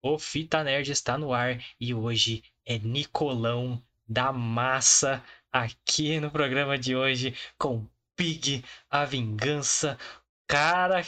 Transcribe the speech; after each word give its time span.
O 0.00 0.16
Fita 0.16 0.62
Nerd 0.62 0.92
está 0.92 1.18
no 1.18 1.32
ar 1.32 1.60
e 1.80 1.92
hoje 1.92 2.44
é 2.64 2.78
Nicolão 2.78 3.82
da 4.06 4.32
Massa 4.32 5.24
aqui 5.50 6.20
no 6.20 6.30
programa 6.30 6.78
de 6.78 6.94
hoje 6.94 7.34
com 7.58 7.84
Pig, 8.16 8.64
a 8.88 9.04
Vingança. 9.04 9.98
Cara, 10.46 11.04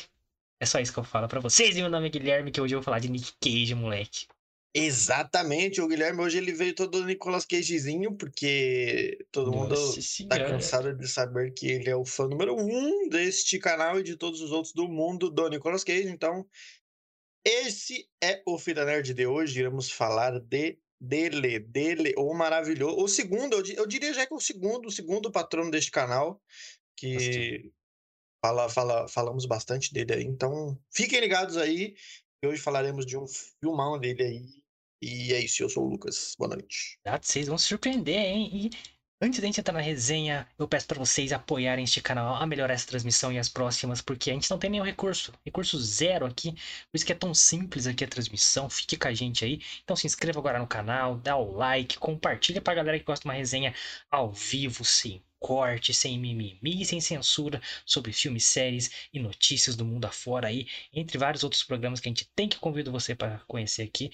é 0.60 0.66
só 0.66 0.80
isso 0.80 0.92
que 0.92 0.98
eu 0.98 1.04
falo 1.04 1.28
pra 1.28 1.38
vocês. 1.38 1.76
E 1.76 1.80
meu 1.80 1.88
nome 1.88 2.08
é 2.08 2.10
Guilherme, 2.10 2.50
que 2.50 2.60
hoje 2.60 2.74
eu 2.74 2.80
vou 2.80 2.84
falar 2.84 2.98
de 2.98 3.08
Nick 3.08 3.32
Cage, 3.40 3.74
moleque. 3.76 4.26
Exatamente, 4.72 5.80
o 5.80 5.88
Guilherme 5.88 6.20
hoje 6.20 6.38
ele 6.38 6.52
veio 6.52 6.72
todo 6.72 7.04
Nicolas 7.04 7.44
Cagezinho, 7.44 8.14
porque 8.14 9.18
todo 9.32 9.50
mundo 9.50 9.74
tá 10.28 10.38
cansado 10.38 10.96
de 10.96 11.08
saber 11.08 11.52
que 11.52 11.66
ele 11.66 11.90
é 11.90 11.96
o 11.96 12.04
fã 12.04 12.28
número 12.28 12.54
um 12.54 13.08
deste 13.08 13.58
canal 13.58 13.98
e 13.98 14.04
de 14.04 14.16
todos 14.16 14.40
os 14.40 14.52
outros 14.52 14.72
do 14.72 14.86
mundo 14.86 15.28
do 15.28 15.48
Nicolas 15.48 15.82
Cage, 15.82 16.08
então 16.08 16.46
esse 17.44 18.08
é 18.22 18.42
o 18.46 18.58
Fita 18.58 18.84
Nerd 18.84 19.14
de 19.14 19.26
hoje. 19.26 19.60
Iremos 19.60 19.90
falar 19.90 20.38
de 20.38 20.78
dele, 21.00 21.58
dele, 21.58 22.14
o 22.16 22.34
maravilhoso. 22.34 22.96
O 22.98 23.08
segundo, 23.08 23.56
eu, 23.56 23.64
eu, 23.74 23.86
diria 23.86 24.12
já 24.12 24.26
que 24.26 24.32
é 24.32 24.36
o 24.36 24.40
segundo, 24.40 24.86
o 24.86 24.92
segundo 24.92 25.30
patrono 25.30 25.70
deste 25.70 25.90
canal, 25.90 26.40
que 26.96 27.72
fala, 28.44 28.68
fala, 28.68 29.08
falamos 29.08 29.46
bastante 29.46 29.92
dele 29.92 30.12
aí. 30.12 30.24
Então, 30.24 30.78
fiquem 30.92 31.20
ligados 31.20 31.56
aí. 31.56 31.94
Hoje 32.44 32.60
falaremos 32.60 33.06
de 33.06 33.16
um 33.16 33.26
filmão 33.26 33.98
dele 33.98 34.22
aí. 34.22 34.60
E 35.02 35.32
é 35.32 35.40
isso, 35.40 35.62
eu 35.62 35.70
sou 35.70 35.86
o 35.86 35.88
Lucas. 35.88 36.34
Boa 36.38 36.50
noite. 36.50 36.98
Vocês 37.22 37.46
vão 37.46 37.56
se 37.56 37.66
surpreender, 37.66 38.18
hein? 38.18 38.50
E 38.52 38.70
Antes 39.22 39.38
da 39.38 39.46
gente 39.46 39.60
entrar 39.60 39.74
na 39.74 39.80
resenha, 39.82 40.48
eu 40.58 40.66
peço 40.66 40.86
para 40.86 40.98
vocês 40.98 41.30
apoiarem 41.30 41.84
este 41.84 42.00
canal 42.00 42.36
a 42.36 42.46
melhorar 42.46 42.72
essa 42.72 42.86
transmissão 42.86 43.30
e 43.30 43.38
as 43.38 43.50
próximas, 43.50 44.00
porque 44.00 44.30
a 44.30 44.34
gente 44.34 44.50
não 44.50 44.58
tem 44.58 44.70
nenhum 44.70 44.84
recurso, 44.84 45.30
recurso 45.44 45.78
zero 45.78 46.24
aqui, 46.24 46.52
por 46.52 46.94
isso 46.94 47.04
que 47.04 47.12
é 47.12 47.14
tão 47.14 47.34
simples 47.34 47.86
aqui 47.86 48.02
a 48.02 48.08
transmissão, 48.08 48.70
fique 48.70 48.96
com 48.96 49.08
a 49.08 49.12
gente 49.12 49.44
aí. 49.44 49.60
Então 49.84 49.94
se 49.94 50.06
inscreva 50.06 50.38
agora 50.38 50.58
no 50.58 50.66
canal, 50.66 51.16
dá 51.18 51.36
o 51.36 51.52
like, 51.52 51.98
compartilha 51.98 52.62
pra 52.62 52.72
galera 52.74 52.98
que 52.98 53.04
gosta 53.04 53.22
de 53.22 53.28
uma 53.28 53.34
resenha 53.34 53.74
ao 54.10 54.32
vivo, 54.32 54.86
sem 54.86 55.22
corte, 55.38 55.92
sem 55.92 56.18
mimimi, 56.18 56.84
sem 56.86 57.00
censura, 57.00 57.60
sobre 57.84 58.12
filmes, 58.12 58.46
séries 58.46 58.90
e 59.12 59.18
notícias 59.18 59.76
do 59.76 59.84
mundo 59.84 60.06
afora 60.06 60.48
aí, 60.48 60.66
entre 60.92 61.18
vários 61.18 61.44
outros 61.44 61.62
programas 61.62 62.00
que 62.00 62.08
a 62.08 62.10
gente 62.10 62.30
tem 62.34 62.48
que 62.48 62.58
convido 62.58 62.92
você 62.92 63.14
para 63.14 63.38
conhecer 63.40 63.82
aqui. 63.82 64.10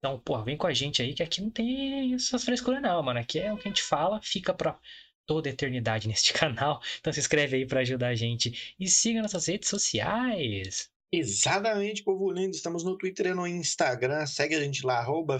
Então, 0.00 0.18
pô, 0.18 0.42
vem 0.42 0.56
com 0.56 0.66
a 0.66 0.72
gente 0.72 1.02
aí, 1.02 1.12
que 1.12 1.22
aqui 1.22 1.42
não 1.42 1.50
tem 1.50 2.14
essas 2.14 2.42
frescuras 2.42 2.80
não, 2.80 3.02
mano. 3.02 3.20
Aqui 3.20 3.38
é 3.38 3.52
o 3.52 3.56
que 3.56 3.68
a 3.68 3.70
gente 3.70 3.82
fala, 3.82 4.18
fica 4.22 4.54
pra 4.54 4.80
toda 5.26 5.50
eternidade 5.50 6.08
neste 6.08 6.32
canal. 6.32 6.80
Então 6.98 7.12
se 7.12 7.20
inscreve 7.20 7.58
aí 7.58 7.66
para 7.66 7.80
ajudar 7.80 8.08
a 8.08 8.14
gente. 8.14 8.74
E 8.80 8.88
siga 8.88 9.20
nossas 9.22 9.46
redes 9.46 9.68
sociais. 9.68 10.90
Exatamente, 11.12 12.02
povo 12.02 12.30
lindo. 12.30 12.56
Estamos 12.56 12.82
no 12.82 12.96
Twitter 12.96 13.26
e 13.26 13.34
no 13.34 13.46
Instagram. 13.46 14.24
Segue 14.26 14.54
a 14.54 14.60
gente 14.60 14.86
lá, 14.86 14.98
arroba 14.98 15.36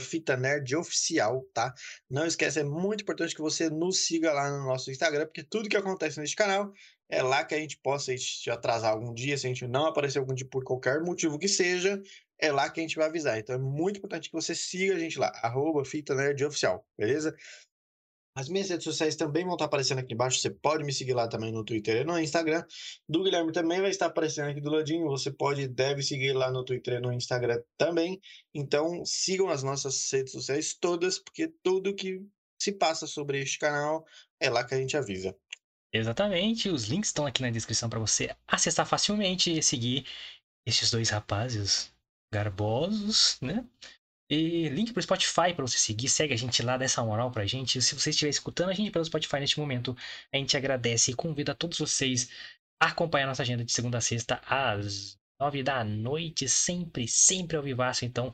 Oficial, 0.78 1.42
tá? 1.54 1.72
Não 2.10 2.26
esquece, 2.26 2.60
é 2.60 2.64
muito 2.64 3.02
importante 3.02 3.34
que 3.34 3.40
você 3.40 3.70
nos 3.70 3.98
siga 3.98 4.32
lá 4.32 4.50
no 4.50 4.66
nosso 4.66 4.90
Instagram, 4.90 5.26
porque 5.26 5.44
tudo 5.44 5.68
que 5.68 5.76
acontece 5.76 6.20
neste 6.20 6.36
canal 6.36 6.72
é 7.08 7.22
lá 7.22 7.44
que 7.44 7.54
a 7.54 7.58
gente 7.58 7.78
possa 7.78 8.14
te 8.14 8.50
atrasar 8.50 8.92
algum 8.92 9.14
dia, 9.14 9.38
se 9.38 9.46
a 9.46 9.48
gente 9.48 9.66
não 9.66 9.86
aparecer 9.86 10.18
algum 10.18 10.34
dia 10.34 10.46
por 10.48 10.64
qualquer 10.64 11.00
motivo 11.02 11.38
que 11.38 11.48
seja, 11.48 12.00
é 12.40 12.50
lá 12.50 12.70
que 12.70 12.80
a 12.80 12.82
gente 12.82 12.96
vai 12.96 13.06
avisar. 13.06 13.38
Então 13.38 13.54
é 13.54 13.58
muito 13.58 13.98
importante 13.98 14.28
que 14.28 14.34
você 14.34 14.54
siga 14.54 14.94
a 14.94 14.98
gente 14.98 15.18
lá, 15.18 15.30
arroba 15.42 15.84
Fita 15.84 16.14
Nerd 16.14 16.44
Oficial, 16.44 16.84
beleza? 16.98 17.36
As 18.34 18.48
minhas 18.48 18.70
redes 18.70 18.84
sociais 18.84 19.16
também 19.16 19.44
vão 19.44 19.54
estar 19.54 19.64
aparecendo 19.64 19.98
aqui 19.98 20.14
embaixo. 20.14 20.38
Você 20.38 20.50
pode 20.50 20.84
me 20.84 20.92
seguir 20.92 21.14
lá 21.14 21.28
também 21.28 21.52
no 21.52 21.64
Twitter 21.64 22.02
e 22.02 22.04
no 22.04 22.18
Instagram. 22.18 22.64
Do 23.08 23.24
Guilherme 23.24 23.52
também 23.52 23.80
vai 23.80 23.90
estar 23.90 24.06
aparecendo 24.06 24.50
aqui 24.50 24.60
do 24.60 24.70
ladinho. 24.70 25.08
Você 25.08 25.32
pode 25.32 25.66
deve 25.66 26.02
seguir 26.02 26.32
lá 26.32 26.50
no 26.50 26.64
Twitter 26.64 26.94
e 26.94 27.00
no 27.00 27.12
Instagram 27.12 27.60
também. 27.76 28.20
Então 28.54 29.04
sigam 29.04 29.48
as 29.48 29.62
nossas 29.62 30.08
redes 30.10 30.32
sociais 30.32 30.72
todas, 30.72 31.18
porque 31.18 31.52
tudo 31.62 31.94
que 31.94 32.24
se 32.58 32.72
passa 32.72 33.06
sobre 33.06 33.40
este 33.42 33.58
canal 33.58 34.06
é 34.38 34.48
lá 34.48 34.64
que 34.64 34.74
a 34.74 34.78
gente 34.78 34.96
avisa. 34.96 35.36
Exatamente, 35.92 36.68
os 36.68 36.84
links 36.84 37.08
estão 37.08 37.26
aqui 37.26 37.42
na 37.42 37.50
descrição 37.50 37.90
para 37.90 37.98
você 37.98 38.34
acessar 38.46 38.86
facilmente 38.86 39.58
e 39.58 39.60
seguir 39.60 40.06
esses 40.64 40.88
dois 40.88 41.10
rapazes 41.10 41.92
garbosos, 42.32 43.38
né? 43.40 43.64
E 44.30 44.68
link 44.68 44.92
pro 44.92 45.02
Spotify 45.02 45.52
para 45.54 45.66
você 45.66 45.76
seguir, 45.76 46.08
segue 46.08 46.32
a 46.32 46.36
gente 46.36 46.62
lá, 46.62 46.76
dá 46.76 46.84
essa 46.84 47.02
moral 47.02 47.32
pra 47.32 47.44
gente. 47.46 47.82
Se 47.82 47.94
você 47.96 48.10
estiver 48.10 48.30
escutando 48.30 48.70
a 48.70 48.72
gente 48.72 48.92
pelo 48.92 49.04
Spotify 49.04 49.40
neste 49.40 49.58
momento, 49.58 49.96
a 50.32 50.36
gente 50.36 50.56
agradece 50.56 51.10
e 51.10 51.14
convida 51.14 51.52
todos 51.52 51.78
vocês 51.78 52.30
a 52.80 52.86
acompanhar 52.86 53.26
nossa 53.26 53.42
agenda 53.42 53.64
de 53.64 53.72
segunda 53.72 53.98
a 53.98 54.00
sexta 54.00 54.40
às 54.46 55.18
nove 55.40 55.64
da 55.64 55.82
noite, 55.82 56.48
sempre, 56.48 57.08
sempre 57.08 57.56
ao 57.56 57.62
vivaço. 57.62 58.04
Então, 58.04 58.30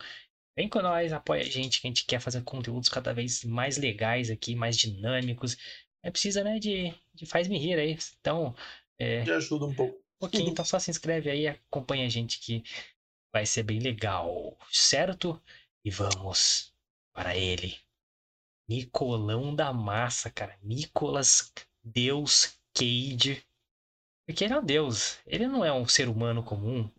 vem 0.54 0.68
com 0.68 0.82
nós, 0.82 1.14
apoia 1.14 1.40
a 1.40 1.44
gente, 1.44 1.80
que 1.80 1.86
a 1.86 1.90
gente 1.90 2.04
quer 2.04 2.20
fazer 2.20 2.42
conteúdos 2.42 2.90
cada 2.90 3.14
vez 3.14 3.42
mais 3.42 3.78
legais 3.78 4.28
aqui, 4.30 4.54
mais 4.54 4.76
dinâmicos. 4.76 5.56
É 6.04 6.10
precisa, 6.10 6.44
né, 6.44 6.58
de, 6.58 6.92
de 7.14 7.24
faz-me 7.24 7.58
rir 7.58 7.78
aí. 7.78 7.96
Então, 8.20 8.54
é... 8.98 9.24
Me 9.24 9.30
ajuda 9.30 9.64
um 9.64 9.74
pouco. 9.74 9.96
Um 9.96 10.18
pouquinho, 10.18 10.48
então 10.50 10.64
só 10.64 10.78
se 10.78 10.90
inscreve 10.90 11.30
aí, 11.30 11.46
acompanha 11.46 12.06
a 12.06 12.08
gente 12.08 12.40
que 12.40 12.64
vai 13.36 13.44
ser 13.44 13.64
bem 13.64 13.78
legal, 13.78 14.56
certo? 14.72 15.38
E 15.84 15.90
vamos 15.90 16.74
para 17.12 17.36
ele. 17.36 17.76
Nicolão 18.66 19.54
da 19.54 19.74
Massa, 19.74 20.30
cara. 20.30 20.58
Nicolas 20.62 21.52
Deus 21.84 22.58
Cage. 22.72 23.46
Porque 24.26 24.42
ele 24.42 24.54
é 24.54 24.58
um 24.58 24.64
deus. 24.64 25.18
Ele 25.26 25.46
não 25.46 25.62
é 25.62 25.70
um 25.70 25.86
ser 25.86 26.08
humano 26.08 26.42
comum. 26.42 26.90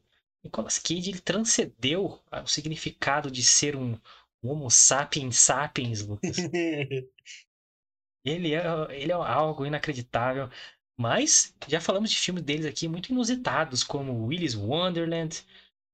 Nicolas 0.43 0.77
Cage 0.77 1.09
ele 1.09 1.19
transcendeu 1.19 2.21
o 2.31 2.45
significado 2.45 3.31
de 3.31 3.43
ser 3.43 3.75
um, 3.75 3.99
um 4.43 4.51
Homo 4.51 4.69
sapiens 4.69 5.37
sapiens, 5.37 6.05
Lucas. 6.05 6.37
ele, 8.23 8.53
é, 8.53 8.61
ele 8.91 9.11
é 9.11 9.15
algo 9.15 9.65
inacreditável. 9.65 10.51
Mas 10.95 11.55
já 11.67 11.81
falamos 11.81 12.11
de 12.11 12.17
filmes 12.17 12.43
deles 12.43 12.67
aqui 12.67 12.87
muito 12.87 13.11
inusitados, 13.11 13.83
como 13.83 14.27
Willy's 14.27 14.53
Wonderland, 14.53 15.43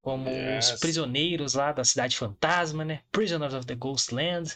como 0.04 0.30
yes. 0.30 0.74
os 0.74 0.80
prisioneiros 0.82 1.54
lá 1.54 1.72
da 1.72 1.84
Cidade 1.84 2.18
Fantasma, 2.18 2.84
né? 2.84 3.02
Prisoners 3.12 3.54
of 3.54 3.66
the 3.66 3.74
Ghostland. 3.74 4.52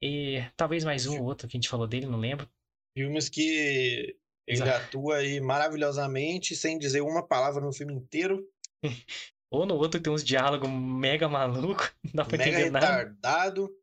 E 0.00 0.44
talvez 0.56 0.84
mais 0.84 1.06
um 1.06 1.18
ou 1.18 1.24
outro 1.24 1.48
que 1.48 1.56
a 1.56 1.58
gente 1.58 1.68
falou 1.68 1.88
dele, 1.88 2.06
não 2.06 2.18
lembro. 2.18 2.48
Filmes 2.96 3.28
que 3.28 4.16
ele 4.46 4.62
Exato. 4.62 4.86
atua 4.86 5.16
aí 5.16 5.40
maravilhosamente, 5.40 6.54
sem 6.54 6.78
dizer 6.78 7.00
uma 7.00 7.26
palavra 7.26 7.60
no 7.60 7.72
filme 7.72 7.94
inteiro. 7.94 8.48
ou 9.50 9.66
no 9.66 9.74
outro 9.74 10.00
tem 10.00 10.12
uns 10.12 10.22
diálogos 10.22 10.70
mega 10.70 11.28
maluco, 11.28 11.90
não 12.04 12.12
dá 12.14 12.24
pra 12.24 12.38
mega 12.38 12.50
entender 12.50 12.64
retardado. 12.78 13.62
nada. 13.62 13.74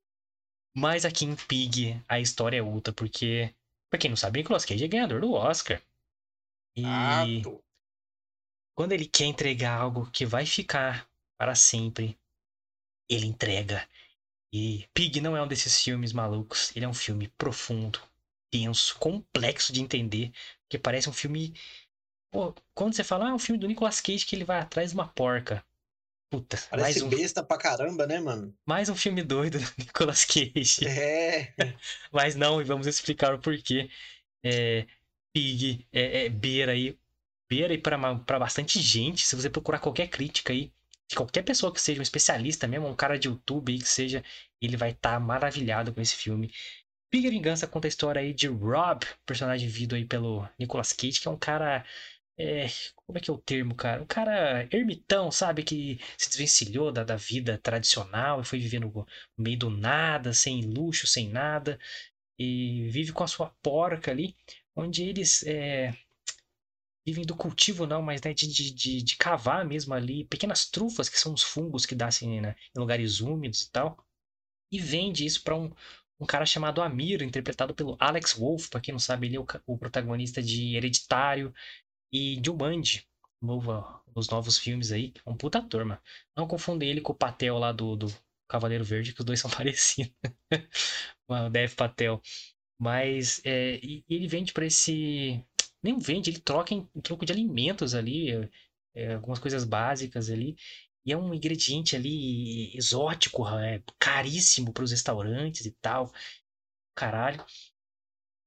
Mas 0.76 1.04
aqui 1.04 1.26
em 1.26 1.36
Pig 1.36 2.02
a 2.08 2.20
história 2.20 2.58
é 2.58 2.64
outra, 2.64 2.94
porque, 2.94 3.54
pra 3.92 4.00
quem 4.00 4.10
não 4.10 4.18
sabe, 4.18 4.40
Nicolas 4.40 4.64
Cage 4.64 4.86
é 4.86 4.88
ganhador 4.88 5.20
do 5.20 5.34
Oscar. 5.34 5.82
E 6.76 6.84
Ato 6.86 7.63
quando 8.76 8.92
ele 8.92 9.06
quer 9.06 9.26
entregar 9.26 9.80
algo 9.80 10.10
que 10.12 10.26
vai 10.26 10.46
ficar 10.46 11.08
para 11.38 11.56
sempre, 11.56 12.18
ele 13.10 13.26
entrega. 13.26 13.88
E 14.52 14.88
Pig 14.94 15.20
não 15.22 15.36
é 15.36 15.42
um 15.42 15.48
desses 15.48 15.82
filmes 15.82 16.14
malucos. 16.14 16.72
Ele 16.76 16.86
é 16.86 16.88
um 16.88 16.94
filme 16.94 17.28
profundo, 17.38 18.00
tenso, 18.52 18.98
complexo 18.98 19.74
de 19.74 19.82
entender, 19.82 20.32
que 20.70 20.78
parece 20.78 21.10
um 21.10 21.14
filme. 21.14 21.54
Pô, 22.32 22.54
quando 22.74 22.96
você 22.96 23.04
fala, 23.04 23.26
ah, 23.26 23.30
é 23.30 23.34
um 23.34 23.40
filme 23.40 23.60
do 23.60 23.68
Nicolas 23.68 24.02
Cage 24.02 24.26
que 24.26 24.36
ele 24.36 24.44
vai 24.44 24.60
atrás 24.60 24.90
de 24.92 24.96
uma 24.96 25.08
porca. 25.08 25.64
Puta, 26.32 26.58
Parece 26.72 27.00
mais 27.00 27.02
um... 27.04 27.10
besta 27.10 27.44
pra 27.44 27.60
caramba, 27.60 28.08
né, 28.08 28.20
mano? 28.20 28.56
Mais 28.66 28.90
um 28.90 28.96
filme 28.96 29.22
doido 29.22 29.60
do 29.60 29.66
Nicolas 29.78 30.26
Cage. 30.26 30.88
É. 30.88 31.54
Mas 32.12 32.36
não, 32.36 32.60
e 32.60 32.64
vamos 32.64 32.88
explicar 32.88 33.36
o 33.36 33.40
porquê. 33.40 33.88
É, 34.44 34.88
Pig 35.32 35.88
é, 35.92 36.26
é 36.26 36.30
beira 36.30 36.72
aí 36.72 36.98
beira 37.54 37.74
e 37.74 37.78
para 37.78 38.40
bastante 38.40 38.80
gente. 38.80 39.28
Se 39.28 39.36
você 39.36 39.50
procurar 39.50 39.80
qualquer 39.80 40.08
crítica 40.08 40.52
aí, 40.52 40.72
de 41.08 41.16
qualquer 41.16 41.44
pessoa 41.44 41.72
que 41.72 41.80
seja 41.80 42.00
um 42.00 42.04
especialista 42.04 42.68
mesmo, 42.68 42.88
um 42.88 42.96
cara 42.96 43.20
de 43.20 43.28
YouTube 43.28 43.72
aí 43.72 43.78
que 43.78 43.88
seja, 43.88 44.24
ele 44.60 44.76
vai 44.76 44.90
estar 44.92 45.14
tá 45.14 45.20
maravilhado 45.20 45.94
com 45.94 46.02
esse 46.02 46.16
filme. 46.16 46.52
Big 47.12 47.30
Vingança 47.30 47.68
conta 47.68 47.88
a 47.88 47.90
história 47.90 48.20
aí 48.22 48.34
de 48.34 48.48
Rob, 48.48 49.06
personagem 49.24 49.70
vindo 49.70 49.94
aí 49.94 50.04
pelo 50.04 50.50
Nicolas 50.58 50.92
Cage, 50.92 51.22
que 51.22 51.28
é 51.28 51.32
um 51.32 51.38
cara. 51.38 51.86
É, 52.36 52.66
como 52.96 53.20
é 53.20 53.22
que 53.22 53.30
é 53.30 53.34
o 53.34 53.38
termo, 53.38 53.76
cara? 53.76 54.02
Um 54.02 54.08
cara 54.08 54.68
ermitão, 54.72 55.30
sabe? 55.32 55.62
Que 55.64 56.00
se 56.18 56.30
desvencilhou 56.30 56.92
da, 56.92 57.04
da 57.04 57.16
vida 57.16 57.60
tradicional 57.62 58.42
e 58.42 58.46
foi 58.46 58.58
vivendo 58.60 58.92
no 59.38 59.44
meio 59.44 59.60
do 59.60 59.70
nada, 59.70 60.34
sem 60.34 60.62
luxo, 60.64 61.06
sem 61.06 61.30
nada. 61.30 61.80
E 62.40 62.88
vive 62.90 63.12
com 63.12 63.24
a 63.24 63.28
sua 63.28 63.50
porca 63.62 64.10
ali, 64.10 64.36
onde 64.76 65.04
eles 65.04 65.44
é, 65.46 65.94
vivem 67.06 67.26
do 67.26 67.36
cultivo 67.36 67.86
não, 67.86 68.02
mas 68.02 68.22
né, 68.22 68.34
de, 68.34 68.48
de, 68.48 69.02
de, 69.04 69.16
cavar 69.18 69.66
mesmo 69.66 69.94
ali 69.94 70.26
pequenas 70.26 70.70
trufas, 70.70 71.10
que 71.10 71.20
são 71.20 71.34
os 71.34 71.44
fungos 71.44 71.86
que 71.86 71.96
nascem 71.96 72.42
né, 72.42 72.56
em 72.76 72.80
lugares 72.80 73.20
úmidos 73.20 73.62
e 73.64 73.72
tal. 73.72 73.98
E 74.72 74.80
vende 74.80 75.26
isso 75.26 75.44
para 75.44 75.56
um, 75.56 75.72
um 76.20 76.26
cara 76.26 76.46
chamado 76.46 76.82
Amir, 76.82 77.22
interpretado 77.22 77.74
pelo 77.74 77.98
Alex 78.00 78.34
Wolff, 78.34 78.70
para 78.70 78.82
quem 78.82 78.94
não 78.94 79.00
sabe, 79.00 79.28
ele 79.28 79.36
é 79.36 79.40
o, 79.40 79.46
o 79.68 79.78
protagonista 79.78 80.42
de 80.42 80.76
Hereditário 80.76 81.54
e 82.12 82.42
Jumanji, 82.44 83.06
os 84.16 84.30
novos 84.30 84.58
filmes 84.58 84.92
aí. 84.92 85.14
É 85.26 85.30
um 85.30 85.36
puta 85.36 85.62
turma. 85.62 86.02
Não 86.36 86.48
confunda 86.48 86.86
ele 86.86 87.02
com 87.02 87.12
o 87.12 87.16
Patel 87.16 87.58
lá 87.58 87.72
do, 87.72 87.96
do 87.96 88.08
Cavaleiro 88.48 88.84
Verde, 88.84 89.14
que 89.14 89.22
os 89.22 89.26
dois 89.26 89.40
são 89.40 89.50
parecidos. 89.52 90.14
o 91.28 91.50
Dev 91.50 91.74
Patel. 91.76 92.22
Mas 92.80 93.42
é, 93.46 93.80
ele 94.10 94.28
vende 94.28 94.54
para 94.54 94.66
esse. 94.66 95.44
Nem 95.84 96.00
vende, 96.00 96.30
ele 96.30 96.40
troca 96.40 96.74
em, 96.74 96.88
em 96.96 97.02
troco 97.02 97.26
de 97.26 97.34
alimentos 97.34 97.94
ali, 97.94 98.32
é, 98.32 98.50
é 98.96 99.14
algumas 99.16 99.40
coisas 99.40 99.64
básicas 99.66 100.30
ali. 100.30 100.56
E 101.06 101.12
é 101.12 101.18
um 101.18 101.34
ingrediente 101.34 101.96
ali 101.96 102.76
exótico, 102.78 103.48
é, 103.50 103.84
caríssimo 104.00 104.74
para 104.74 104.84
os 104.84 104.92
restaurantes 104.92 105.66
e 105.66 105.72
tal. 105.82 106.12
Caralho. 106.96 107.46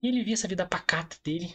E 0.03 0.09
ele 0.09 0.25
via 0.25 0.35
essa 0.35 0.49
vida 0.49 0.67
pacata 0.67 1.17
dele 1.23 1.55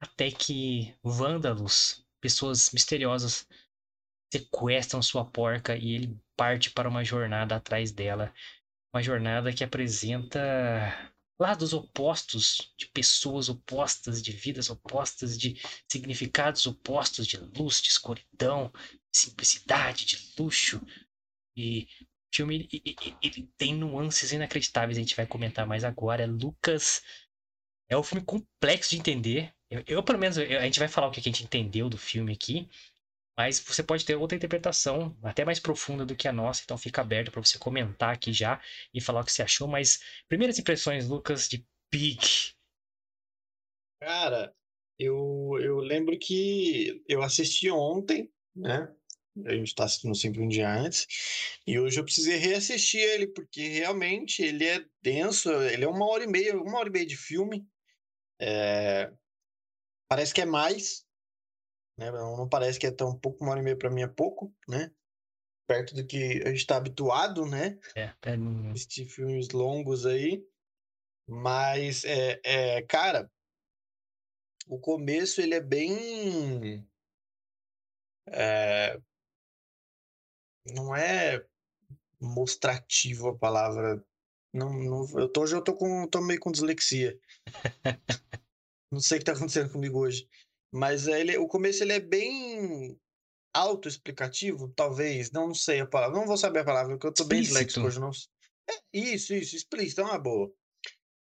até 0.00 0.30
que 0.30 0.94
vândalos, 1.02 2.04
pessoas 2.20 2.70
misteriosas, 2.72 3.48
sequestram 4.32 5.00
sua 5.00 5.24
porca 5.24 5.76
e 5.76 5.94
ele 5.94 6.20
parte 6.36 6.70
para 6.70 6.88
uma 6.88 7.04
jornada 7.04 7.56
atrás 7.56 7.92
dela. 7.92 8.34
Uma 8.92 9.02
jornada 9.02 9.52
que 9.52 9.64
apresenta 9.64 11.13
lados 11.38 11.72
opostos, 11.72 12.72
de 12.76 12.86
pessoas 12.86 13.48
opostas, 13.48 14.22
de 14.22 14.32
vidas 14.32 14.70
opostas, 14.70 15.38
de 15.38 15.60
significados 15.90 16.66
opostos, 16.66 17.26
de 17.26 17.36
luz, 17.36 17.80
de 17.82 17.88
escuridão, 17.88 18.72
de 19.12 19.18
simplicidade, 19.18 20.04
de 20.04 20.32
luxo. 20.38 20.80
E 21.56 21.88
o 22.02 22.36
filme 22.36 22.68
ele, 22.72 23.16
ele, 23.22 23.48
tem 23.56 23.74
nuances 23.74 24.32
inacreditáveis, 24.32 24.96
a 24.96 25.00
gente 25.00 25.16
vai 25.16 25.26
comentar 25.26 25.66
mais 25.66 25.84
agora. 25.84 26.26
Lucas 26.26 27.02
é 27.88 27.96
um 27.96 28.02
filme 28.02 28.24
complexo 28.24 28.90
de 28.90 28.98
entender. 28.98 29.52
Eu, 29.70 29.82
eu 29.86 30.02
pelo 30.02 30.18
menos, 30.18 30.38
eu, 30.38 30.58
a 30.58 30.64
gente 30.64 30.78
vai 30.78 30.88
falar 30.88 31.08
o 31.08 31.10
que 31.10 31.20
a 31.20 31.22
gente 31.22 31.42
entendeu 31.42 31.88
do 31.88 31.98
filme 31.98 32.32
aqui. 32.32 32.68
Mas 33.36 33.58
você 33.58 33.82
pode 33.82 34.04
ter 34.04 34.14
outra 34.14 34.36
interpretação, 34.36 35.16
até 35.22 35.44
mais 35.44 35.58
profunda 35.58 36.06
do 36.06 36.14
que 36.14 36.28
a 36.28 36.32
nossa, 36.32 36.62
então 36.62 36.78
fica 36.78 37.00
aberto 37.00 37.32
para 37.32 37.42
você 37.42 37.58
comentar 37.58 38.14
aqui 38.14 38.32
já 38.32 38.60
e 38.92 39.00
falar 39.00 39.22
o 39.22 39.24
que 39.24 39.32
você 39.32 39.42
achou. 39.42 39.66
Mas 39.66 40.00
primeiras 40.28 40.58
impressões, 40.58 41.08
Lucas, 41.08 41.48
de 41.48 41.66
Pig. 41.90 42.54
Cara, 44.00 44.54
eu, 44.98 45.58
eu 45.60 45.78
lembro 45.78 46.18
que 46.18 47.02
eu 47.08 47.22
assisti 47.22 47.70
ontem, 47.70 48.30
né? 48.54 48.92
A 49.44 49.52
gente 49.52 49.68
está 49.68 49.84
assistindo 49.84 50.14
sempre 50.14 50.40
um 50.40 50.48
dia 50.48 50.72
antes. 50.72 51.06
E 51.66 51.78
hoje 51.78 51.98
eu 51.98 52.04
precisei 52.04 52.36
reassistir 52.36 53.00
ele, 53.00 53.26
porque 53.26 53.66
realmente 53.68 54.42
ele 54.42 54.64
é 54.64 54.84
denso, 55.02 55.50
ele 55.50 55.84
é 55.84 55.88
uma 55.88 56.06
hora 56.06 56.22
e 56.22 56.28
meia, 56.28 56.56
uma 56.56 56.78
hora 56.78 56.88
e 56.88 56.92
meia 56.92 57.06
de 57.06 57.16
filme. 57.16 57.66
É... 58.40 59.10
Parece 60.08 60.32
que 60.32 60.40
é 60.40 60.44
mais, 60.44 61.04
né? 61.96 62.10
Não, 62.10 62.36
não 62.36 62.48
parece 62.48 62.78
que 62.78 62.86
é 62.86 62.90
tão 62.90 63.16
pouco, 63.18 63.42
uma 63.42 63.52
hora 63.52 63.60
e 63.60 63.62
meia 63.62 63.76
para 63.76 63.90
mim 63.90 64.02
é 64.02 64.08
pouco, 64.08 64.54
né? 64.68 64.90
Perto 65.66 65.94
do 65.94 66.06
que 66.06 66.42
a 66.44 66.48
gente 66.48 66.58
está 66.58 66.76
habituado, 66.76 67.46
né? 67.46 67.78
É. 67.96 68.12
Assistir 68.72 69.06
filmes 69.06 69.50
longos 69.50 70.04
aí. 70.04 70.46
Mas, 71.26 72.04
é, 72.04 72.40
é, 72.44 72.82
cara, 72.82 73.30
o 74.66 74.78
começo 74.78 75.40
ele 75.40 75.54
é 75.54 75.60
bem. 75.60 76.86
É, 78.26 78.98
não 80.66 80.94
é 80.94 81.44
mostrativo 82.20 83.28
a 83.28 83.38
palavra. 83.38 84.04
Não, 84.52 84.72
não, 84.72 85.18
eu 85.18 85.28
tô, 85.28 85.42
hoje 85.42 85.56
eu 85.56 85.62
tô, 85.62 85.74
com, 85.74 86.06
tô 86.08 86.20
meio 86.20 86.40
com 86.40 86.52
dislexia. 86.52 87.18
não 88.90 89.00
sei 89.00 89.16
o 89.16 89.20
que 89.20 89.24
tá 89.24 89.32
acontecendo 89.32 89.72
comigo 89.72 89.98
hoje. 89.98 90.28
Mas 90.74 91.06
ele, 91.06 91.38
o 91.38 91.46
começo 91.46 91.84
ele 91.84 91.92
é 91.92 92.00
bem 92.00 92.98
autoexplicativo, 93.54 94.72
talvez. 94.74 95.30
Não, 95.30 95.54
sei 95.54 95.78
a 95.78 95.86
palavra. 95.86 96.18
Não 96.18 96.26
vou 96.26 96.36
saber 96.36 96.58
a 96.58 96.64
palavra, 96.64 96.94
porque 96.94 97.06
eu 97.06 97.14
tô 97.14 97.24
bem 97.24 97.42
disléxico 97.42 97.86
hoje. 97.86 98.00
Não... 98.00 98.10
É, 98.68 98.82
isso, 98.92 99.32
isso, 99.32 99.54
explícito, 99.54 100.00
é 100.00 100.04
uma 100.04 100.18
boa. 100.18 100.52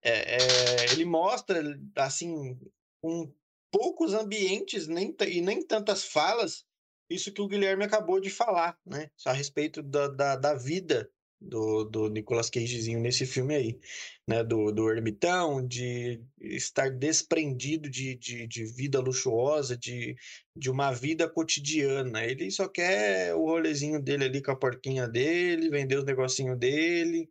É, 0.02 0.38
é, 0.38 0.94
ele 0.94 1.04
mostra, 1.04 1.62
assim, 1.98 2.58
com 3.02 3.34
poucos 3.70 4.14
ambientes 4.14 4.88
nem, 4.88 5.14
e 5.28 5.42
nem 5.42 5.62
tantas 5.62 6.06
falas, 6.06 6.66
isso 7.10 7.34
que 7.34 7.42
o 7.42 7.48
Guilherme 7.48 7.84
acabou 7.84 8.22
de 8.22 8.30
falar, 8.30 8.80
né? 8.86 9.12
A 9.26 9.34
respeito 9.34 9.84
da, 9.84 10.08
da, 10.08 10.36
da 10.38 10.54
vida 10.54 11.12
do, 11.44 11.84
do 11.84 12.10
Nicolas 12.10 12.50
Cagezinho 12.50 13.00
nesse 13.00 13.26
filme 13.26 13.56
aí, 13.56 13.80
né? 14.28 14.44
Do, 14.44 14.72
do 14.72 14.90
ermitão, 14.90 15.66
de 15.66 16.22
estar 16.42 16.90
desprendido 16.90 17.90
de, 17.90 18.16
de, 18.16 18.48
de, 18.48 18.66
vida 18.66 19.00
luxuosa, 19.00 19.78
de, 19.78 20.16
de 20.56 20.70
uma 20.70 20.92
vida 20.92 21.30
cotidiana. 21.30 22.24
Ele 22.26 22.50
só 22.52 22.68
quer 22.68 23.36
o 23.36 23.46
rolezinho 23.46 24.02
dele 24.02 24.26
ali 24.26 24.42
com 24.42 24.52
a 24.52 24.56
porquinha 24.56 25.08
dele, 25.08 25.70
vender 25.70 25.98
os 25.98 26.06
negocinhos 26.06 26.58
dele 26.58 27.30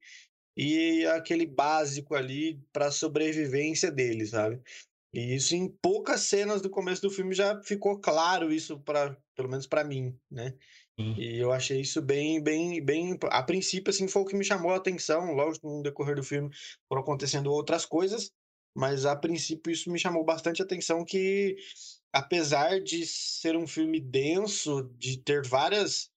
e 0.57 1.07
aquele 1.07 1.47
básico 1.47 2.15
ali 2.15 2.61
para 2.73 2.91
sobrevivência 2.91 3.91
dele, 3.91 4.27
sabe? 4.27 4.61
E 5.13 5.35
isso 5.35 5.55
em 5.55 5.69
poucas 5.69 6.23
cenas 6.23 6.63
do 6.63 6.71
começo 6.71 7.03
do 7.03 7.11
filme 7.11 7.35
já 7.35 7.61
ficou 7.63 8.01
claro 8.01 8.53
isso 8.53 8.81
para 8.81 9.17
pelo 9.35 9.49
menos 9.49 9.67
para 9.67 9.85
mim, 9.85 10.19
né? 10.31 10.55
Sim. 10.99 11.15
E 11.17 11.39
eu 11.39 11.53
achei 11.53 11.81
isso 11.81 12.01
bem, 12.03 12.43
bem, 12.43 12.85
bem. 12.85 13.19
A 13.31 13.43
princípio, 13.43 13.91
assim, 13.91 14.07
foi 14.09 14.23
o 14.23 14.25
que 14.25 14.37
me 14.37 14.45
chamou 14.45 14.73
a 14.73 14.77
atenção. 14.77 15.33
Lógico, 15.33 15.69
no 15.69 15.83
decorrer 15.83 16.17
do 16.17 16.23
filme 16.23 16.51
foram 16.89 17.03
acontecendo 17.03 17.51
outras 17.51 17.87
coisas, 17.87 18.31
mas 18.75 19.07
a 19.07 19.17
princípio 19.17 19.73
isso 19.73 19.91
me 19.91 19.99
chamou 19.99 20.25
bastante 20.25 20.63
atenção. 20.63 21.05
Que 21.05 21.57
apesar 22.13 22.81
de 22.81 23.07
ser 23.07 23.57
um 23.57 23.67
filme 23.67 24.01
denso, 24.01 24.83
de 24.99 25.17
ter 25.19 25.47
várias 25.47 26.12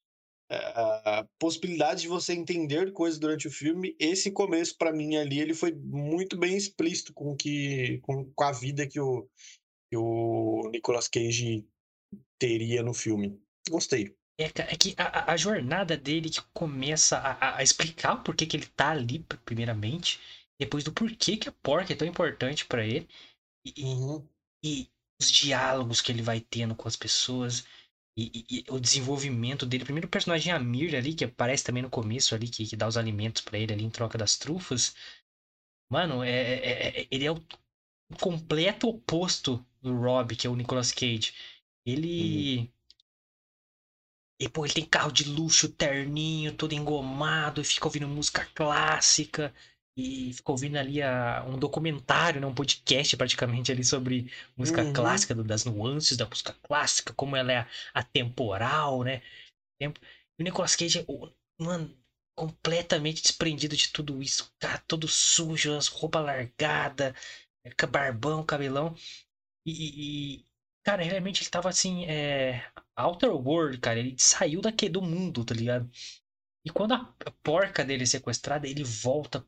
uh, 0.51 1.27
possibilidades 1.39 2.03
de 2.03 2.07
você 2.07 2.33
entender 2.33 2.91
coisas 2.93 3.19
durante 3.19 3.47
o 3.47 3.51
filme, 3.51 3.95
esse 3.99 4.31
começo, 4.31 4.77
para 4.77 4.93
mim, 4.93 5.15
ali, 5.15 5.39
ele 5.39 5.53
foi 5.53 5.71
muito 5.73 6.37
bem 6.37 6.55
explícito 6.55 7.13
com, 7.13 7.35
que, 7.35 7.99
com, 7.99 8.25
com 8.33 8.43
a 8.43 8.51
vida 8.51 8.87
que 8.87 8.99
o, 8.99 9.27
que 9.89 9.97
o 9.97 10.69
Nicolas 10.71 11.07
Cage 11.07 11.65
teria 12.39 12.83
no 12.83 12.93
filme. 12.93 13.39
Gostei. 13.69 14.15
É, 14.37 14.45
é 14.45 14.75
que 14.75 14.93
a, 14.97 15.31
a, 15.31 15.37
jornada 15.37 15.95
dele 15.95 16.29
que 16.29 16.41
começa 16.53 17.17
a, 17.17 17.57
a, 17.57 17.63
explicar 17.63 18.15
o 18.15 18.23
porquê 18.23 18.45
que 18.45 18.57
ele 18.57 18.65
tá 18.65 18.91
ali, 18.91 19.19
primeiramente, 19.45 20.19
depois 20.59 20.83
do 20.83 20.91
porquê 20.91 21.37
que 21.37 21.47
a 21.47 21.53
porca 21.53 21.93
é 21.93 21.95
tão 21.95 22.07
importante 22.07 22.65
para 22.65 22.85
ele, 22.85 23.07
e, 23.65 23.83
uhum. 23.83 24.27
e, 24.63 24.89
os 25.19 25.31
diálogos 25.31 26.01
que 26.01 26.11
ele 26.11 26.21
vai 26.21 26.41
tendo 26.41 26.75
com 26.75 26.89
as 26.89 26.97
pessoas, 26.97 27.65
e, 28.17 28.45
e, 28.49 28.65
o 28.69 28.79
desenvolvimento 28.79 29.65
dele. 29.65 29.83
Primeiro 29.83 30.07
o 30.07 30.11
personagem 30.11 30.51
Amir 30.53 30.95
ali, 30.95 31.13
que 31.13 31.25
aparece 31.25 31.63
também 31.63 31.83
no 31.83 31.89
começo 31.89 32.33
ali, 32.35 32.47
que, 32.47 32.65
que 32.65 32.75
dá 32.75 32.87
os 32.87 32.97
alimentos 32.97 33.41
para 33.41 33.57
ele 33.59 33.73
ali 33.73 33.83
em 33.83 33.89
troca 33.89 34.17
das 34.17 34.37
trufas. 34.37 34.95
Mano, 35.89 36.23
é, 36.23 36.29
é, 36.29 37.01
é, 37.01 37.07
ele 37.11 37.25
é 37.25 37.31
o 37.31 37.41
completo 38.19 38.87
oposto 38.87 39.65
do 39.81 39.95
Rob, 39.95 40.35
que 40.35 40.47
é 40.47 40.49
o 40.49 40.55
Nicolas 40.55 40.91
Cage. 40.91 41.33
Ele. 41.85 42.59
Uhum 42.59 42.75
e, 44.39 44.49
pô, 44.49 44.65
ele 44.65 44.73
tem 44.73 44.85
carro 44.85 45.11
de 45.11 45.23
luxo, 45.23 45.69
terninho, 45.69 46.53
todo 46.55 46.73
engomado, 46.73 47.61
e 47.61 47.63
fica 47.63 47.87
ouvindo 47.87 48.07
música 48.07 48.45
clássica. 48.53 49.53
E 49.97 50.33
fica 50.33 50.51
ouvindo 50.51 50.77
ali 50.77 51.01
a, 51.01 51.45
um 51.47 51.57
documentário, 51.57 52.41
né, 52.41 52.47
um 52.47 52.53
podcast 52.53 53.15
praticamente 53.15 53.71
ali 53.71 53.83
sobre 53.83 54.29
música 54.57 54.83
uhum. 54.83 54.91
clássica, 54.91 55.33
das 55.35 55.63
nuances 55.63 56.17
da 56.17 56.25
música 56.25 56.53
clássica, 56.63 57.13
como 57.13 57.35
ela 57.35 57.51
é 57.51 57.67
atemporal, 57.93 59.03
né? 59.03 59.21
E 59.79 59.87
o 59.87 60.43
Nicolas 60.43 60.75
Cage, 60.75 61.05
mano, 61.57 61.95
completamente 62.37 63.21
desprendido 63.21 63.75
de 63.75 63.89
tudo 63.89 64.21
isso. 64.21 64.51
Cara, 64.59 64.77
todo 64.79 65.07
sujo, 65.07 65.75
as 65.75 65.87
roupas 65.87 66.23
largadas, 66.23 67.13
barbão, 67.89 68.45
cabelão. 68.45 68.93
E, 69.65 70.39
e, 70.39 70.45
cara, 70.83 71.03
realmente 71.03 71.41
ele 71.41 71.49
tava 71.49 71.69
assim, 71.69 72.05
é, 72.05 72.69
Outer 72.97 73.31
World, 73.31 73.79
cara, 73.79 73.99
ele 73.99 74.15
saiu 74.19 74.61
daqui 74.61 74.89
do 74.89 75.01
mundo, 75.01 75.45
tá 75.45 75.55
ligado? 75.55 75.89
E 76.65 76.69
quando 76.69 76.93
a 76.93 77.13
porca 77.43 77.85
dele 77.85 78.03
é 78.03 78.07
sequestrada, 78.07 78.67
ele 78.67 78.83
volta 78.83 79.45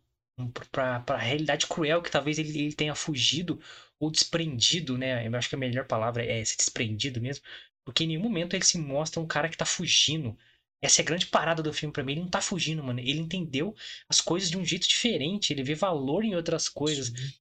pra, 0.72 1.00
pra 1.00 1.18
realidade 1.18 1.68
cruel 1.68 2.02
que 2.02 2.12
talvez 2.12 2.38
ele, 2.38 2.50
ele 2.58 2.74
tenha 2.74 2.96
fugido 2.96 3.60
ou 4.00 4.12
desprendido, 4.12 4.98
né? 4.98 5.26
Eu 5.28 5.36
acho 5.36 5.50
que 5.50 5.56
a 5.56 5.58
melhor 5.58 5.86
palavra 5.88 6.24
é 6.26 6.44
ser 6.46 6.58
desprendido 6.58 7.20
mesmo. 7.22 7.44
Porque 7.86 8.04
em 8.04 8.08
nenhum 8.08 8.22
momento 8.22 8.54
ele 8.56 8.64
se 8.66 8.78
mostra 8.78 9.20
um 9.22 9.28
cara 9.28 9.50
que 9.50 9.58
tá 9.58 9.66
fugindo. 9.66 10.38
Essa 10.82 11.02
é 11.02 11.04
a 11.04 11.06
grande 11.06 11.28
parada 11.28 11.64
do 11.64 11.74
filme 11.74 11.92
para 11.94 12.04
mim. 12.04 12.12
Ele 12.14 12.22
não 12.22 12.30
tá 12.30 12.42
fugindo, 12.42 12.84
mano. 12.84 13.00
Ele 13.00 13.20
entendeu 13.20 13.76
as 14.10 14.22
coisas 14.22 14.50
de 14.50 14.58
um 14.58 14.66
jeito 14.66 14.88
diferente. 14.88 15.52
Ele 15.54 15.64
vê 15.64 15.74
valor 15.74 16.24
em 16.24 16.36
outras 16.36 16.70
coisas. 16.70 17.08
Sim. 17.08 17.34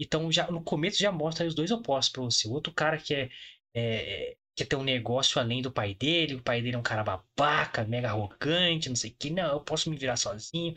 Então, 0.00 0.30
já 0.32 0.50
no 0.50 0.62
começo 0.62 0.98
já 0.98 1.12
mostra 1.12 1.46
os 1.46 1.54
dois 1.54 1.70
opostos 1.70 2.12
pra 2.12 2.22
você. 2.22 2.48
O 2.48 2.52
outro 2.52 2.72
cara 2.72 2.98
que 2.98 3.14
é, 3.14 3.30
é, 3.74 4.36
quer 4.56 4.66
ter 4.66 4.76
um 4.76 4.82
negócio 4.82 5.40
além 5.40 5.62
do 5.62 5.70
pai 5.72 5.94
dele, 5.94 6.34
o 6.34 6.42
pai 6.42 6.60
dele 6.60 6.76
é 6.76 6.78
um 6.78 6.82
cara 6.82 7.04
babaca, 7.04 7.84
mega 7.84 8.08
arrogante, 8.08 8.88
não 8.88 8.96
sei 8.96 9.10
o 9.10 9.14
que, 9.18 9.30
não, 9.30 9.52
eu 9.52 9.60
posso 9.60 9.88
me 9.90 9.96
virar 9.96 10.16
sozinho. 10.16 10.74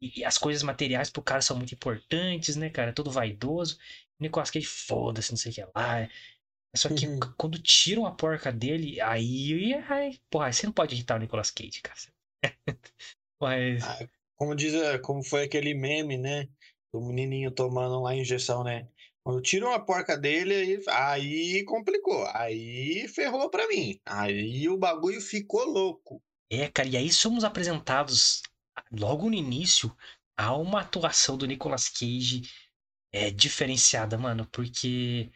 E, 0.00 0.24
as 0.24 0.38
coisas 0.38 0.62
materiais 0.62 1.10
pro 1.10 1.22
cara 1.22 1.42
são 1.42 1.56
muito 1.56 1.74
importantes, 1.74 2.56
né, 2.56 2.70
cara? 2.70 2.92
Todo 2.92 3.10
vaidoso. 3.10 3.78
Nicolas 4.18 4.50
Cage, 4.50 4.66
foda-se, 4.66 5.30
não 5.30 5.36
sei 5.36 5.52
o 5.52 5.54
que 5.54 5.64
lá. 5.74 6.08
Só 6.76 6.88
que 6.88 7.06
uhum. 7.06 7.18
quando 7.36 7.58
tiram 7.58 8.06
a 8.06 8.12
porca 8.12 8.52
dele, 8.52 9.00
aí, 9.00 9.74
aí 9.88 10.20
porra, 10.30 10.52
você 10.52 10.66
não 10.66 10.72
pode 10.72 10.94
irritar 10.94 11.16
o 11.16 11.18
Nicolas 11.18 11.50
Cage, 11.50 11.80
cara. 11.82 11.98
Mas. 13.40 13.82
Ah, 13.82 14.08
como 14.36 14.54
diz, 14.54 14.74
eh, 14.74 14.98
como 14.98 15.22
foi 15.22 15.44
aquele 15.44 15.74
meme, 15.74 16.16
né? 16.16 16.48
Do 16.92 17.00
menininho 17.00 17.50
tomando 17.50 18.00
lá 18.02 18.10
a 18.10 18.16
injeção, 18.16 18.62
né? 18.62 18.88
Quando 19.24 19.42
tiram 19.42 19.72
a 19.72 19.78
porca 19.78 20.16
dele, 20.16 20.54
aí, 20.54 20.82
aí 20.88 21.64
complicou. 21.64 22.26
Aí 22.34 23.06
ferrou 23.08 23.50
pra 23.50 23.68
mim. 23.68 24.00
Aí 24.06 24.68
o 24.68 24.78
bagulho 24.78 25.20
ficou 25.20 25.64
louco. 25.64 26.22
É, 26.50 26.68
cara, 26.68 26.88
e 26.88 26.96
aí 26.96 27.12
somos 27.12 27.44
apresentados 27.44 28.42
logo 28.90 29.28
no 29.28 29.34
início 29.34 29.94
a 30.36 30.56
uma 30.56 30.80
atuação 30.80 31.36
do 31.36 31.46
Nicolas 31.46 31.88
Cage 31.88 32.42
é, 33.12 33.30
diferenciada, 33.30 34.16
mano, 34.16 34.46
porque 34.46 35.30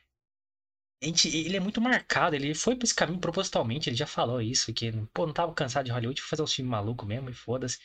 ele 1.00 1.56
é 1.56 1.61
muito 1.61 1.80
marcado, 1.80 2.34
ele 2.34 2.54
foi 2.54 2.76
pra 2.76 2.84
esse 2.84 2.94
caminho 2.94 3.20
propositalmente, 3.20 3.88
ele 3.88 3.96
já 3.96 4.06
falou 4.06 4.40
isso, 4.40 4.73
que, 4.73 4.90
pô, 5.12 5.26
não 5.26 5.34
tava 5.34 5.52
cansado 5.52 5.84
de 5.84 5.92
Hollywood, 5.92 6.20
foi 6.20 6.30
fazer 6.30 6.42
um 6.42 6.46
filme 6.46 6.70
maluco 6.70 7.04
mesmo, 7.04 7.28
e 7.28 7.34
foda-se. 7.34 7.78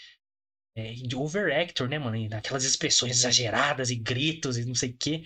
É, 0.75 0.93
de 0.93 1.15
overactor, 1.15 1.89
né, 1.89 1.99
mano? 1.99 2.17
Aquelas 2.33 2.63
expressões 2.63 3.17
exageradas 3.17 3.89
e 3.89 3.95
gritos 3.95 4.57
e 4.57 4.63
não 4.63 4.75
sei 4.75 4.91
o 4.91 4.97
quê. 4.97 5.23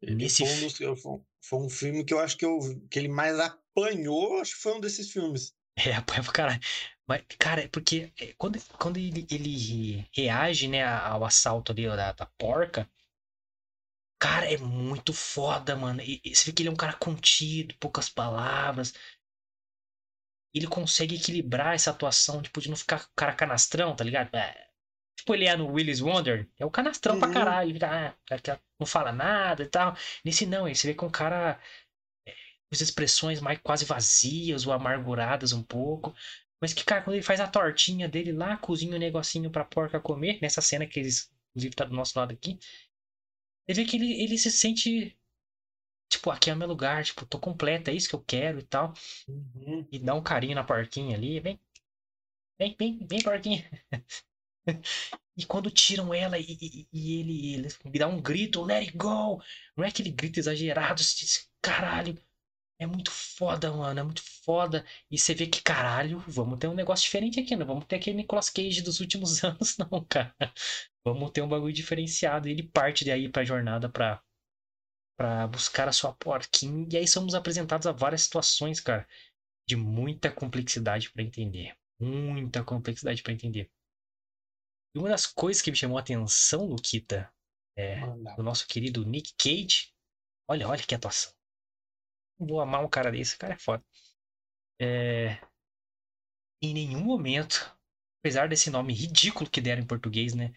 Nesse 0.00 0.46
foi, 0.46 0.54
um 0.54 0.60
dos, 0.60 1.02
foi 1.42 1.58
um 1.58 1.68
filme 1.68 2.04
que 2.04 2.14
eu 2.14 2.20
acho 2.20 2.36
que, 2.36 2.46
eu, 2.46 2.58
que 2.88 2.98
ele 2.98 3.08
mais 3.08 3.38
apanhou, 3.38 4.40
acho 4.40 4.54
que 4.54 4.62
foi 4.62 4.74
um 4.74 4.80
desses 4.80 5.10
filmes. 5.10 5.54
É, 5.76 5.92
apanha 5.94 6.22
pra 6.22 6.32
caralho. 6.32 6.60
Mas, 7.08 7.22
cara, 7.38 7.62
é 7.62 7.68
porque 7.68 8.12
é, 8.20 8.32
quando, 8.36 8.58
quando 8.78 8.96
ele, 8.98 9.26
ele 9.30 10.08
reage, 10.14 10.66
né, 10.68 10.84
ao 10.84 11.24
assalto 11.24 11.72
ali 11.72 11.86
da, 11.86 12.12
da 12.12 12.26
porca, 12.38 12.88
cara, 14.18 14.50
é 14.52 14.56
muito 14.56 15.12
foda, 15.12 15.74
mano. 15.76 16.00
E, 16.02 16.20
você 16.34 16.46
vê 16.46 16.52
que 16.52 16.62
ele 16.62 16.68
é 16.68 16.72
um 16.72 16.76
cara 16.76 16.94
contido, 16.94 17.74
poucas 17.78 18.08
palavras. 18.08 18.92
Ele 20.54 20.66
consegue 20.66 21.16
equilibrar 21.16 21.74
essa 21.74 21.90
atuação, 21.90 22.40
tipo, 22.40 22.60
de 22.60 22.68
não 22.70 22.76
ficar 22.76 23.02
o 23.02 23.08
cara 23.14 23.32
canastrão, 23.34 23.94
tá 23.94 24.02
ligado? 24.04 24.34
É, 24.34 24.66
tipo, 25.16 25.34
ele 25.34 25.46
é 25.46 25.56
no 25.56 25.68
Willis 25.72 26.00
Wonder, 26.00 26.48
é 26.58 26.64
o 26.66 26.70
canastrão 26.70 27.18
pra 27.18 27.28
Uhum. 27.28 27.34
caralho. 27.34 27.70
Ele 27.70 27.74
fica, 27.74 28.14
ah, 28.54 28.58
não 28.80 28.86
fala 28.86 29.12
nada 29.12 29.62
e 29.64 29.66
tal. 29.66 29.94
Nesse 30.24 30.46
não, 30.46 30.68
você 30.68 30.88
vê 30.88 30.94
que 30.94 31.04
é 31.04 31.06
um 31.06 31.10
cara 31.10 31.60
as 32.72 32.80
expressões 32.80 33.40
mais 33.40 33.58
quase 33.62 33.84
vazias 33.84 34.66
ou 34.66 34.72
amarguradas 34.72 35.52
um 35.52 35.62
pouco. 35.62 36.14
Mas 36.60 36.72
que, 36.72 36.84
cara, 36.84 37.02
quando 37.02 37.14
ele 37.16 37.22
faz 37.22 37.40
a 37.40 37.46
tortinha 37.48 38.08
dele 38.08 38.32
lá, 38.32 38.56
cozinha 38.56 38.96
um 38.96 38.98
negocinho 38.98 39.50
pra 39.50 39.64
porca 39.64 40.00
comer, 40.00 40.38
nessa 40.42 40.62
cena 40.62 40.86
que 40.86 40.98
eles, 41.00 41.30
inclusive, 41.50 41.74
tá 41.74 41.84
do 41.84 41.94
nosso 41.94 42.18
lado 42.18 42.32
aqui, 42.32 42.58
você 43.66 43.74
vê 43.74 43.84
que 43.84 43.96
ele, 43.96 44.22
ele 44.22 44.38
se 44.38 44.50
sente, 44.50 45.16
tipo, 46.10 46.30
aqui 46.30 46.50
é 46.50 46.54
o 46.54 46.56
meu 46.56 46.68
lugar, 46.68 47.04
tipo, 47.04 47.26
tô 47.26 47.38
completo, 47.40 47.90
é 47.90 47.94
isso 47.94 48.08
que 48.08 48.14
eu 48.16 48.24
quero 48.26 48.60
e 48.60 48.64
tal. 48.64 48.94
Uhum. 49.28 49.86
E 49.92 49.98
dá 49.98 50.14
um 50.14 50.22
carinho 50.22 50.54
na 50.56 50.64
porquinha 50.64 51.16
ali, 51.16 51.40
vem, 51.40 51.60
vem, 52.58 52.76
vem, 52.78 52.98
vem, 53.08 53.22
porquinha. 53.22 53.64
E 55.36 55.44
quando 55.44 55.70
tiram 55.70 56.12
ela 56.14 56.38
e, 56.38 56.44
e- 56.60 56.88
e 56.92 57.20
ele, 57.20 57.54
ele 57.84 57.98
dá 57.98 58.06
um 58.08 58.20
grito, 58.20 58.62
let 58.62 58.86
it 58.86 58.96
go! 58.96 59.40
Não 59.76 59.84
é 59.84 59.88
aquele 59.88 60.10
grito 60.10 60.38
exagerado, 60.38 61.02
você 61.02 61.16
diz, 61.24 61.48
caralho, 61.60 62.18
é 62.78 62.86
muito 62.86 63.10
foda, 63.10 63.72
mano, 63.72 64.00
é 64.00 64.02
muito 64.02 64.22
foda. 64.44 64.84
E 65.10 65.18
você 65.18 65.34
vê 65.34 65.46
que, 65.46 65.62
caralho, 65.62 66.18
vamos 66.28 66.58
ter 66.58 66.68
um 66.68 66.74
negócio 66.74 67.04
diferente 67.04 67.40
aqui, 67.40 67.56
não 67.56 67.66
vamos 67.66 67.86
ter 67.86 67.96
aquele 67.96 68.16
Nicolas 68.16 68.50
Cage 68.50 68.82
dos 68.82 69.00
últimos 69.00 69.42
anos, 69.44 69.76
não, 69.78 70.04
cara. 70.04 70.34
Vamos 71.04 71.30
ter 71.30 71.42
um 71.42 71.48
bagulho 71.48 71.72
diferenciado. 71.72 72.48
E 72.48 72.52
ele 72.52 72.62
parte 72.62 73.04
daí 73.04 73.28
pra 73.30 73.44
jornada 73.44 73.88
pra, 73.88 74.22
pra 75.16 75.46
buscar 75.46 75.88
a 75.88 75.92
sua 75.92 76.12
porquinha. 76.14 76.86
E 76.92 76.96
aí 76.98 77.08
somos 77.08 77.34
apresentados 77.34 77.86
a 77.86 77.92
várias 77.92 78.22
situações, 78.22 78.80
cara, 78.80 79.06
de 79.68 79.76
muita 79.76 80.30
complexidade 80.30 81.10
pra 81.10 81.22
entender. 81.22 81.74
Muita 81.98 82.62
complexidade 82.62 83.22
pra 83.22 83.32
entender. 83.32 83.70
E 84.94 84.98
uma 84.98 85.08
das 85.08 85.26
coisas 85.26 85.62
que 85.62 85.70
me 85.70 85.76
chamou 85.76 85.96
a 85.98 86.00
atenção, 86.00 86.66
Luquita, 86.66 87.30
é 87.76 88.00
do 88.36 88.42
nosso 88.42 88.66
querido 88.66 89.04
Nick 89.04 89.34
Cage. 89.38 89.92
Olha, 90.48 90.68
olha 90.68 90.82
que 90.82 90.94
atuação. 90.94 91.35
Vou 92.38 92.60
amar 92.60 92.84
um 92.84 92.88
cara 92.88 93.10
desse, 93.10 93.36
o 93.36 93.38
cara 93.38 93.54
é 93.54 93.58
foda. 93.58 93.84
É... 94.80 95.38
Em 96.62 96.74
nenhum 96.74 97.04
momento, 97.04 97.76
apesar 98.20 98.48
desse 98.48 98.70
nome 98.70 98.92
ridículo 98.92 99.48
que 99.48 99.60
deram 99.60 99.82
em 99.82 99.86
português, 99.86 100.34
né? 100.34 100.52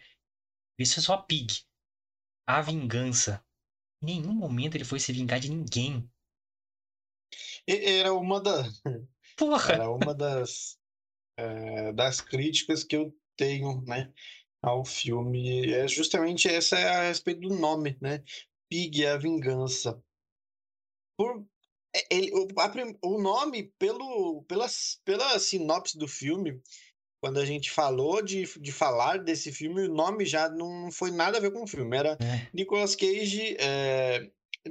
Isso 0.78 0.98
é 0.98 1.02
só 1.02 1.16
Pig. 1.18 1.64
A 2.46 2.60
vingança. 2.60 3.44
Em 4.02 4.06
nenhum 4.06 4.32
momento 4.32 4.74
ele 4.74 4.84
foi 4.84 4.98
se 4.98 5.12
vingar 5.12 5.38
de 5.38 5.50
ninguém. 5.50 6.10
Era 7.66 8.12
uma, 8.14 8.40
da, 8.42 8.64
Porra! 9.36 9.74
era 9.74 9.90
uma 9.90 10.14
das, 10.14 10.78
eh, 11.36 11.92
das 11.92 12.20
críticas 12.20 12.82
que 12.82 12.96
eu 12.96 13.14
tenho, 13.36 13.82
né, 13.82 14.12
ao 14.62 14.84
filme. 14.84 15.72
É 15.72 15.86
justamente 15.86 16.48
essa 16.48 16.78
é 16.78 16.88
a 16.88 17.02
respeito 17.08 17.40
do 17.40 17.54
nome, 17.54 17.96
né? 18.00 18.22
Pig 18.68 19.04
é 19.04 19.12
a 19.12 19.16
vingança. 19.18 20.02
Por, 21.16 21.40
é- 21.40 21.59
ele, 22.10 22.30
o, 22.34 22.46
a 22.58 22.72
o 23.02 23.20
nome, 23.20 23.72
pelo, 23.78 24.42
pela, 24.48 24.66
pela 25.04 25.38
sinopse 25.38 25.98
do 25.98 26.06
filme, 26.08 26.60
quando 27.22 27.38
a 27.38 27.44
gente 27.44 27.70
falou 27.70 28.22
de, 28.22 28.44
de 28.60 28.72
falar 28.72 29.18
desse 29.18 29.52
filme, 29.52 29.82
o 29.88 29.92
nome 29.94 30.24
já 30.24 30.48
não 30.48 30.90
foi 30.90 31.10
nada 31.10 31.36
a 31.38 31.40
ver 31.40 31.52
com 31.52 31.62
o 31.64 31.66
filme. 31.66 31.96
Era 31.96 32.16
É. 32.20 32.48
Nicolas 32.54 32.94
Cage. 32.96 33.56
eh, 33.58 34.30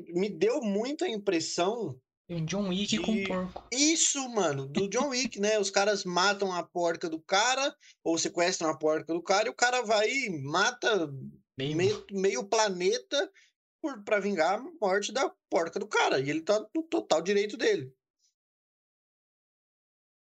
me 0.10 0.30
deu 0.30 0.62
muita 0.62 1.08
impressão 1.08 2.00
Tem 2.28 2.38
um 2.38 2.46
John 2.46 2.70
Wick 2.70 2.98
com 3.00 3.14
de- 3.14 3.22
um 3.24 3.28
porco. 3.28 3.64
isso, 3.72 4.28
mano, 4.30 4.68
do 4.68 4.88
John 4.88 5.10
Wick, 5.10 5.40
né? 5.40 5.60
Os 5.60 5.70
caras 5.72 6.04
matam 6.06 6.52
a 6.54 6.62
porca 6.64 7.10
do 7.10 7.20
cara, 7.20 7.76
ou 8.04 8.18
sequestram 8.18 8.70
a 8.70 8.78
porca 8.78 9.14
do 9.14 9.22
cara, 9.22 9.48
e 9.48 9.52
o 9.52 9.56
cara 9.56 9.82
vai 9.82 10.10
e 10.10 10.30
mata 10.42 11.12
Meio... 11.58 11.76
meio, 11.76 12.06
meio 12.12 12.44
planeta 12.44 13.32
por, 13.82 14.04
pra 14.04 14.20
vingar 14.20 14.60
a 14.60 14.64
morte 14.82 15.12
da 15.12 15.30
porca 15.50 15.80
do 15.80 15.88
cara. 15.88 16.20
E 16.20 16.30
ele 16.30 16.42
tá 16.42 16.66
no 16.76 16.84
total 16.84 17.22
direito 17.22 17.58
dele. 17.58 17.94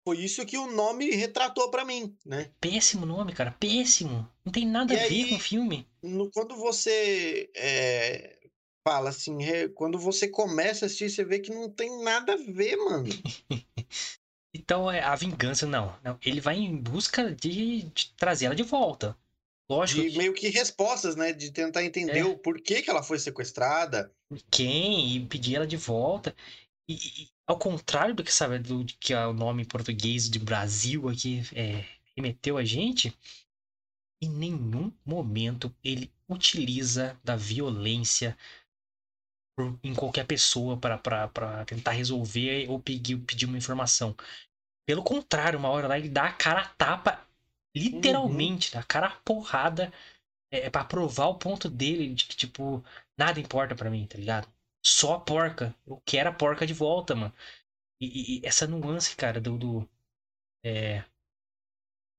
Foi 0.08 0.20
isso 0.20 0.46
que 0.46 0.58
o 0.58 0.72
nome 0.72 1.10
retratou 1.12 1.72
pra 1.72 1.84
mim, 1.84 2.16
né? 2.24 2.52
Péssimo 2.62 3.06
nome, 3.08 3.34
cara. 3.34 3.52
Péssimo. 3.60 4.30
Não 4.46 4.52
tem 4.52 4.68
nada 4.68 4.94
E 4.94 4.98
a 5.00 5.08
ver 5.08 5.24
aí- 5.24 5.30
com 5.30 5.36
o 5.36 5.40
filme. 5.40 5.90
No, 6.04 6.30
quando 6.30 6.56
você 6.56 7.50
é, 7.56 8.40
fala 8.88 9.10
assim, 9.10 9.44
é, 9.44 9.68
quando 9.68 9.98
você 9.98 10.28
começa 10.28 10.86
a 10.86 10.88
assistir, 10.88 11.10
você 11.10 11.24
vê 11.26 11.40
que 11.40 11.50
não 11.52 11.72
tem 11.72 12.04
nada 12.04 12.34
a 12.34 12.38
ver, 12.38 12.76
mano. 12.78 13.06
Então, 14.58 14.90
é 14.90 15.02
a 15.02 15.14
vingança, 15.18 15.66
não. 15.68 16.00
não. 16.02 16.18
Ele 16.26 16.40
vai 16.40 16.56
em 16.56 16.78
busca 16.78 17.30
de, 17.36 17.84
de 17.90 18.14
trazer 18.16 18.46
ela 18.46 18.56
de 18.56 18.64
volta. 18.64 19.16
Lógico 19.70 20.02
De 20.02 20.12
que 20.12 20.18
meio 20.18 20.34
que 20.34 20.50
respostas, 20.50 21.16
né? 21.16 21.34
De 21.34 21.52
tentar 21.52 21.84
entender 21.84 22.20
É. 22.20 22.24
o 22.26 22.38
porquê 22.38 22.82
que 22.82 22.90
ela 22.90 23.04
foi 23.04 23.18
sequestrada. 23.20 24.12
quem 24.52 25.16
e 25.16 25.26
pedir 25.26 25.56
ela 25.56 25.68
de 25.68 25.78
volta. 25.78 26.36
E, 26.88 26.94
e- 26.94 27.30
ao 27.48 27.58
contrário 27.58 28.14
do 28.16 28.24
que 28.24 28.32
sabe 28.34 28.60
do 28.60 28.86
que 28.86 29.14
é 29.14 29.26
o 29.28 29.34
nome 29.34 29.64
em 29.64 29.68
português 29.68 30.30
de 30.30 30.40
Brasil 30.40 31.10
aqui 31.10 31.42
é, 31.54 31.86
remeteu 32.16 32.58
a 32.58 32.64
gente, 32.64 33.16
em 34.22 34.30
nenhum 34.30 34.92
momento 35.06 35.74
ele 35.84 36.12
utiliza 36.30 37.20
da 37.24 37.36
violência 37.36 38.38
por- 39.58 39.80
em 39.84 39.94
qualquer 39.94 40.26
pessoa 40.26 40.78
para 40.78 41.66
tentar 41.66 41.92
resolver 41.92 42.70
ou 42.70 42.80
pedir, 42.80 43.18
pedir 43.20 43.46
uma 43.46 43.58
informação. 43.58 44.16
Pelo 44.88 45.04
contrário, 45.04 45.58
uma 45.58 45.70
hora 45.70 45.88
lá 45.88 45.98
ele 45.98 46.10
dá 46.10 46.26
a 46.26 46.34
cara 46.34 46.62
a 46.62 46.70
tapa, 46.70 47.25
literalmente, 47.76 48.72
dá 48.72 48.80
a 48.80 48.84
cara 48.84 49.10
porrada 49.26 49.92
é, 50.52 50.70
para 50.70 50.86
provar 50.86 51.28
o 51.28 51.40
ponto 51.40 51.70
dele 51.70 52.14
de 52.14 52.26
que, 52.26 52.36
tipo, 52.36 52.84
nada 53.18 53.40
importa 53.40 53.76
pra 53.76 53.90
mim, 53.90 54.08
tá 54.08 54.18
ligado? 54.18 54.50
Só 54.86 55.16
a 55.16 55.20
porca. 55.20 55.76
Eu 55.88 56.02
quero 56.06 56.30
a 56.30 56.34
porca 56.34 56.66
de 56.68 56.74
volta, 56.74 57.16
mano. 57.16 57.34
E, 58.02 58.40
e- 58.40 58.46
essa 58.46 58.68
nuance, 58.68 59.16
cara, 59.16 59.42
do, 59.42 59.58
do 59.58 59.90
é, 60.64 61.04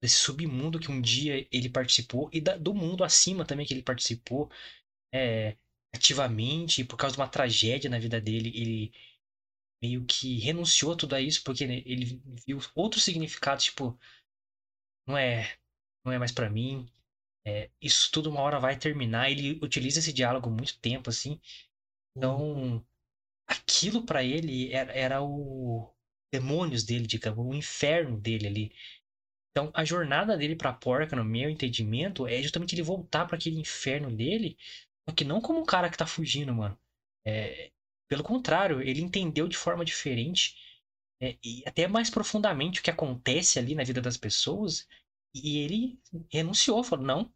desse 0.03 0.17
submundo 0.17 0.79
que 0.79 0.91
um 0.91 1.01
dia 1.01 1.47
ele 1.51 1.69
participou 1.69 2.29
e 2.33 2.41
da- 2.41 2.57
do 2.57 2.75
mundo 2.75 3.03
acima 3.05 3.45
também 3.45 3.67
que 3.67 3.73
ele 3.75 3.83
participou 3.83 4.51
é, 5.15 5.57
ativamente, 5.95 6.83
e 6.83 6.85
por 6.85 6.97
causa 6.97 7.17
de 7.17 7.21
uma 7.23 7.29
tragédia 7.29 7.91
na 7.91 7.99
vida 7.99 8.21
dele, 8.21 8.51
ele 8.55 8.93
meio 9.83 10.05
que 10.07 10.39
renunciou 10.39 10.93
a 10.93 10.97
tudo 10.97 11.15
a 11.17 11.21
isso 11.21 11.43
porque 11.45 11.67
né, 11.67 11.83
ele 11.87 12.21
viu 12.47 12.61
outros 12.75 13.05
significados, 13.05 13.67
tipo, 13.67 13.99
não 15.07 15.17
é, 15.17 15.57
não 16.05 16.13
é 16.13 16.19
mais 16.19 16.33
pra 16.33 16.51
mim. 16.51 16.87
É, 17.47 17.71
isso 17.81 18.11
tudo 18.13 18.31
uma 18.31 18.41
hora 18.41 18.59
vai 18.61 18.79
terminar. 18.79 19.31
Ele 19.31 19.59
utiliza 19.63 20.01
esse 20.01 20.13
diálogo 20.13 20.51
muito 20.51 20.79
tempo, 20.81 21.11
assim. 21.11 21.41
Então, 22.17 22.85
aquilo 23.47 24.05
pra 24.05 24.25
ele 24.25 24.73
era, 24.73 24.93
era 24.93 25.23
o 25.23 25.93
demônios 26.33 26.85
dele, 26.85 27.07
digamos, 27.07 27.47
o 27.47 27.55
inferno 27.55 28.21
dele 28.21 28.47
ali. 28.47 28.73
Então, 29.51 29.71
a 29.75 29.85
jornada 29.85 30.37
dele 30.37 30.57
pra 30.57 30.73
porca, 30.73 31.17
no 31.17 31.25
meu 31.25 31.49
entendimento, 31.49 32.27
é 32.27 32.43
justamente 32.43 32.75
ele 32.75 32.83
voltar 32.83 33.27
pra 33.27 33.37
aquele 33.37 33.59
inferno 33.59 34.15
dele, 34.15 34.57
só 35.09 35.15
que 35.15 35.25
não 35.25 35.41
como 35.41 35.61
um 35.61 35.65
cara 35.65 35.89
que 35.91 35.97
tá 35.97 36.07
fugindo, 36.07 36.55
mano. 36.55 36.79
É, 37.27 37.71
pelo 38.09 38.23
contrário, 38.23 38.83
ele 38.83 39.01
entendeu 39.01 39.49
de 39.49 39.57
forma 39.57 39.85
diferente 39.85 40.57
é, 41.21 41.37
e 41.43 41.63
até 41.67 41.87
mais 41.89 42.11
profundamente 42.11 42.81
o 42.81 42.83
que 42.83 42.91
acontece 42.91 43.59
ali 43.59 43.75
na 43.75 43.85
vida 43.85 44.01
das 44.01 44.17
pessoas 44.17 44.87
E 45.35 45.59
ele 45.61 46.01
renunciou, 46.33 46.85
falou: 46.85 47.07
não. 47.07 47.35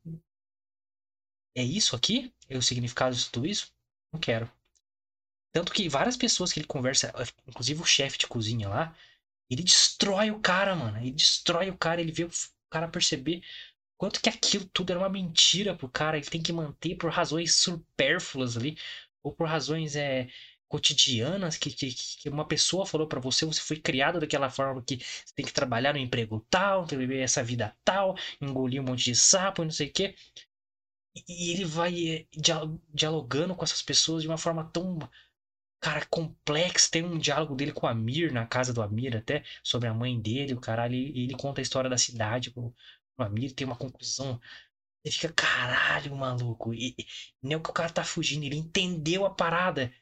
É 1.55 1.63
isso 1.63 1.95
aqui? 1.95 2.35
É 2.49 2.57
o 2.57 2.63
significado 2.63 3.15
de 3.15 3.31
tudo 3.31 3.47
isso? 3.47 3.73
Não 4.13 4.21
quero. 4.21 4.51
Tanto 5.53 5.73
que 5.73 5.89
várias 5.89 6.17
pessoas 6.17 6.53
que 6.53 6.61
ele 6.61 6.67
conversa, 6.67 7.13
inclusive 7.47 7.81
o 7.83 7.85
chefe 7.85 8.19
de 8.19 8.27
cozinha 8.27 8.69
lá, 8.69 8.97
ele 9.51 9.63
destrói 9.63 10.31
o 10.31 10.41
cara, 10.41 10.77
mano. 10.77 10.99
Ele 10.99 11.13
destrói 11.13 11.71
o 11.71 11.79
cara, 11.79 12.01
ele 12.01 12.13
vê 12.13 12.25
o 12.25 12.31
cara 12.71 12.89
perceber 12.89 13.43
quanto 13.99 14.21
que 14.21 14.29
aquilo 14.31 14.67
tudo 14.67 14.91
era 14.91 15.01
uma 15.01 15.09
mentira 15.11 15.77
pro 15.77 15.89
cara. 15.91 16.19
Ele 16.19 16.27
tem 16.27 16.43
que 16.43 16.53
manter 16.53 16.97
por 16.97 17.11
razões 17.13 17.57
supérfluas 17.57 18.57
ali, 18.57 18.79
ou 19.23 19.33
por 19.35 19.49
razões 19.49 19.97
é, 19.97 20.29
cotidianas 20.71 21.57
que, 21.59 21.71
que, 21.71 21.93
que 21.93 22.29
uma 22.31 22.47
pessoa 22.47 22.87
falou 22.87 23.07
para 23.09 23.21
você, 23.21 23.45
você 23.45 23.61
foi 23.61 23.77
criado 23.77 24.21
daquela 24.21 24.49
forma 24.49 24.83
que 24.83 24.99
você 24.99 25.35
tem 25.35 25.45
que 25.45 25.53
trabalhar 25.53 25.93
no 25.93 25.99
emprego 25.99 26.47
tal, 26.49 26.87
tem 26.87 26.99
que 26.99 27.07
viver 27.07 27.21
essa 27.23 27.43
vida 27.43 27.77
tal, 27.85 28.17
engolir 28.41 28.81
um 28.81 28.85
monte 28.87 29.05
de 29.05 29.17
sapo 29.17 29.65
não 29.65 29.71
sei 29.73 29.89
o 29.89 29.93
quê. 29.93 30.15
E 31.29 31.53
ele 31.53 31.65
vai 31.65 32.09
eh, 32.09 32.27
dialogando 32.95 33.55
com 33.55 33.65
essas 33.65 33.83
pessoas 33.83 34.23
de 34.23 34.29
uma 34.29 34.39
forma 34.39 34.65
tão 34.65 34.99
cara, 35.81 36.07
complexo. 36.07 36.91
Tem 36.91 37.03
um 37.05 37.19
diálogo 37.19 37.55
dele 37.57 37.73
com 37.73 37.87
o 37.87 37.89
Amir, 37.89 38.33
na 38.33 38.47
casa 38.47 38.73
do 38.73 38.83
Amir, 38.83 39.17
até, 39.17 39.43
sobre 39.63 39.89
a 39.89 39.95
mãe 39.95 40.21
dele, 40.21 40.55
o 40.55 40.61
caralho. 40.61 40.95
Ele, 40.95 41.25
ele 41.25 41.35
conta 41.35 41.61
a 41.61 41.63
história 41.63 41.91
da 41.91 41.99
cidade 41.99 42.51
pro, 42.51 42.75
pro 43.17 43.27
Amir, 43.27 43.53
tem 43.53 43.67
uma 43.67 43.77
conclusão. 43.77 44.41
Ele 45.05 45.15
fica, 45.15 45.33
caralho, 45.33 46.15
maluco. 46.17 46.75
E, 46.75 46.95
e, 47.43 47.57
o 47.57 47.61
que 47.63 47.71
o 47.71 47.73
cara 47.73 47.91
tá 47.93 48.05
fugindo, 48.05 48.45
ele 48.45 48.57
entendeu 48.57 49.25
a 49.27 49.31
parada. 49.31 49.93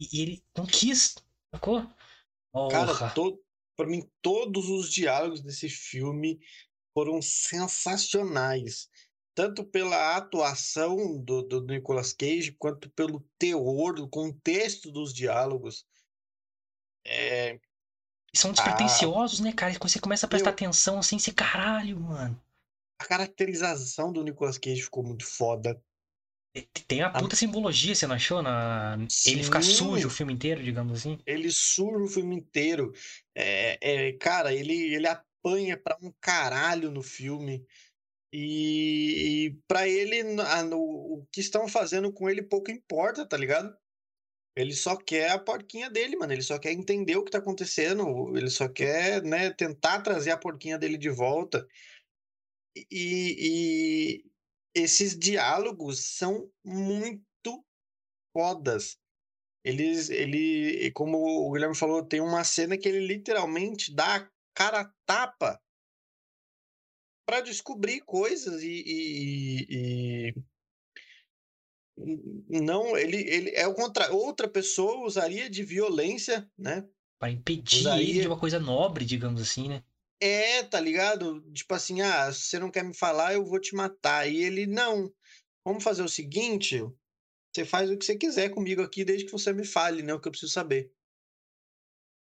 E, 0.00 0.20
ele 0.20 0.44
não 0.56 0.66
quis, 0.66 1.14
sacou? 1.54 1.86
Cara, 2.70 3.10
to, 3.10 3.40
pra 3.76 3.86
mim, 3.86 4.08
todos 4.22 4.68
os 4.68 4.92
diálogos 4.92 5.40
desse 5.40 5.68
filme 5.68 6.38
foram 6.94 7.20
sensacionais 7.20 8.88
tanto 9.34 9.64
pela 9.64 10.16
atuação 10.16 11.18
do, 11.18 11.42
do 11.42 11.60
Nicolas 11.66 12.12
Cage, 12.12 12.52
quanto 12.52 12.88
pelo 12.90 13.20
teor, 13.36 13.94
do 13.94 14.08
contexto 14.08 14.92
dos 14.92 15.12
diálogos. 15.12 15.84
É... 17.04 17.58
São 18.34 18.52
despretensiosos, 18.52 19.40
né, 19.40 19.52
cara? 19.52 19.76
Quando 19.78 19.90
você 19.90 20.00
começa 20.00 20.26
a 20.26 20.28
prestar 20.28 20.50
Eu... 20.50 20.54
atenção 20.54 20.98
assim, 20.98 21.18
você 21.18 21.32
caralho, 21.32 22.00
mano. 22.00 22.40
A 23.00 23.04
caracterização 23.04 24.12
do 24.12 24.22
Nicolas 24.22 24.56
Cage 24.56 24.82
ficou 24.82 25.02
muito 25.02 25.26
foda. 25.26 25.82
Tem 26.86 27.02
a 27.02 27.10
puta 27.10 27.34
a... 27.34 27.38
simbologia, 27.38 27.94
você 27.94 28.06
não 28.06 28.14
achou? 28.14 28.40
Na... 28.40 28.96
Ele 29.26 29.42
ficar 29.42 29.62
sujo 29.62 30.06
o 30.06 30.10
filme 30.10 30.32
inteiro, 30.32 30.62
digamos 30.62 31.00
assim. 31.00 31.18
Ele 31.26 31.50
suja 31.50 31.98
o 31.98 32.08
filme 32.08 32.36
inteiro. 32.36 32.92
É, 33.34 33.78
é, 33.80 34.12
cara, 34.12 34.54
ele, 34.54 34.94
ele 34.94 35.08
apanha 35.08 35.76
pra 35.76 35.98
um 36.00 36.12
caralho 36.20 36.92
no 36.92 37.02
filme. 37.02 37.66
E, 38.32 39.46
e 39.46 39.58
para 39.66 39.88
ele, 39.88 40.20
a, 40.42 40.62
no, 40.62 40.78
o 40.78 41.26
que 41.32 41.40
estão 41.40 41.66
fazendo 41.66 42.12
com 42.12 42.30
ele 42.30 42.42
pouco 42.42 42.70
importa, 42.70 43.26
tá 43.26 43.36
ligado? 43.36 43.76
Ele 44.56 44.72
só 44.72 44.96
quer 44.96 45.30
a 45.32 45.38
porquinha 45.38 45.90
dele, 45.90 46.16
mano. 46.16 46.32
Ele 46.32 46.42
só 46.42 46.56
quer 46.58 46.72
entender 46.72 47.16
o 47.16 47.24
que 47.24 47.32
tá 47.32 47.38
acontecendo. 47.38 48.36
Ele 48.36 48.48
só 48.48 48.68
quer, 48.68 49.22
né, 49.24 49.50
tentar 49.50 50.02
trazer 50.02 50.30
a 50.30 50.38
porquinha 50.38 50.78
dele 50.78 50.96
de 50.96 51.10
volta. 51.10 51.66
E, 52.76 54.22
e 54.22 54.24
esses 54.74 55.16
diálogos 55.16 56.00
são 56.16 56.50
muito 56.64 57.64
fodas. 58.32 58.98
Eles, 59.64 60.10
ele, 60.10 60.90
como 60.92 61.16
o 61.18 61.52
Guilherme 61.52 61.76
falou, 61.76 62.04
tem 62.04 62.20
uma 62.20 62.44
cena 62.44 62.76
que 62.76 62.86
ele 62.88 63.06
literalmente 63.06 63.94
dá 63.94 64.16
a 64.16 64.30
cara 64.54 64.92
tapa 65.06 65.60
para 67.26 67.40
descobrir 67.40 68.00
coisas 68.02 68.62
e, 68.62 68.84
e, 68.86 70.34
e, 71.98 72.60
não 72.60 72.96
ele 72.96 73.16
ele 73.16 73.50
é 73.50 73.66
o 73.66 73.74
contra 73.74 74.12
outra 74.12 74.46
pessoa 74.46 75.06
usaria 75.06 75.48
de 75.48 75.62
violência 75.62 76.46
né 76.58 76.86
para 77.18 77.30
impedir 77.32 77.80
usaria... 77.80 78.10
ele 78.10 78.20
de 78.20 78.26
uma 78.26 78.38
coisa 78.38 78.60
nobre 78.60 79.06
digamos 79.06 79.40
assim 79.40 79.68
né 79.68 79.82
é 80.20 80.62
tá 80.62 80.80
ligado? 80.80 81.40
Tipo 81.52 81.74
assim 81.74 82.00
ah 82.00 82.32
você 82.32 82.58
não 82.58 82.70
quer 82.70 82.84
me 82.84 82.94
falar 82.94 83.34
eu 83.34 83.44
vou 83.44 83.60
te 83.60 83.74
matar 83.74 84.28
e 84.28 84.42
ele 84.42 84.66
não 84.66 85.12
vamos 85.64 85.82
fazer 85.82 86.02
o 86.02 86.08
seguinte 86.08 86.80
você 87.54 87.64
faz 87.64 87.90
o 87.90 87.96
que 87.96 88.04
você 88.04 88.16
quiser 88.16 88.50
comigo 88.50 88.82
aqui 88.82 89.04
desde 89.04 89.26
que 89.26 89.32
você 89.32 89.52
me 89.52 89.64
fale 89.64 90.02
né 90.02 90.12
o 90.12 90.20
que 90.20 90.28
eu 90.28 90.32
preciso 90.32 90.52
saber 90.52 90.92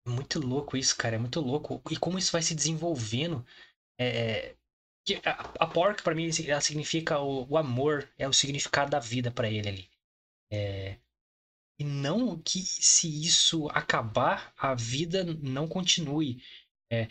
muito 0.08 0.39
louco 0.39 0.78
isso 0.78 0.95
cara 0.95 1.15
é 1.15 1.19
muito 1.19 1.41
louco. 1.41 1.82
E 1.91 1.97
como 1.97 2.17
isso 2.17 2.32
vai 2.32 2.41
se 2.41 2.56
desenvolvendo 2.56 3.45
é, 4.00 4.56
a, 5.23 5.65
a 5.65 5.67
porca 5.67 6.04
para 6.04 6.15
mim 6.15 6.30
ela 6.47 6.62
significa 6.62 7.19
o, 7.19 7.47
o, 7.50 7.58
amor 7.58 8.10
é 8.17 8.28
o 8.28 8.34
significado 8.34 8.91
da 8.91 9.00
vida 9.00 9.32
para 9.32 9.50
ele 9.50 9.69
ali. 9.69 9.89
É, 10.52 10.97
e 11.80 11.84
não 11.84 12.39
que 12.39 12.60
se 12.60 13.08
isso 13.23 13.67
acabar 13.69 14.54
a 14.58 14.73
vida 14.73 15.23
não 15.41 15.67
continue 15.67 16.41
é, 16.91 17.08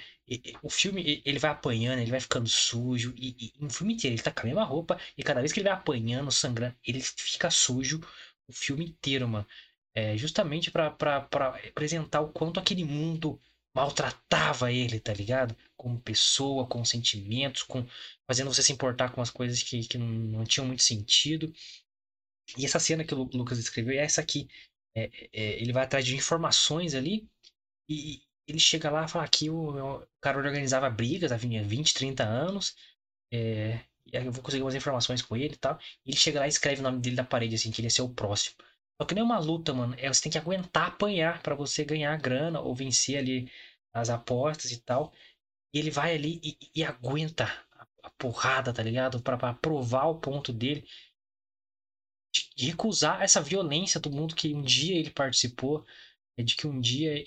o 0.62 0.70
filme 0.70 1.22
ele 1.24 1.38
vai 1.38 1.50
apanhando 1.50 2.00
ele 2.00 2.10
vai 2.10 2.20
ficando 2.20 2.48
sujo 2.48 3.14
e, 3.16 3.52
e 3.58 3.62
no 3.62 3.70
filme 3.70 3.94
inteiro 3.94 4.14
ele 4.14 4.22
tá 4.22 4.30
com 4.30 4.40
a 4.40 4.44
mesma 4.44 4.64
roupa 4.64 4.98
e 5.16 5.22
cada 5.22 5.40
vez 5.40 5.52
que 5.52 5.60
ele 5.60 5.68
vai 5.68 5.76
apanhando 5.78 6.30
sangrando 6.32 6.74
ele 6.84 7.00
fica 7.00 7.50
sujo 7.50 8.00
o 8.48 8.52
filme 8.52 8.86
inteiro 8.86 9.28
mano 9.28 9.46
é, 9.94 10.16
justamente 10.16 10.70
para 10.70 10.94
apresentar 11.68 12.20
o 12.20 12.28
quanto 12.30 12.60
aquele 12.60 12.84
mundo 12.84 13.40
maltratava 13.74 14.72
ele, 14.72 15.00
tá 15.00 15.12
ligado? 15.12 15.56
Como 15.76 16.00
pessoa, 16.00 16.66
com 16.66 16.84
sentimentos, 16.84 17.62
com 17.62 17.86
fazendo 18.26 18.52
você 18.52 18.62
se 18.62 18.72
importar 18.72 19.10
com 19.10 19.22
as 19.22 19.30
coisas 19.30 19.62
que, 19.62 19.86
que 19.86 19.98
não, 19.98 20.06
não 20.06 20.44
tinham 20.44 20.66
muito 20.66 20.82
sentido. 20.82 21.52
E 22.56 22.64
essa 22.64 22.78
cena 22.78 23.04
que 23.04 23.14
o 23.14 23.24
Lucas 23.24 23.58
escreveu 23.58 23.94
é 23.94 24.04
essa 24.04 24.20
aqui. 24.20 24.48
É, 24.94 25.10
é, 25.32 25.62
ele 25.62 25.72
vai 25.72 25.84
atrás 25.84 26.04
de 26.04 26.14
informações 26.14 26.94
ali 26.94 27.28
e 27.88 28.22
ele 28.46 28.58
chega 28.58 28.90
lá 28.90 29.04
e 29.04 29.08
fala 29.08 29.26
que 29.28 29.50
o, 29.50 29.96
o 29.96 30.06
cara 30.20 30.38
organizava 30.38 30.88
brigas 30.90 31.32
há 31.32 31.36
20, 31.36 31.94
30 31.94 32.24
anos. 32.24 32.76
É, 33.32 33.80
eu 34.12 34.30
vou 34.32 34.42
conseguir 34.42 34.62
umas 34.62 34.74
informações 34.74 35.22
com 35.22 35.36
ele 35.36 35.54
e 35.54 35.58
tal. 35.58 35.78
Ele 36.04 36.16
chega 36.16 36.40
lá 36.40 36.46
e 36.46 36.48
escreve 36.48 36.80
o 36.80 36.84
nome 36.84 37.00
dele 37.00 37.16
da 37.16 37.24
parede, 37.24 37.56
assim, 37.56 37.70
que 37.70 37.80
ele 37.80 37.86
ia 37.86 37.90
ser 37.90 38.02
o 38.02 38.08
próximo. 38.08 38.56
Só 39.00 39.06
que 39.06 39.14
nem 39.14 39.22
uma 39.24 39.38
luta, 39.38 39.74
mano. 39.74 39.94
É, 39.98 40.08
você 40.08 40.22
tem 40.22 40.32
que 40.32 40.38
aguentar 40.38 40.88
apanhar 40.88 41.42
para 41.42 41.54
você 41.54 41.84
ganhar 41.84 42.16
grana 42.18 42.60
ou 42.60 42.74
vencer 42.74 43.18
ali 43.18 43.50
as 43.92 44.10
apostas 44.10 44.70
e 44.72 44.80
tal. 44.80 45.12
E 45.72 45.78
ele 45.78 45.90
vai 45.90 46.14
ali 46.14 46.40
e, 46.42 46.58
e 46.76 46.84
aguenta 46.84 47.44
a, 47.72 47.86
a, 48.04 48.10
porrada, 48.10 48.72
tá 48.72 48.82
ligado? 48.82 49.20
para 49.20 49.54
provar 49.54 50.06
o 50.06 50.20
ponto 50.20 50.52
dele. 50.52 50.86
De, 52.32 52.50
de 52.56 52.66
recusar 52.70 53.22
essa 53.22 53.40
violência 53.40 53.98
do 54.00 54.10
mundo 54.10 54.34
que 54.34 54.54
um 54.54 54.62
dia 54.62 54.96
ele 54.98 55.10
participou. 55.10 55.84
É 56.38 56.42
de 56.42 56.54
que 56.54 56.66
um 56.66 56.80
dia 56.80 57.24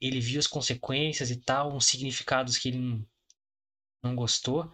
ele, 0.00 0.20
viu 0.20 0.38
as 0.38 0.46
consequências 0.46 1.30
e 1.30 1.36
tal, 1.36 1.74
uns 1.74 1.86
significados 1.86 2.56
que 2.56 2.68
ele 2.68 2.78
não, 2.78 3.06
não 4.02 4.16
gostou. 4.16 4.72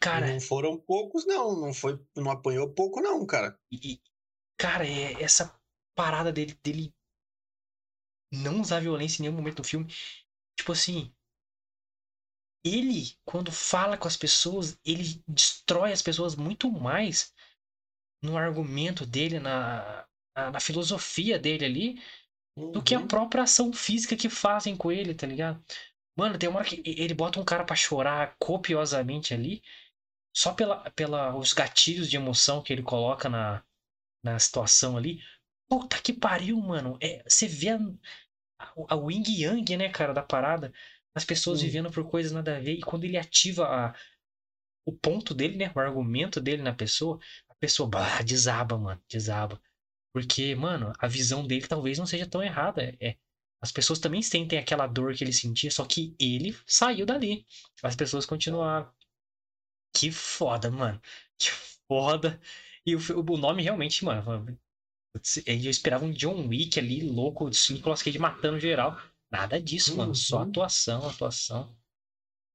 Cara. 0.00 0.32
Não 0.32 0.40
foram 0.40 0.78
poucos, 0.78 1.26
não. 1.26 1.60
Não 1.60 1.72
foi. 1.72 1.98
Não 2.16 2.30
apanhou 2.30 2.72
pouco, 2.72 3.00
não, 3.00 3.24
cara. 3.24 3.58
E, 3.70 4.00
Cara, 4.60 4.86
é 4.86 5.22
essa 5.22 5.58
parada 5.96 6.30
dele, 6.30 6.52
dele 6.62 6.94
não 8.30 8.60
usar 8.60 8.80
violência 8.80 9.20
em 9.20 9.22
nenhum 9.22 9.36
momento 9.36 9.62
do 9.62 9.64
filme. 9.64 9.90
Tipo 10.54 10.72
assim. 10.72 11.10
Ele, 12.62 13.16
quando 13.24 13.50
fala 13.50 13.96
com 13.96 14.06
as 14.06 14.18
pessoas, 14.18 14.78
ele 14.84 15.24
destrói 15.26 15.92
as 15.92 16.02
pessoas 16.02 16.36
muito 16.36 16.70
mais 16.70 17.34
no 18.22 18.36
argumento 18.36 19.06
dele, 19.06 19.40
na, 19.40 20.06
na, 20.36 20.50
na 20.50 20.60
filosofia 20.60 21.38
dele 21.38 21.64
ali, 21.64 22.02
uhum. 22.56 22.72
do 22.72 22.82
que 22.82 22.94
a 22.94 22.98
uhum. 23.00 23.06
própria 23.06 23.42
ação 23.42 23.72
física 23.72 24.16
que 24.16 24.28
fazem 24.28 24.76
com 24.76 24.90
ele, 24.90 25.14
tá 25.14 25.26
ligado? 25.26 25.62
Mano, 26.16 26.38
tem 26.38 26.48
uma 26.48 26.58
hora 26.58 26.68
que 26.68 26.82
ele 26.84 27.14
bota 27.14 27.40
um 27.40 27.44
cara 27.44 27.64
para 27.64 27.76
chorar 27.76 28.36
copiosamente 28.38 29.32
ali, 29.32 29.62
só 30.36 30.52
pela, 30.52 30.90
pela 30.90 31.36
os 31.36 31.52
gatilhos 31.52 32.10
de 32.10 32.16
emoção 32.16 32.62
que 32.62 32.72
ele 32.72 32.82
coloca 32.82 33.28
na, 33.28 33.64
na 34.22 34.38
situação 34.38 34.96
ali. 34.96 35.22
Puta 35.68 36.00
que 36.00 36.12
pariu, 36.12 36.58
mano. 36.58 36.98
É, 37.00 37.22
você 37.26 37.46
vê 37.46 37.70
a, 37.70 37.78
a, 38.58 38.72
a 38.88 38.96
Wing 38.96 39.24
Yang, 39.28 39.76
né, 39.76 39.88
cara, 39.88 40.12
da 40.12 40.22
parada. 40.22 40.72
As 41.14 41.24
pessoas 41.24 41.62
vivendo 41.62 41.90
por 41.90 42.08
coisas 42.08 42.32
nada 42.32 42.56
a 42.56 42.60
ver. 42.60 42.74
E 42.74 42.82
quando 42.82 43.04
ele 43.04 43.16
ativa 43.16 43.64
a, 43.64 43.94
o 44.86 44.92
ponto 44.92 45.34
dele, 45.34 45.56
né? 45.56 45.72
O 45.74 45.80
argumento 45.80 46.40
dele 46.40 46.62
na 46.62 46.74
pessoa, 46.74 47.18
a 47.48 47.54
pessoa 47.54 47.88
bah, 47.88 48.22
desaba, 48.22 48.76
mano. 48.76 49.02
Desaba. 49.08 49.60
Porque, 50.12 50.54
mano, 50.54 50.92
a 50.98 51.06
visão 51.06 51.46
dele 51.46 51.66
talvez 51.66 51.98
não 51.98 52.06
seja 52.06 52.26
tão 52.26 52.42
errada. 52.42 52.96
É, 53.00 53.16
as 53.62 53.70
pessoas 53.70 53.98
também 53.98 54.22
sentem 54.22 54.58
aquela 54.58 54.86
dor 54.86 55.14
que 55.14 55.22
ele 55.22 55.32
sentia, 55.32 55.70
só 55.70 55.84
que 55.84 56.14
ele 56.18 56.56
saiu 56.66 57.06
dali. 57.06 57.46
As 57.82 57.94
pessoas 57.94 58.26
continuaram. 58.26 58.90
Que 59.94 60.10
foda, 60.10 60.70
mano. 60.70 61.00
Que 61.38 61.50
foda. 61.88 62.40
E 62.86 62.94
o, 62.94 63.00
o 63.30 63.36
nome 63.36 63.62
realmente, 63.62 64.04
mano. 64.04 64.58
Eu 65.46 65.70
esperava 65.70 66.04
um 66.04 66.12
John 66.12 66.46
Wick 66.46 66.78
ali, 66.78 67.02
louco, 67.02 67.50
Nicolas 67.70 68.02
Cage 68.02 68.18
matando 68.18 68.60
geral. 68.60 69.00
Nada 69.30 69.60
disso, 69.60 69.92
uhum. 69.92 69.96
mano. 69.98 70.14
Só 70.14 70.38
uhum. 70.38 70.48
atuação, 70.48 71.08
atuação. 71.08 71.76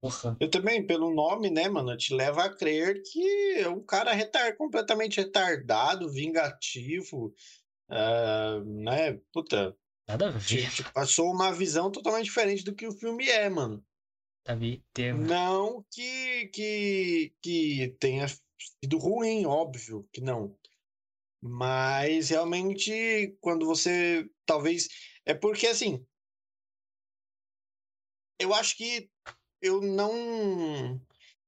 Porra. 0.06 0.38
Eu 0.40 0.52
também, 0.52 0.86
pelo 0.86 1.12
nome, 1.12 1.50
né, 1.50 1.68
mano, 1.68 1.98
te 1.98 2.14
leva 2.14 2.46
a 2.46 2.56
crer 2.56 3.02
que 3.02 3.56
é 3.58 3.68
um 3.68 3.84
cara 3.84 4.14
retar 4.14 4.56
completamente 4.56 5.20
retardado, 5.20 6.12
vingativo, 6.12 7.34
uh, 7.90 8.64
né? 8.84 9.20
Puta. 9.34 9.76
Nada 10.08 10.28
a 10.28 10.30
ver. 10.30 10.70
Te, 10.70 10.76
te 10.76 10.92
passou 10.92 11.32
uma 11.32 11.52
visão 11.52 11.92
totalmente 11.92 12.26
diferente 12.26 12.64
do 12.64 12.76
que 12.76 12.86
o 12.86 12.92
filme 12.92 13.28
é, 13.28 13.50
mano. 13.50 13.84
Davi, 14.46 14.84
tema. 14.94 15.26
Não 15.26 15.84
que, 15.90 16.50
que, 16.54 17.34
que 17.42 17.98
tenha 18.00 18.28
sido 18.28 19.00
ruim, 19.00 19.48
óbvio 19.48 20.08
que 20.14 20.22
não. 20.22 20.56
Mas 21.42 22.30
realmente, 22.30 23.36
quando 23.42 23.66
você 23.66 24.30
talvez. 24.46 24.88
É 25.26 25.34
porque 25.34 25.66
assim. 25.66 26.06
Eu 28.38 28.54
acho 28.54 28.78
que 28.78 29.10
eu 29.66 29.82
não. 29.82 31.02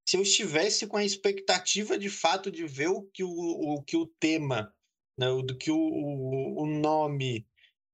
Se 0.07 0.17
eu 0.17 0.21
estivesse 0.21 0.87
com 0.87 0.97
a 0.97 1.03
expectativa 1.03 1.97
de 1.97 2.09
fato 2.09 2.51
de 2.51 2.65
ver 2.65 2.87
o 2.87 3.03
que 3.03 3.23
o, 3.23 3.29
o 3.29 3.83
que 3.83 3.97
o 3.97 4.07
tema, 4.19 4.73
né, 5.17 5.27
do 5.43 5.57
que 5.57 5.69
o, 5.69 5.77
o, 5.77 6.63
o 6.63 6.65
nome 6.65 7.45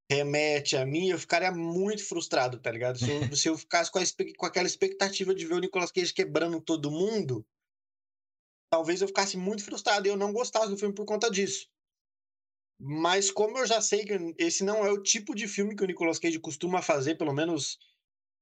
remete 0.09 0.77
a 0.77 0.85
mim, 0.85 1.09
eu 1.09 1.17
ficaria 1.17 1.51
muito 1.51 2.05
frustrado, 2.05 2.59
tá 2.59 2.71
ligado? 2.71 2.99
Se 2.99 3.09
eu, 3.09 3.19
se 3.35 3.49
eu 3.49 3.57
ficasse 3.57 3.91
com, 3.91 3.99
a, 3.99 4.03
com 4.37 4.45
aquela 4.45 4.67
expectativa 4.67 5.33
de 5.33 5.45
ver 5.45 5.55
o 5.55 5.59
Nicolas 5.59 5.91
Cage 5.91 6.13
quebrando 6.13 6.61
todo 6.61 6.91
mundo, 6.91 7.45
talvez 8.71 9.01
eu 9.01 9.07
ficasse 9.07 9.35
muito 9.35 9.63
frustrado 9.63 10.07
e 10.07 10.09
eu 10.09 10.17
não 10.17 10.31
gostasse 10.31 10.69
do 10.69 10.77
filme 10.77 10.93
por 10.93 11.05
conta 11.05 11.29
disso. 11.29 11.67
Mas 12.79 13.31
como 13.31 13.57
eu 13.57 13.65
já 13.65 13.81
sei 13.81 14.05
que 14.05 14.35
esse 14.37 14.63
não 14.63 14.85
é 14.85 14.91
o 14.91 15.01
tipo 15.01 15.33
de 15.33 15.47
filme 15.47 15.75
que 15.75 15.83
o 15.83 15.87
Nicolas 15.87 16.19
Cage 16.19 16.39
costuma 16.39 16.81
fazer, 16.81 17.15
pelo 17.15 17.33
menos 17.33 17.79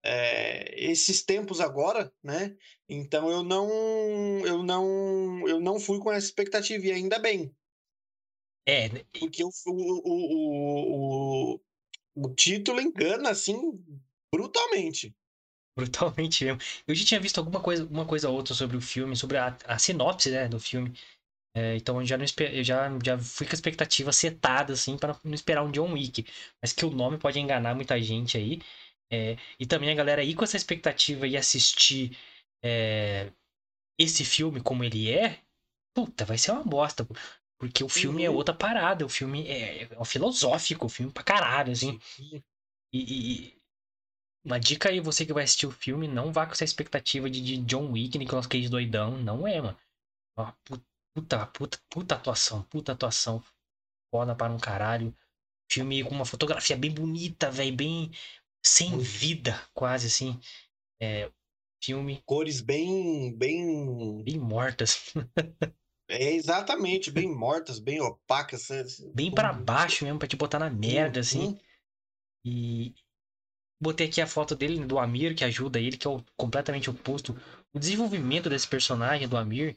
é, 0.04 0.74
esses 0.84 1.24
tempos 1.24 1.60
agora, 1.60 2.12
né? 2.24 2.56
Então 2.88 3.30
eu 3.30 3.44
não, 3.44 3.70
eu 4.46 4.64
não, 4.64 5.48
eu 5.48 5.60
não 5.60 5.80
fui 5.80 6.00
com 6.00 6.12
essa 6.12 6.26
expectativa 6.28 6.86
e 6.86 6.92
ainda 6.92 7.20
bem. 7.20 7.56
É. 8.68 8.90
Porque 9.20 9.44
o, 9.44 9.50
o, 9.66 10.02
o, 10.06 11.56
o, 11.56 11.62
o 12.16 12.36
título 12.36 12.82
engana 12.82 13.30
assim 13.30 13.56
brutalmente. 14.34 15.16
Brutalmente 15.78 16.46
mesmo. 16.46 16.60
Eu 16.88 16.96
já 16.96 17.06
tinha 17.06 17.20
visto 17.20 17.38
alguma 17.38 17.62
coisa, 17.62 17.86
uma 17.86 18.06
coisa 18.06 18.30
ou 18.30 18.36
outra 18.36 18.54
sobre 18.54 18.78
o 18.78 18.82
filme, 18.82 19.16
sobre 19.16 19.38
a, 19.38 19.58
a 19.66 19.80
sinopse 19.80 20.30
né, 20.30 20.48
do 20.48 20.60
filme. 20.60 20.94
É, 21.54 21.76
então 21.76 22.00
eu 22.00 22.06
já 22.06 22.18
não 22.18 22.26
eu 22.40 22.64
já, 22.64 22.90
já 23.04 23.18
fui 23.18 23.46
com 23.46 23.52
a 23.52 23.56
expectativa 23.56 24.12
setada, 24.12 24.74
assim, 24.74 24.98
para 24.98 25.18
não 25.24 25.34
esperar 25.34 25.64
um 25.64 25.72
John 25.72 25.94
Wick. 25.94 26.26
Mas 26.62 26.74
que 26.74 26.86
o 26.86 26.92
nome 26.92 27.18
pode 27.18 27.40
enganar 27.40 27.76
muita 27.76 28.02
gente 28.02 28.38
aí. 28.38 28.60
É, 29.12 29.38
e 29.60 29.65
também 29.65 29.91
a 29.91 29.95
galera 29.95 30.24
ir 30.24 30.36
com 30.36 30.43
essa 30.43 30.56
expectativa 30.56 31.28
e 31.28 31.36
assistir 31.36 32.17
é, 32.63 33.32
esse 34.00 34.24
filme 34.24 34.62
como 34.62 34.84
ele 34.84 35.12
é, 35.12 35.41
puta, 35.93 36.24
vai 36.24 36.38
ser 36.38 36.52
uma 36.52 36.63
bosta. 36.63 37.06
Porque 37.60 37.84
o 37.84 37.89
filme 37.89 38.24
é 38.24 38.30
uhum. 38.30 38.36
é 38.36 38.38
outra 38.38 38.56
parada, 38.56 39.06
o 39.06 39.10
filme 39.10 39.47
é, 39.47 39.84
é 39.84 40.06
filosófico, 40.06 40.88
o 40.88 40.89
filme 40.89 41.12
pra 41.12 41.24
caralho, 41.24 41.71
assim. 41.71 42.00
E, 42.91 43.00
e, 43.00 43.62
uma 44.43 44.60
dica 44.60 44.89
aí, 44.89 45.00
você 45.00 45.26
que 45.26 45.34
vai 45.34 45.43
assistir 45.43 45.67
o 45.67 45.71
filme, 45.71 46.08
não 46.08 46.34
vá 46.34 46.47
com 46.47 46.54
essa 46.54 46.63
expectativa 46.63 47.30
de, 47.30 47.39
de 47.39 47.58
John 47.58 47.91
Wick, 47.91 48.17
Nicolas 48.17 48.47
Cage 48.47 48.67
doidão, 48.67 49.15
não 49.17 49.47
é, 49.47 49.62
mano. 49.62 49.78
puta, 51.13 51.45
puta, 51.47 51.80
puta 51.89 52.15
atuação, 52.15 52.63
puta 52.63 52.93
atuação. 52.93 53.43
Foda 54.10 54.36
para 54.36 54.52
um 54.52 54.60
caralho. 54.60 55.15
Filme 55.71 56.04
com 56.04 56.15
uma 56.15 56.26
fotografia 56.26 56.76
bem 56.76 56.91
bonita, 56.91 57.52
velho, 57.52 57.76
bem 57.76 58.12
sem 58.65 58.97
vida, 58.97 59.60
quase 59.74 60.08
assim. 60.08 60.39
É, 61.02 61.32
filme. 61.84 62.21
Cores 62.26 62.62
bem. 62.62 63.36
bem. 63.36 64.24
Bem 64.24 64.38
mortas. 64.38 65.13
é 66.10 66.34
exatamente, 66.34 67.12
bem 67.12 67.28
mortas, 67.28 67.80
bem 67.80 68.00
opacas. 68.02 68.67
Bem 69.13 69.32
para 69.32 69.52
baixo 69.52 70.04
mesmo, 70.06 70.19
pra 70.19 70.28
te 70.28 70.36
botar 70.36 70.60
na 70.60 70.69
merda, 70.69 71.19
uhum. 71.19 71.21
assim. 71.21 71.60
E. 72.45 72.93
Botei 73.84 74.08
aqui 74.08 74.21
a 74.21 74.28
foto 74.28 74.56
dele, 74.56 74.86
do 74.86 75.00
Amir, 75.00 75.36
que 75.36 75.43
ajuda 75.43 75.80
ele, 75.80 75.97
que 75.97 76.06
é 76.06 76.10
o 76.10 76.24
completamente 76.38 76.88
oposto. 76.88 77.36
O 77.74 77.80
desenvolvimento 77.80 78.47
desse 78.47 78.67
personagem, 78.67 79.28
do 79.28 79.36
Amir, 79.36 79.76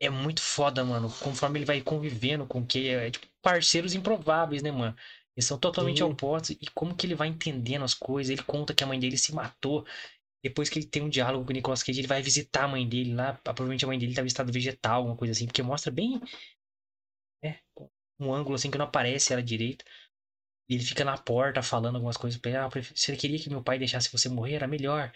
é 0.00 0.08
muito 0.08 0.40
foda, 0.40 0.84
mano. 0.84 1.12
Conforme 1.20 1.58
ele 1.58 1.66
vai 1.66 1.80
convivendo 1.80 2.46
com 2.46 2.64
que 2.64 2.88
é, 2.88 3.10
tipo, 3.10 3.26
parceiros 3.42 3.92
improváveis, 3.92 4.62
né, 4.62 4.70
mano? 4.70 4.96
Eles 5.36 5.46
são 5.46 5.58
totalmente 5.58 5.98
Sim. 5.98 6.04
opostos. 6.04 6.50
E 6.50 6.66
como 6.74 6.94
que 6.94 7.06
ele 7.06 7.14
vai 7.14 7.28
entendendo 7.28 7.84
as 7.84 7.94
coisas? 7.94 8.30
Ele 8.30 8.42
conta 8.42 8.74
que 8.74 8.84
a 8.84 8.86
mãe 8.86 8.98
dele 8.98 9.18
se 9.18 9.34
matou. 9.34 9.84
Depois 10.42 10.68
que 10.68 10.78
ele 10.78 10.86
tem 10.86 11.02
um 11.02 11.08
diálogo 11.08 11.44
com 11.44 11.50
o 11.50 11.54
Nicolas 11.54 11.82
Cage, 11.82 12.00
ele 12.00 12.06
vai 12.06 12.22
visitar 12.22 12.64
a 12.64 12.68
mãe 12.68 12.88
dele 12.88 13.14
lá. 13.14 13.32
Provavelmente 13.42 13.84
a 13.84 13.88
mãe 13.88 13.98
dele 13.98 14.12
estava 14.12 14.26
em 14.26 14.28
estado 14.28 14.52
vegetal, 14.52 14.98
alguma 14.98 15.16
coisa 15.16 15.32
assim. 15.32 15.46
Porque 15.46 15.62
mostra 15.62 15.90
bem. 15.90 16.20
É, 17.42 17.58
um 18.18 18.32
ângulo 18.32 18.54
assim 18.54 18.70
que 18.70 18.78
não 18.78 18.86
aparece 18.86 19.32
ela 19.32 19.42
direito. 19.42 19.84
E 20.68 20.74
ele 20.74 20.84
fica 20.84 21.04
na 21.04 21.18
porta 21.18 21.62
falando 21.62 21.96
algumas 21.96 22.16
coisas 22.16 22.40
pra 22.40 22.50
ele. 22.50 22.58
Ah, 22.58 22.68
você 22.68 23.16
queria 23.16 23.38
que 23.38 23.50
meu 23.50 23.62
pai 23.62 23.78
deixasse 23.78 24.10
você 24.10 24.28
morrer? 24.28 24.54
Era 24.54 24.66
melhor. 24.66 25.12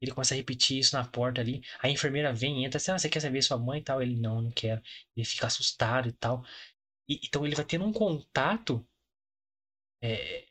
Ele 0.00 0.12
começa 0.12 0.34
a 0.34 0.36
repetir 0.36 0.78
isso 0.78 0.96
na 0.96 1.04
porta 1.04 1.40
ali. 1.40 1.62
A 1.80 1.88
enfermeira 1.88 2.32
vem 2.32 2.62
e 2.62 2.64
entra 2.64 2.78
assim: 2.78 2.90
ah, 2.90 2.98
você 2.98 3.08
quer 3.08 3.20
saber 3.20 3.42
sua 3.42 3.58
mãe 3.58 3.80
e 3.80 3.84
tal? 3.84 4.02
Ele, 4.02 4.16
não, 4.16 4.42
não 4.42 4.50
quero. 4.50 4.82
Ele 5.16 5.24
fica 5.26 5.46
assustado 5.46 6.08
e 6.08 6.12
tal. 6.12 6.44
E, 7.08 7.20
então 7.24 7.46
ele 7.46 7.54
vai 7.54 7.64
tendo 7.64 7.84
um 7.84 7.92
contato 7.92 8.86
é, 10.02 10.46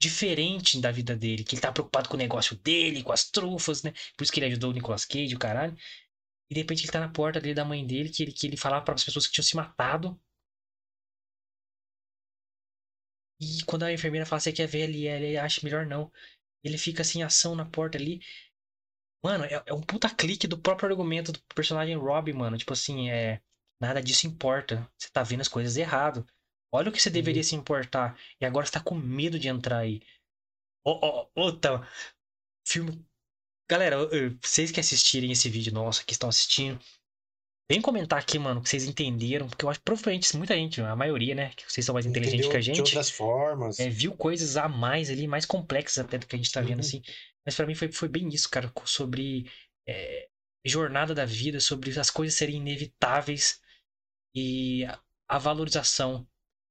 diferente 0.00 0.80
da 0.80 0.90
vida 0.90 1.16
dele, 1.16 1.44
que 1.44 1.54
ele 1.54 1.62
tá 1.62 1.72
preocupado 1.72 2.08
com 2.08 2.14
o 2.16 2.18
negócio 2.18 2.56
dele, 2.56 3.02
com 3.02 3.12
as 3.12 3.30
trufas, 3.30 3.82
né? 3.82 3.92
Por 4.16 4.24
isso 4.24 4.32
que 4.32 4.40
ele 4.40 4.46
ajudou 4.46 4.70
o 4.70 4.74
Nicolas 4.74 5.04
Cage, 5.04 5.34
o 5.34 5.38
caralho. 5.38 5.76
E 6.50 6.54
de 6.54 6.60
repente 6.60 6.84
ele 6.84 6.92
tá 6.92 7.00
na 7.00 7.08
porta 7.10 7.40
dele 7.40 7.54
da 7.54 7.64
mãe 7.64 7.86
dele, 7.86 8.10
que 8.10 8.22
ele, 8.22 8.32
que 8.32 8.46
ele 8.46 8.56
falava 8.56 8.84
para 8.84 8.94
as 8.94 9.04
pessoas 9.04 9.26
que 9.26 9.32
tinham 9.32 9.44
se 9.44 9.56
matado. 9.56 10.20
E 13.40 13.62
quando 13.64 13.84
a 13.84 13.92
enfermeira 13.92 14.26
fala, 14.26 14.40
você 14.40 14.52
quer 14.52 14.66
ver 14.66 14.84
ali, 14.84 15.06
ele 15.08 15.36
acha 15.36 15.60
melhor 15.62 15.86
não. 15.86 16.10
Ele 16.64 16.78
fica 16.78 17.02
assim, 17.02 17.22
ação 17.22 17.54
na 17.54 17.64
porta 17.64 17.98
ali. 17.98 18.20
Mano, 19.22 19.44
é, 19.44 19.62
é 19.66 19.74
um 19.74 19.80
puta 19.82 20.08
clique 20.08 20.46
do 20.46 20.58
próprio 20.58 20.88
argumento 20.88 21.32
do 21.32 21.40
personagem 21.54 21.96
Rob, 21.96 22.32
mano. 22.32 22.56
Tipo 22.56 22.72
assim, 22.72 23.10
é. 23.10 23.40
Nada 23.80 24.02
disso 24.02 24.26
importa. 24.26 24.90
Você 24.96 25.10
tá 25.10 25.22
vendo 25.22 25.42
as 25.42 25.48
coisas 25.48 25.76
errado. 25.76 26.26
Olha 26.76 26.90
o 26.90 26.92
que 26.92 27.00
você 27.00 27.10
deveria 27.10 27.40
uhum. 27.40 27.48
se 27.48 27.56
importar. 27.56 28.18
E 28.40 28.44
agora 28.44 28.66
você 28.66 28.72
tá 28.72 28.80
com 28.80 28.94
medo 28.94 29.38
de 29.38 29.48
entrar 29.48 29.78
aí. 29.78 30.02
Ô, 30.84 31.26
ô, 31.34 31.52
tá. 31.52 31.86
Filme. 32.66 33.04
Galera, 33.68 33.96
vocês 34.40 34.70
que 34.70 34.78
assistirem 34.78 35.32
esse 35.32 35.48
vídeo 35.48 35.72
nosso, 35.72 36.06
que 36.06 36.12
estão 36.12 36.28
assistindo, 36.28 36.78
vem 37.68 37.80
comentar 37.80 38.20
aqui, 38.20 38.38
mano, 38.38 38.62
que 38.62 38.68
vocês 38.68 38.84
entenderam. 38.84 39.48
Porque 39.48 39.64
eu 39.64 39.68
acho 39.68 39.80
que 39.80 39.84
provavelmente 39.84 40.36
muita 40.36 40.54
gente, 40.54 40.80
a 40.80 40.94
maioria, 40.94 41.34
né? 41.34 41.50
Que 41.56 41.64
vocês 41.70 41.84
são 41.84 41.92
mais 41.92 42.06
inteligentes 42.06 42.48
que 42.48 42.56
a 42.56 42.60
gente. 42.60 42.76
De 42.76 42.82
outras 42.82 43.10
formas. 43.10 43.80
É, 43.80 43.88
viu 43.88 44.12
coisas 44.12 44.56
a 44.56 44.68
mais 44.68 45.10
ali, 45.10 45.26
mais 45.26 45.44
complexas 45.44 45.98
até 46.04 46.18
do 46.18 46.26
que 46.26 46.36
a 46.36 46.38
gente 46.38 46.52
tá 46.52 46.60
vendo, 46.60 46.74
uhum. 46.74 46.80
assim. 46.80 47.02
Mas 47.44 47.56
para 47.56 47.66
mim 47.66 47.74
foi, 47.74 47.90
foi 47.90 48.08
bem 48.08 48.28
isso, 48.28 48.48
cara. 48.48 48.72
Sobre 48.84 49.50
é, 49.88 50.28
jornada 50.64 51.14
da 51.14 51.24
vida, 51.24 51.58
sobre 51.58 51.98
as 51.98 52.10
coisas 52.10 52.36
serem 52.36 52.56
inevitáveis 52.56 53.60
e 54.34 54.84
a, 54.84 55.00
a 55.28 55.38
valorização 55.38 56.26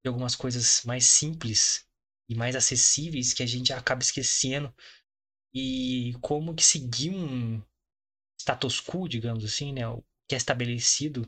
de 0.05 0.09
algumas 0.09 0.35
coisas 0.35 0.83
mais 0.85 1.05
simples 1.05 1.83
e 2.29 2.35
mais 2.35 2.55
acessíveis 2.55 3.33
que 3.33 3.41
a 3.41 3.45
gente 3.47 3.73
acaba 3.73 4.03
esquecendo. 4.03 4.71
E 5.51 6.13
como 6.21 6.53
que 6.53 6.63
seguir 6.63 7.09
um 7.09 7.59
status 8.39 8.79
quo, 8.79 9.09
digamos 9.09 9.43
assim, 9.43 9.73
né? 9.73 9.87
O 9.87 10.03
que 10.27 10.35
é 10.35 10.37
estabelecido 10.37 11.27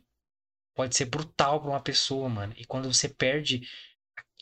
pode 0.76 0.96
ser 0.96 1.06
brutal 1.06 1.60
para 1.60 1.72
uma 1.72 1.82
pessoa, 1.82 2.30
mano. 2.30 2.54
E 2.56 2.66
quando 2.66 2.94
você 2.94 3.10
perde 3.10 3.68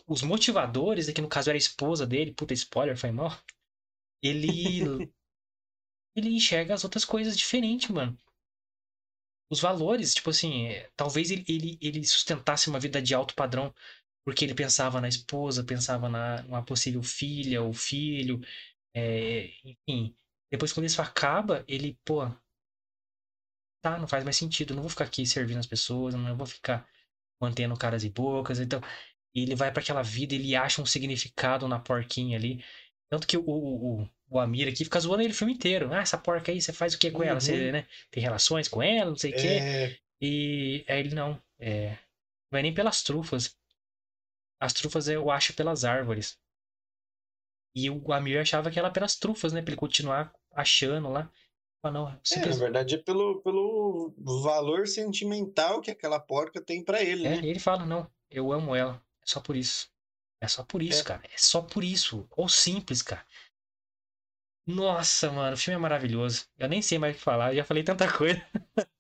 os 0.06 0.21
motivadores, 0.21 1.08
aqui 1.08 1.21
no 1.21 1.30
caso 1.30 1.50
era 1.50 1.56
a 1.56 1.58
esposa 1.58 2.06
dele, 2.06 2.34
puta 2.34 2.54
spoiler, 2.54 2.98
foi 2.98 3.12
mal. 3.12 3.32
Ele 4.21 4.43
ele 6.13 6.30
enxerga 6.30 6.74
as 6.74 6.84
outras 6.84 7.06
coisas 7.06 7.38
diferente, 7.38 7.89
mano. 7.89 8.17
Os 9.50 9.62
valores, 9.62 10.13
tipo 10.13 10.30
assim, 10.32 10.69
talvez 10.98 11.32
ele, 11.32 11.45
ele, 11.48 11.78
ele 11.80 12.04
sustentasse 12.06 12.67
uma 12.67 12.80
vida 12.80 13.02
de 13.02 13.13
alto 13.13 13.34
padrão 13.34 13.74
porque 14.26 14.44
ele 14.44 14.56
pensava 14.56 15.00
na 15.00 15.08
esposa, 15.08 15.64
pensava 15.64 16.10
na 16.10 16.42
numa 16.44 16.64
possível 16.66 17.04
filha 17.04 17.62
ou 17.62 17.74
filho, 17.74 18.42
é, 18.94 19.52
enfim. 19.64 20.16
Depois 20.52 20.74
quando 20.74 20.88
isso 20.88 21.02
acaba, 21.02 21.64
ele, 21.68 21.98
pô, 22.04 22.28
tá, 23.82 23.98
não 24.00 24.08
faz 24.08 24.24
mais 24.24 24.36
sentido, 24.36 24.74
não 24.74 24.82
vou 24.82 24.90
ficar 24.90 25.06
aqui 25.06 25.26
servindo 25.26 25.60
as 25.60 25.68
pessoas, 25.68 26.16
não 26.16 26.36
vou 26.36 26.48
ficar 26.48 26.88
mantendo 27.40 27.78
caras 27.78 28.04
e 28.04 28.10
bocas, 28.10 28.60
então 28.60 28.82
ele 29.34 29.56
vai 29.56 29.72
para 29.72 29.82
aquela 29.82 30.02
vida, 30.02 30.34
ele 30.34 30.56
acha 30.56 30.82
um 30.82 30.86
significado 30.86 31.68
na 31.68 31.78
porquinha 31.78 32.38
ali. 32.38 32.64
Tanto 33.10 33.28
que 33.28 33.38
o, 33.38 33.44
o, 33.46 34.10
o 34.30 34.40
Amir 34.40 34.68
aqui 34.68 34.84
fica 34.84 35.00
zoando 35.00 35.22
ele 35.22 35.34
o 35.34 35.36
filme 35.36 35.54
inteiro. 35.54 35.94
Ah, 35.94 36.02
essa 36.02 36.18
porca 36.18 36.52
aí, 36.52 36.62
você 36.62 36.74
faz 36.74 36.94
o 36.94 37.00
que 37.00 37.12
com 37.12 37.22
ela? 37.22 37.40
Você 37.40 37.68
uhum. 37.68 37.72
né, 37.74 37.88
tem 38.10 38.24
relações 38.24 38.68
com 38.68 38.82
ela, 38.82 39.10
não 39.10 39.18
sei 39.18 39.32
o 39.32 39.36
é... 39.36 39.42
quê. 39.42 40.00
E 40.22 40.86
aí 40.88 41.00
ele 41.00 41.14
não. 41.14 41.40
É, 41.60 41.98
não 42.52 42.60
é 42.60 42.62
nem 42.64 42.74
pelas 42.74 43.04
trufas. 43.04 43.56
As 44.65 44.73
trufas 44.73 45.08
eu 45.08 45.30
acho 45.30 45.54
pelas 45.54 45.86
árvores. 45.86 46.39
E 47.75 47.88
o 47.88 48.12
Amir 48.12 48.39
achava 48.39 48.71
que 48.71 48.80
era 48.80 48.89
pelas 48.89 49.15
trufas, 49.15 49.54
né? 49.54 49.62
Pra 49.62 49.71
ele 49.71 49.80
continuar 49.80 50.34
achando 50.51 51.08
lá. 51.10 51.32
não. 51.84 52.10
É, 52.10 52.45
na 52.47 52.56
verdade 52.56 52.95
é 52.95 52.97
pelo, 52.97 53.41
pelo 53.41 54.15
valor 54.17 54.88
sentimental 54.88 55.82
que 55.82 55.91
aquela 55.91 56.19
porca 56.19 56.60
tem 56.60 56.84
para 56.84 57.04
ele, 57.04 57.28
é, 57.28 57.41
né? 57.41 57.47
ele 57.47 57.60
fala, 57.60 57.86
não, 57.86 58.10
eu 58.28 58.51
amo 58.51 58.73
ela. 58.75 58.99
É 59.21 59.25
só 59.28 59.39
por 59.39 59.56
isso. 59.56 59.88
É 60.41 60.47
só 60.47 60.63
por 60.63 60.82
isso, 60.82 61.01
É. 61.01 61.04
cara. 61.04 61.21
É 61.32 61.38
só 61.38 61.62
por 61.62 61.84
isso. 61.84 62.28
Ou 62.32 62.49
simples, 62.49 63.04
cara. 63.04 63.23
Nossa, 64.67 65.32
mano, 65.32 65.54
o 65.54 65.58
filme 65.58 65.75
é 65.75 65.80
maravilhoso. 65.80 66.47
Eu 66.58 66.67
nem 66.67 66.82
sei 66.82 66.97
mais 66.97 67.13
o 67.15 67.17
que 67.19 67.23
falar, 67.23 67.51
eu 67.51 67.58
já 67.58 67.63
falei 67.63 67.84
tanta 67.84 68.12
coisa. 68.12 68.41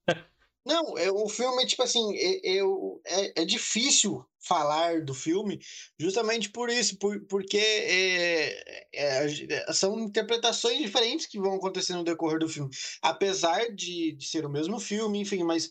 Não, 0.65 0.97
é, 0.97 1.11
o 1.11 1.29
filme, 1.29 1.65
tipo 1.67 1.83
assim, 1.83 2.15
é, 2.15 2.57
é, 2.57 2.61
é, 3.05 3.41
é 3.41 3.45
difícil 3.45 4.25
falar 4.39 5.03
do 5.03 5.13
filme 5.13 5.59
justamente 5.99 6.49
por 6.49 6.69
isso, 6.69 6.97
por, 6.97 7.19
porque 7.27 7.57
é, 7.57 8.87
é, 8.93 9.73
são 9.73 9.99
interpretações 9.99 10.79
diferentes 10.79 11.27
que 11.27 11.39
vão 11.39 11.55
acontecer 11.55 11.93
no 11.93 12.03
decorrer 12.03 12.39
do 12.39 12.49
filme. 12.49 12.71
Apesar 13.01 13.73
de, 13.73 14.13
de 14.13 14.27
ser 14.27 14.45
o 14.45 14.49
mesmo 14.49 14.79
filme, 14.79 15.19
enfim, 15.19 15.43
mas 15.43 15.69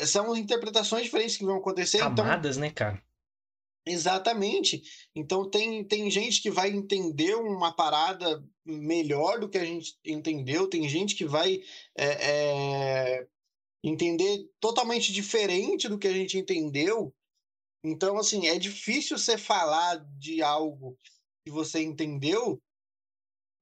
são 0.00 0.36
interpretações 0.36 1.04
diferentes 1.04 1.38
que 1.38 1.44
vão 1.44 1.56
acontecer. 1.56 1.98
Então, 1.98 2.14
Camadas, 2.14 2.58
né, 2.58 2.70
cara? 2.70 3.02
Exatamente. 3.86 4.82
Então 5.14 5.48
tem, 5.48 5.84
tem 5.84 6.10
gente 6.10 6.42
que 6.42 6.50
vai 6.50 6.70
entender 6.70 7.36
uma 7.36 7.72
parada 7.72 8.44
melhor 8.64 9.38
do 9.38 9.48
que 9.48 9.56
a 9.56 9.64
gente 9.64 9.96
entendeu, 10.04 10.68
tem 10.68 10.88
gente 10.88 11.14
que 11.14 11.24
vai 11.24 11.60
é, 11.96 12.06
é, 12.06 13.26
entender 13.88 14.50
totalmente 14.58 15.12
diferente 15.12 15.88
do 15.88 15.98
que 15.98 16.08
a 16.08 16.12
gente 16.12 16.36
entendeu. 16.36 17.14
Então, 17.84 18.18
assim, 18.18 18.48
é 18.48 18.58
difícil 18.58 19.16
você 19.16 19.38
falar 19.38 20.04
de 20.18 20.42
algo 20.42 20.98
que 21.44 21.52
você 21.52 21.82
entendeu 21.82 22.60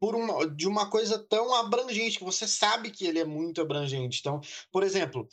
por 0.00 0.14
uma, 0.14 0.48
de 0.48 0.66
uma 0.66 0.90
coisa 0.90 1.18
tão 1.18 1.54
abrangente, 1.54 2.18
que 2.18 2.24
você 2.24 2.48
sabe 2.48 2.90
que 2.90 3.06
ele 3.06 3.18
é 3.18 3.24
muito 3.24 3.60
abrangente. 3.60 4.20
Então, 4.20 4.40
por 4.72 4.82
exemplo, 4.82 5.28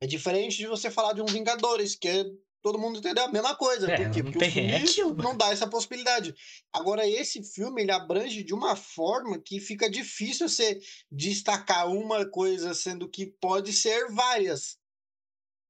é 0.00 0.06
diferente 0.06 0.58
de 0.58 0.66
você 0.68 0.90
falar 0.90 1.12
de 1.12 1.20
um 1.20 1.26
Vingadores, 1.26 1.96
que 1.96 2.08
é 2.08 2.24
todo 2.62 2.78
mundo 2.78 2.98
entender 2.98 3.20
a 3.20 3.28
mesma 3.28 3.54
coisa. 3.56 3.90
É, 3.90 3.96
Por 3.96 4.10
quê? 4.10 4.22
não 4.22 4.32
Porque 4.32 4.38
o 4.38 4.40
tem- 4.40 4.50
filme 4.50 4.70
é 4.72 4.76
aquilo. 4.78 5.14
não 5.14 5.36
dá 5.36 5.50
essa 5.50 5.68
possibilidade. 5.68 6.34
Agora, 6.72 7.06
esse 7.06 7.42
filme, 7.42 7.82
ele 7.82 7.92
abrange 7.92 8.42
de 8.42 8.52
uma 8.54 8.74
forma 8.76 9.38
que 9.40 9.60
fica 9.60 9.88
difícil 9.90 10.48
você 10.48 10.80
destacar 11.10 11.88
uma 11.88 12.28
coisa, 12.28 12.74
sendo 12.74 13.08
que 13.08 13.26
pode 13.40 13.72
ser 13.72 14.08
várias. 14.10 14.78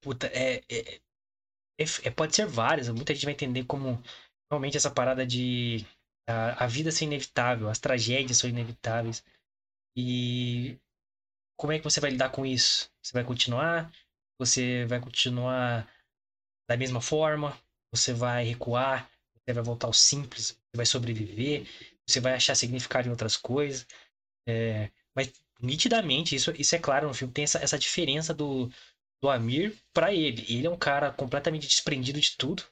Puta, 0.02 0.26
é, 0.28 0.62
é, 0.68 0.94
é- 1.78 1.84
é- 2.04 2.10
pode 2.10 2.34
ser 2.34 2.46
várias. 2.46 2.88
Muita 2.88 3.14
gente 3.14 3.24
vai 3.24 3.34
entender 3.34 3.64
como 3.64 4.02
realmente 4.50 4.76
essa 4.76 4.90
parada 4.90 5.26
de 5.26 5.84
a, 6.28 6.64
a 6.64 6.66
vida 6.66 6.90
ser 6.90 7.04
inevitável, 7.04 7.68
as 7.68 7.78
tragédias 7.78 8.38
são 8.38 8.48
inevitáveis. 8.50 9.22
E 9.96 10.78
como 11.58 11.72
é 11.72 11.78
que 11.78 11.84
você 11.84 12.00
vai 12.00 12.10
lidar 12.10 12.30
com 12.30 12.46
isso? 12.46 12.90
Você 13.02 13.12
vai 13.12 13.24
continuar? 13.24 13.92
Você 14.40 14.84
vai 14.86 15.00
continuar 15.00 15.90
da 16.68 16.76
mesma 16.76 17.00
forma? 17.00 17.58
Você 17.92 18.12
vai 18.12 18.44
recuar? 18.44 19.10
Você 19.44 19.52
vai 19.52 19.62
voltar 19.62 19.86
ao 19.86 19.92
simples? 19.92 20.48
Você 20.48 20.76
vai 20.76 20.86
sobreviver? 20.86 21.66
Você 22.06 22.20
vai 22.20 22.34
achar 22.34 22.54
significado 22.54 23.08
em 23.08 23.10
outras 23.10 23.36
coisas? 23.36 23.86
É, 24.46 24.90
mas 25.14 25.32
nitidamente, 25.60 26.34
isso, 26.34 26.52
isso 26.52 26.74
é 26.74 26.78
claro 26.78 27.08
no 27.08 27.14
filme, 27.14 27.32
tem 27.32 27.44
essa, 27.44 27.58
essa 27.58 27.78
diferença 27.78 28.32
do, 28.34 28.70
do 29.22 29.28
Amir 29.28 29.76
pra 29.92 30.12
ele. 30.14 30.44
Ele 30.48 30.66
é 30.66 30.70
um 30.70 30.78
cara 30.78 31.12
completamente 31.12 31.66
desprendido 31.66 32.20
de 32.20 32.36
tudo, 32.36 32.64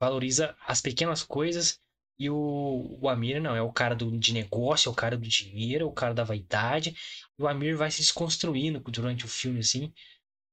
valoriza 0.00 0.56
as 0.66 0.80
pequenas 0.80 1.22
coisas, 1.22 1.80
e 2.18 2.28
o, 2.30 2.98
o 3.00 3.08
Amir 3.08 3.40
não, 3.40 3.56
é 3.56 3.62
o 3.62 3.72
cara 3.72 3.94
do, 3.96 4.16
de 4.18 4.32
negócio, 4.32 4.88
é 4.88 4.92
o 4.92 4.94
cara 4.94 5.16
do 5.16 5.26
dinheiro, 5.26 5.84
é 5.84 5.88
o 5.88 5.92
cara 5.92 6.14
da 6.14 6.22
vaidade. 6.22 6.96
E 7.38 7.42
o 7.42 7.48
Amir 7.48 7.76
vai 7.76 7.90
se 7.90 8.00
desconstruindo 8.00 8.78
durante 8.80 9.24
o 9.24 9.28
filme, 9.28 9.60
assim. 9.60 9.92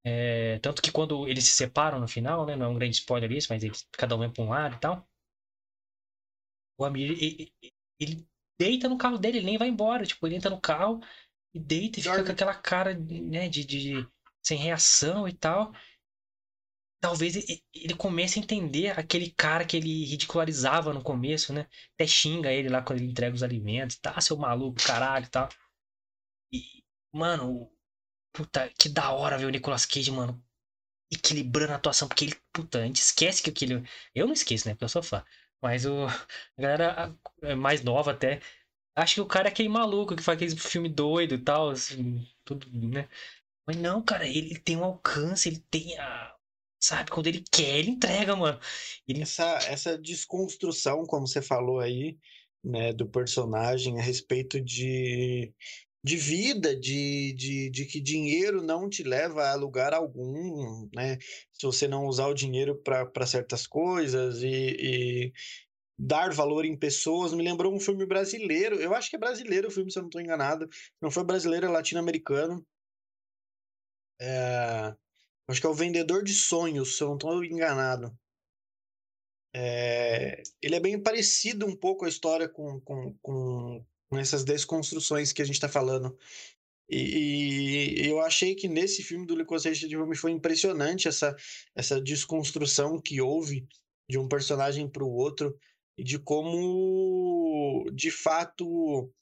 É, 0.03 0.59
tanto 0.59 0.81
que 0.81 0.91
quando 0.91 1.27
eles 1.27 1.43
se 1.45 1.55
separam 1.55 1.99
no 1.99 2.07
final, 2.07 2.45
né? 2.45 2.55
Não 2.55 2.67
é 2.67 2.69
um 2.69 2.75
grande 2.75 2.95
spoiler 2.95 3.31
isso, 3.31 3.47
mas 3.51 3.63
eles, 3.63 3.88
cada 3.91 4.15
um 4.15 4.19
vai 4.19 4.29
pra 4.29 4.43
um 4.43 4.49
lado 4.49 4.75
e 4.75 4.79
tal. 4.79 5.07
O 6.77 6.85
Amir, 6.85 7.12
ele, 7.12 7.53
ele 7.99 8.27
deita 8.59 8.88
no 8.88 8.97
carro 8.97 9.17
dele, 9.17 9.38
ele 9.38 9.45
nem 9.45 9.57
vai 9.57 9.67
embora. 9.67 10.05
Tipo, 10.05 10.27
ele 10.27 10.35
entra 10.35 10.49
no 10.49 10.59
carro 10.59 10.99
e 11.53 11.59
deita 11.59 11.99
e 11.99 12.03
fica 12.03 12.23
com 12.23 12.31
aquela 12.31 12.55
cara, 12.55 12.93
né, 12.93 13.49
de, 13.49 13.65
de 13.65 14.07
sem 14.45 14.57
reação 14.57 15.27
e 15.27 15.33
tal. 15.33 15.73
Talvez 17.01 17.35
ele, 17.35 17.63
ele 17.73 17.95
comece 17.95 18.39
a 18.39 18.41
entender 18.41 18.97
aquele 18.99 19.31
cara 19.31 19.65
que 19.65 19.77
ele 19.77 20.03
ridicularizava 20.05 20.93
no 20.93 21.01
começo, 21.01 21.53
né? 21.53 21.65
Até 21.95 22.05
xinga 22.05 22.51
ele 22.51 22.67
lá 22.67 22.81
quando 22.81 22.99
ele 22.99 23.09
entrega 23.12 23.33
os 23.35 23.43
alimentos. 23.43 23.97
Tá, 23.97 24.19
seu 24.19 24.38
maluco, 24.38 24.81
caralho 24.85 25.25
e 25.25 25.29
tal. 25.29 25.47
E, 26.51 26.83
mano, 27.12 27.71
puta, 28.39 28.69
que 28.78 28.89
da 28.89 29.12
hora 29.12 29.38
ver 29.38 29.45
o 29.45 29.49
Nicolas 29.49 29.86
Cage, 29.86 30.12
mano, 30.12 30.41
equilibrando 31.12 31.73
a 31.73 31.75
atuação, 31.78 32.08
porque 32.08 32.25
ele, 32.25 32.36
puta, 32.54 32.80
a 32.82 32.86
gente 32.86 32.97
esquece 33.02 33.43
que 33.43 33.49
aquele. 33.52 33.84
Eu 34.15 34.28
não 34.28 34.34
esqueço, 34.34 34.67
né? 34.67 34.73
Porque 34.75 34.86
eu 34.86 34.89
sou 34.89 35.04
fã. 35.04 35.25
Mas 35.62 35.86
o, 35.86 36.06
a 36.08 36.62
galera 36.62 37.15
a- 37.43 37.56
mais 37.58 37.84
nova 37.84 38.12
até. 38.12 38.41
Acho 38.95 39.15
que 39.15 39.21
o 39.21 39.28
cara 39.28 39.49
é 39.49 39.52
aquele 39.52 39.69
maluco 39.69 40.15
que 40.15 40.23
faz 40.23 40.38
aquele 40.38 40.56
filme 40.58 40.89
doido 40.89 41.36
e 41.36 41.39
tal, 41.43 41.69
assim, 41.71 42.28
tudo, 42.45 42.69
né? 42.89 43.10
Mas 43.67 43.78
não, 43.78 44.02
cara, 44.04 44.28
ele 44.28 44.60
tem 44.60 44.78
um 44.78 44.84
alcance, 44.84 45.49
ele 45.49 45.60
tem 45.71 45.97
a. 45.99 46.36
Sabe, 46.82 47.12
quando 47.12 47.28
ele 47.28 47.43
quer, 47.52 47.78
ele 47.80 47.91
entrega, 47.91 48.36
mano. 48.36 48.60
Ele 49.08 49.21
Essa, 49.21 49.43
essa 49.67 49.97
desconstrução, 49.97 51.06
como 51.06 51.28
você 51.28 51.41
falou 51.41 51.80
aí, 51.82 52.17
né, 52.63 52.93
do 52.93 53.08
personagem 53.10 53.99
a 53.99 54.04
respeito 54.04 54.62
de, 54.62 55.54
de 56.03 56.15
vida, 56.15 56.75
de, 56.75 57.33
de, 57.33 57.69
de 57.69 57.85
que 57.85 57.99
dinheiro 57.99 58.62
não 58.62 58.89
te 58.89 59.03
leva 59.03 59.49
a 59.49 59.55
lugar 59.55 59.93
algum, 59.93 60.88
né? 60.93 61.17
Se 61.51 61.65
você 61.65 61.88
não 61.88 62.05
usar 62.05 62.27
o 62.27 62.33
dinheiro 62.33 62.75
para 62.81 63.25
certas 63.25 63.67
coisas 63.67 64.41
e, 64.41 64.47
e 64.47 65.33
dar 65.97 66.33
valor 66.33 66.63
em 66.65 66.77
pessoas, 66.77 67.33
me 67.33 67.43
lembrou 67.43 67.73
um 67.73 67.79
filme 67.79 68.05
brasileiro. 68.05 68.77
Eu 68.77 68.95
acho 68.95 69.09
que 69.09 69.17
é 69.17 69.19
brasileiro 69.19 69.67
o 69.67 69.71
filme, 69.71 69.91
se 69.91 69.99
eu 69.99 70.03
não 70.03 70.09
estou 70.09 70.21
enganado. 70.21 70.69
Não 71.01 71.12
foi 71.12 71.23
brasileiro, 71.25 71.65
é 71.65 71.69
latino-americano. 71.69 72.65
É, 74.21 74.95
acho 75.47 75.59
que 75.59 75.67
é 75.67 75.69
o 75.69 75.73
Vendedor 75.73 76.23
de 76.23 76.33
Sonhos, 76.33 76.97
se 76.97 77.03
eu 77.03 77.09
não 77.09 77.15
estou 77.15 77.43
enganado. 77.43 78.17
É, 79.53 80.41
ele 80.62 80.75
é 80.75 80.79
bem 80.79 81.01
parecido 81.01 81.65
um 81.65 81.75
pouco 81.75 82.05
a 82.05 82.09
história 82.09 82.47
com, 82.47 82.79
com, 82.81 83.17
com, 83.21 83.85
com 83.85 83.85
essas 84.17 84.43
desconstruções 84.43 85.32
que 85.32 85.41
a 85.41 85.45
gente 85.45 85.56
está 85.56 85.69
falando. 85.69 86.17
E, 86.89 88.02
e 88.02 88.08
eu 88.08 88.19
achei 88.19 88.56
que 88.56 88.67
nesse 88.67 89.04
filme 89.04 89.26
do 89.26 89.36
Licorice 89.36 89.88
de 89.88 90.15
foi 90.15 90.32
impressionante 90.32 91.08
essa, 91.08 91.36
essa 91.76 92.02
desconstrução 92.02 93.00
que 93.00 93.22
houve 93.22 93.67
de 94.10 94.17
um 94.17 94.28
personagem 94.28 94.89
para 94.89 95.04
o 95.04 95.12
outro 95.12 95.56
e 95.95 96.04
de 96.04 96.17
como, 96.17 97.86
de 97.93 98.10
fato, 98.10 99.13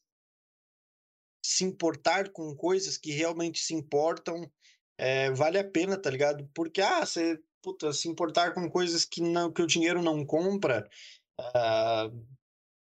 se 1.43 1.65
importar 1.65 2.29
com 2.29 2.55
coisas 2.55 2.97
que 2.97 3.11
realmente 3.11 3.59
se 3.59 3.73
importam 3.73 4.49
é, 4.97 5.29
vale 5.31 5.59
a 5.59 5.69
pena, 5.69 5.97
tá 5.97 6.09
ligado? 6.09 6.49
Porque, 6.53 6.81
ah, 6.81 7.05
você 7.05 7.39
puta, 7.61 7.91
se 7.91 8.07
importar 8.07 8.53
com 8.53 8.69
coisas 8.69 9.03
que, 9.03 9.21
não, 9.21 9.51
que 9.51 9.61
o 9.61 9.67
dinheiro 9.67 10.01
não 10.01 10.25
compra, 10.25 10.87
ah, 11.37 12.09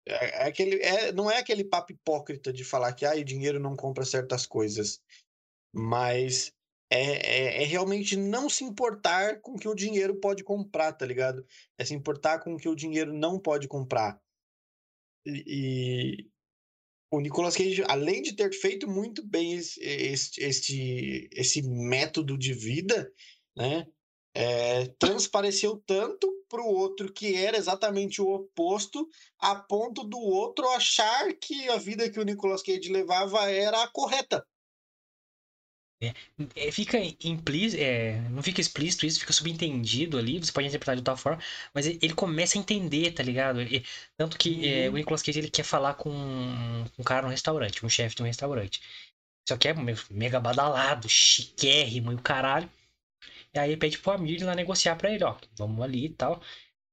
é, 0.06 0.42
é 0.42 0.48
aquele, 0.48 0.76
é, 0.82 1.12
não 1.12 1.30
é 1.30 1.38
aquele 1.38 1.64
papo 1.64 1.92
hipócrita 1.92 2.52
de 2.52 2.64
falar 2.64 2.92
que 2.92 3.06
ah, 3.06 3.14
o 3.14 3.24
dinheiro 3.24 3.58
não 3.58 3.76
compra 3.76 4.04
certas 4.04 4.46
coisas, 4.46 5.00
mas 5.72 6.52
é, 6.90 7.58
é, 7.58 7.62
é 7.62 7.66
realmente 7.66 8.16
não 8.16 8.48
se 8.48 8.64
importar 8.64 9.40
com 9.40 9.52
o 9.52 9.58
que 9.58 9.68
o 9.68 9.74
dinheiro 9.74 10.14
pode 10.16 10.44
comprar, 10.44 10.92
tá 10.92 11.06
ligado? 11.06 11.44
É 11.78 11.84
se 11.84 11.94
importar 11.94 12.38
com 12.40 12.54
o 12.54 12.58
que 12.58 12.68
o 12.68 12.76
dinheiro 12.76 13.12
não 13.12 13.38
pode 13.38 13.66
comprar. 13.66 14.20
E, 15.26 15.44
e 15.46 16.30
o 17.10 17.20
Nicolas 17.20 17.56
Cage, 17.56 17.82
além 17.88 18.22
de 18.22 18.34
ter 18.34 18.52
feito 18.52 18.88
muito 18.88 19.26
bem 19.26 19.54
esse, 19.54 19.80
este, 20.38 21.28
esse 21.32 21.62
método 21.62 22.36
de 22.36 22.52
vida, 22.52 23.12
né? 23.56 23.86
É, 24.36 24.88
transpareceu 24.98 25.80
tanto 25.86 26.43
para 26.54 26.62
o 26.62 26.68
outro 26.72 27.12
que 27.12 27.34
era 27.34 27.56
exatamente 27.56 28.22
o 28.22 28.28
oposto, 28.28 29.08
a 29.40 29.56
ponto 29.56 30.04
do 30.04 30.18
outro 30.18 30.68
achar 30.70 31.32
que 31.34 31.68
a 31.68 31.76
vida 31.76 32.08
que 32.10 32.20
o 32.20 32.24
Nicolas 32.24 32.62
Cage 32.62 32.92
levava 32.92 33.50
era 33.50 33.82
a 33.82 33.88
correta. 33.88 34.46
É, 36.56 36.70
fica 36.72 36.98
implícito, 37.22 37.82
é, 37.82 38.20
não 38.30 38.42
fica 38.42 38.60
explícito 38.60 39.06
isso, 39.06 39.20
fica 39.20 39.32
subentendido 39.32 40.18
ali, 40.18 40.38
você 40.38 40.52
pode 40.52 40.66
interpretar 40.66 40.94
de 40.96 41.00
outra 41.00 41.16
forma, 41.16 41.40
mas 41.72 41.86
ele, 41.86 42.12
começa 42.14 42.58
a 42.58 42.60
entender, 42.60 43.12
tá 43.12 43.22
ligado? 43.22 43.60
Ele- 43.60 43.84
tanto 44.16 44.36
que 44.36 44.66
é, 44.66 44.88
Uhum. 44.88 44.94
o 44.94 44.96
Nicolas 44.98 45.22
Cage 45.22 45.38
ele 45.38 45.50
quer 45.50 45.62
falar 45.62 45.94
com 45.94 46.10
um, 46.10 46.84
um 46.98 47.02
cara 47.04 47.22
no 47.22 47.28
restaurante, 47.30 47.84
um 47.84 47.88
chefe 47.88 48.16
de 48.16 48.22
um 48.22 48.26
restaurante. 48.26 48.80
Só 49.48 49.56
que 49.56 49.68
é 49.68 49.74
me- 49.74 49.94
mega 50.10 50.40
badalado, 50.40 51.08
chiquérrimo 51.08 52.12
e 52.12 52.16
o 52.16 52.22
caralho. 52.22 52.70
E 53.54 53.58
aí 53.58 53.76
pede 53.76 53.98
pro 53.98 54.12
Amir 54.12 54.40
ir 54.40 54.44
lá 54.44 54.54
negociar 54.54 54.96
pra 54.96 55.10
ele, 55.12 55.24
ó, 55.24 55.36
vamos 55.56 55.82
ali 55.84 56.06
e 56.06 56.08
tal. 56.14 56.42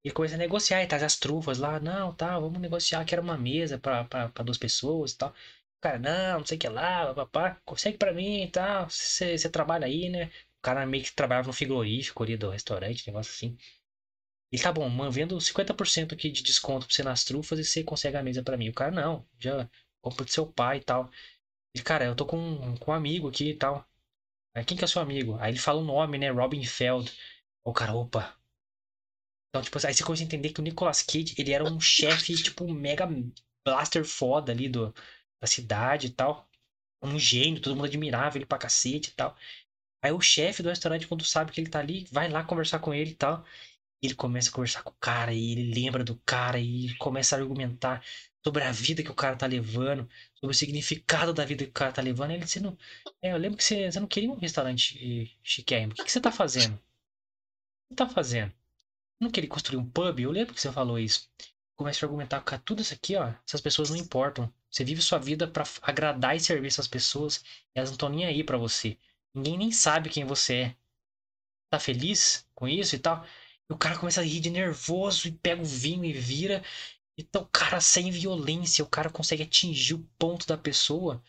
Ele 0.03 0.13
começa 0.13 0.35
a 0.35 0.37
negociar, 0.37 0.83
e 0.83 0.87
traz 0.87 1.03
as 1.03 1.17
trufas 1.19 1.57
lá, 1.59 1.79
não, 1.79 2.13
tá, 2.15 2.39
vamos 2.39 2.59
negociar, 2.61 3.05
quero 3.05 3.21
uma 3.23 3.37
mesa 3.37 3.79
pra, 3.79 4.05
pra, 4.05 4.29
pra 4.29 4.43
duas 4.43 4.57
pessoas 4.57 5.13
e 5.13 5.17
tal. 5.19 5.33
cara, 5.81 5.99
não, 5.99 6.39
não 6.39 6.45
sei 6.45 6.57
o 6.57 6.61
que 6.61 6.69
lá, 6.69 7.13
papá, 7.15 7.61
consegue 7.65 7.97
pra 7.97 8.13
mim 8.13 8.43
e 8.43 8.49
tal. 8.51 8.89
Você 8.89 9.49
trabalha 9.51 9.87
aí, 9.87 10.09
né? 10.09 10.25
O 10.27 10.63
cara 10.63 10.85
meio 10.85 11.03
que 11.03 11.13
trabalhava 11.13 11.47
no 11.47 11.53
frigorífico 11.53 12.23
ali 12.23 12.37
do 12.37 12.49
restaurante, 12.51 13.07
negócio 13.07 13.31
assim. 13.33 13.57
E 14.51 14.57
tá 14.59 14.71
bom, 14.71 14.87
mano, 14.89 15.11
vendo 15.11 15.39
50% 15.41 16.13
aqui 16.13 16.29
de 16.31 16.43
desconto 16.43 16.85
pra 16.87 16.95
você 16.95 17.03
nas 17.03 17.23
trufas 17.23 17.59
e 17.59 17.65
você 17.65 17.83
consegue 17.83 18.17
a 18.17 18.23
mesa 18.23 18.43
pra 18.43 18.57
mim. 18.57 18.69
O 18.69 18.73
cara, 18.73 18.91
não, 18.91 19.25
já 19.39 19.69
compra 20.01 20.25
do 20.25 20.31
seu 20.31 20.45
pai 20.51 20.77
e 20.77 20.81
tal. 20.83 21.09
Ele, 21.75 21.83
cara, 21.83 22.05
eu 22.05 22.15
tô 22.15 22.25
com, 22.25 22.77
com 22.77 22.91
um 22.91 22.95
amigo 22.95 23.29
aqui 23.29 23.51
e 23.51 23.55
tal. 23.57 23.87
Quem 24.65 24.77
que 24.77 24.83
é 24.83 24.87
seu 24.87 25.01
amigo? 25.01 25.37
Aí 25.39 25.51
ele 25.51 25.59
fala 25.59 25.79
o 25.81 25.83
nome, 25.83 26.17
né? 26.17 26.29
Robin 26.29 26.63
Feld. 26.63 27.11
O 27.63 27.73
cara, 27.73 27.93
opa. 27.93 28.35
Então, 29.49 29.61
tipo, 29.61 29.77
aí 29.85 29.93
você 29.93 30.03
começa 30.03 30.23
a 30.23 30.25
entender 30.25 30.49
que 30.51 30.59
o 30.59 30.63
Nicolas 30.63 31.01
Cage, 31.03 31.35
ele 31.37 31.51
era 31.51 31.63
um 31.63 31.79
chefe, 31.81 32.35
tipo, 32.41 32.71
mega 32.71 33.07
blaster 33.65 34.05
foda 34.05 34.51
ali 34.51 34.69
do, 34.69 34.93
da 35.41 35.47
cidade 35.47 36.07
e 36.07 36.09
tal. 36.11 36.47
Um 37.01 37.19
gênio, 37.19 37.61
todo 37.61 37.75
mundo 37.75 37.85
admirava 37.85 38.37
ele 38.37 38.45
pra 38.45 38.57
cacete 38.57 39.09
e 39.11 39.13
tal. 39.13 39.35
Aí 40.03 40.11
o 40.11 40.21
chefe 40.21 40.63
do 40.63 40.69
restaurante, 40.69 41.07
quando 41.07 41.25
sabe 41.25 41.51
que 41.51 41.61
ele 41.61 41.69
tá 41.69 41.79
ali, 41.79 42.05
vai 42.11 42.29
lá 42.29 42.43
conversar 42.43 42.79
com 42.79 42.93
ele 42.93 43.11
e 43.11 43.15
tal. 43.15 43.45
Ele 44.01 44.15
começa 44.15 44.49
a 44.49 44.53
conversar 44.53 44.83
com 44.83 44.91
o 44.91 44.95
cara, 44.99 45.33
e 45.33 45.51
ele 45.51 45.73
lembra 45.73 46.03
do 46.03 46.15
cara, 46.25 46.59
e 46.59 46.95
começa 46.97 47.35
a 47.35 47.39
argumentar 47.39 48.03
sobre 48.43 48.63
a 48.63 48.71
vida 48.71 49.03
que 49.03 49.11
o 49.11 49.15
cara 49.15 49.35
tá 49.35 49.45
levando, 49.45 50.09
sobre 50.35 50.53
o 50.55 50.57
significado 50.57 51.33
da 51.33 51.45
vida 51.45 51.63
que 51.63 51.69
o 51.69 51.73
cara 51.73 51.91
tá 51.91 52.01
levando. 52.01 52.31
Ele 52.31 52.43
disse, 52.43 52.59
não, 52.59 52.77
é, 53.21 53.31
eu 53.33 53.37
lembro 53.37 53.57
que 53.57 53.63
você, 53.63 53.91
você 53.91 53.99
não 53.99 54.07
queria 54.07 54.31
um 54.31 54.35
restaurante 54.35 55.37
chiquérrimo. 55.43 55.93
O 55.93 55.95
que, 55.95 56.03
que 56.03 56.11
você 56.11 56.19
tá 56.19 56.31
fazendo? 56.31 56.73
O 56.73 56.77
que 56.77 56.81
você 57.89 57.95
tá 57.95 58.09
fazendo? 58.09 58.51
Não 59.19 59.29
queria 59.29 59.49
construir 59.49 59.77
um 59.77 59.87
pub? 59.87 60.19
Eu 60.19 60.31
lembro 60.31 60.53
que 60.53 60.61
você 60.61 60.71
falou 60.71 60.97
isso. 60.97 61.29
Começa 61.75 62.03
a 62.03 62.07
argumentar, 62.07 62.41
cara, 62.41 62.61
tudo 62.65 62.81
isso 62.81 62.93
aqui, 62.93 63.15
ó, 63.15 63.31
essas 63.47 63.61
pessoas 63.61 63.89
não 63.89 63.97
importam. 63.97 64.51
Você 64.69 64.83
vive 64.83 65.01
sua 65.01 65.19
vida 65.19 65.47
para 65.47 65.63
agradar 65.81 66.35
e 66.35 66.39
servir 66.39 66.67
essas 66.67 66.87
pessoas, 66.87 67.43
elas 67.75 67.89
não 67.89 67.95
estão 67.95 68.09
nem 68.09 68.25
aí 68.25 68.43
para 68.43 68.57
você. 68.57 68.97
Ninguém 69.33 69.57
nem 69.57 69.71
sabe 69.71 70.09
quem 70.09 70.25
você 70.25 70.53
é. 70.55 70.75
Tá 71.69 71.79
feliz 71.79 72.47
com 72.53 72.67
isso 72.67 72.95
e 72.95 72.99
tal? 72.99 73.25
O 73.69 73.77
cara 73.77 73.97
começa 73.97 74.21
a 74.21 74.23
rir 74.23 74.39
de 74.39 74.49
nervoso 74.49 75.27
e 75.27 75.31
pega 75.31 75.61
o 75.61 75.65
vinho 75.65 76.03
e 76.05 76.13
vira. 76.13 76.63
Então, 77.17 77.43
o 77.43 77.47
cara 77.47 77.81
sem 77.81 78.11
violência, 78.11 78.83
o 78.83 78.89
cara 78.89 79.09
consegue 79.09 79.43
atingir 79.43 79.95
o 79.95 80.09
ponto 80.19 80.47
da 80.47 80.57
pessoa. 80.57 81.23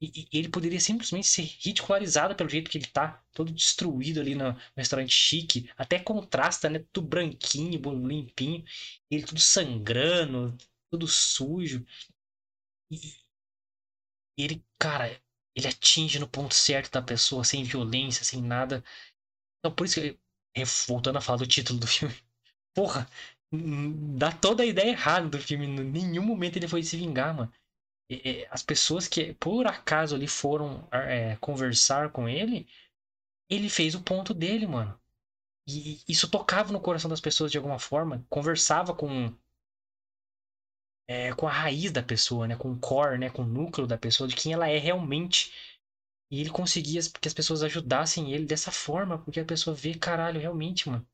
E, 0.00 0.28
e 0.32 0.38
ele 0.38 0.48
poderia 0.48 0.80
simplesmente 0.80 1.26
ser 1.26 1.42
ridicularizado 1.42 2.34
pelo 2.36 2.50
jeito 2.50 2.70
que 2.70 2.78
ele 2.78 2.86
tá, 2.86 3.22
todo 3.32 3.52
destruído 3.52 4.20
ali 4.20 4.34
no, 4.34 4.52
no 4.52 4.60
restaurante 4.76 5.12
chique. 5.12 5.70
Até 5.76 5.98
contrasta, 6.00 6.70
né? 6.70 6.84
Tudo 6.92 7.08
branquinho, 7.08 7.80
limpinho. 8.06 8.64
Ele 9.10 9.24
tudo 9.24 9.40
sangrando, 9.40 10.56
tudo 10.90 11.08
sujo. 11.08 11.84
E 12.90 12.98
ele, 14.36 14.64
cara, 14.78 15.20
ele 15.54 15.68
atinge 15.68 16.18
no 16.18 16.28
ponto 16.28 16.54
certo 16.54 16.92
da 16.92 17.02
pessoa, 17.02 17.44
sem 17.44 17.62
violência, 17.64 18.24
sem 18.24 18.42
nada. 18.42 18.84
Então, 19.60 19.74
por 19.74 19.86
isso 19.86 20.00
que, 20.00 20.18
voltando 20.86 21.18
a 21.18 21.20
falar 21.20 21.38
do 21.38 21.46
título 21.46 21.80
do 21.80 21.86
filme, 21.86 22.14
porra, 22.74 23.08
dá 24.16 24.32
toda 24.32 24.62
a 24.62 24.66
ideia 24.66 24.90
errada 24.90 25.28
do 25.28 25.38
filme. 25.38 25.66
Em 25.66 25.84
nenhum 25.84 26.24
momento 26.24 26.56
ele 26.56 26.68
foi 26.68 26.82
se 26.82 26.96
vingar, 26.96 27.34
mano. 27.34 27.52
As 28.50 28.62
pessoas 28.62 29.08
que 29.08 29.34
por 29.34 29.66
acaso 29.66 30.14
ali 30.14 30.28
foram 30.28 30.86
é, 30.92 31.36
conversar 31.36 32.10
com 32.10 32.28
ele, 32.28 32.66
ele 33.50 33.68
fez 33.68 33.94
o 33.94 34.02
ponto 34.02 34.34
dele, 34.34 34.66
mano. 34.66 34.98
E 35.68 36.02
isso 36.08 36.30
tocava 36.30 36.72
no 36.72 36.80
coração 36.80 37.08
das 37.10 37.20
pessoas 37.20 37.50
de 37.50 37.58
alguma 37.58 37.78
forma, 37.78 38.24
conversava 38.30 38.94
com 38.94 39.34
é, 41.08 41.32
com 41.34 41.46
a 41.46 41.52
raiz 41.52 41.92
da 41.92 42.02
pessoa, 42.02 42.46
né, 42.48 42.56
com 42.56 42.72
o 42.72 42.78
core, 42.78 43.18
né, 43.18 43.30
com 43.30 43.42
o 43.42 43.46
núcleo 43.46 43.86
da 43.86 43.98
pessoa, 43.98 44.28
de 44.28 44.34
quem 44.36 44.52
ela 44.52 44.68
é 44.68 44.78
realmente. 44.78 45.52
E 46.34 46.40
ele 46.40 46.50
conseguia 46.50 47.00
que 47.20 47.28
as 47.28 47.34
pessoas 47.34 47.62
ajudassem 47.62 48.32
ele 48.32 48.44
dessa 48.44 48.72
forma, 48.72 49.18
porque 49.18 49.38
a 49.38 49.44
pessoa 49.44 49.74
vê, 49.76 49.94
caralho, 49.94 50.40
realmente, 50.40 50.88
mano. 50.88 51.02
O 51.04 51.06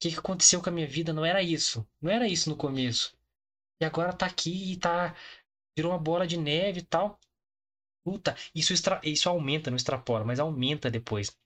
que, 0.00 0.12
que 0.12 0.18
aconteceu 0.18 0.62
com 0.62 0.68
a 0.68 0.72
minha 0.72 0.86
vida? 0.86 1.12
Não 1.12 1.24
era 1.24 1.42
isso. 1.42 1.84
Não 2.00 2.08
era 2.08 2.28
isso 2.28 2.48
no 2.48 2.56
começo. 2.56 3.16
E 3.80 3.84
agora 3.84 4.12
tá 4.12 4.26
aqui 4.26 4.72
e 4.72 4.76
tá. 4.76 5.12
Virou 5.76 5.90
uma 5.90 5.98
bola 5.98 6.24
de 6.24 6.36
neve 6.36 6.80
e 6.80 6.84
tal. 6.84 7.18
Puta, 8.04 8.36
isso, 8.54 8.72
extra... 8.72 9.00
isso 9.02 9.28
aumenta, 9.28 9.70
não 9.70 9.76
extrapola, 9.76 10.24
mas 10.24 10.38
aumenta 10.38 10.88
depois. 10.88 11.36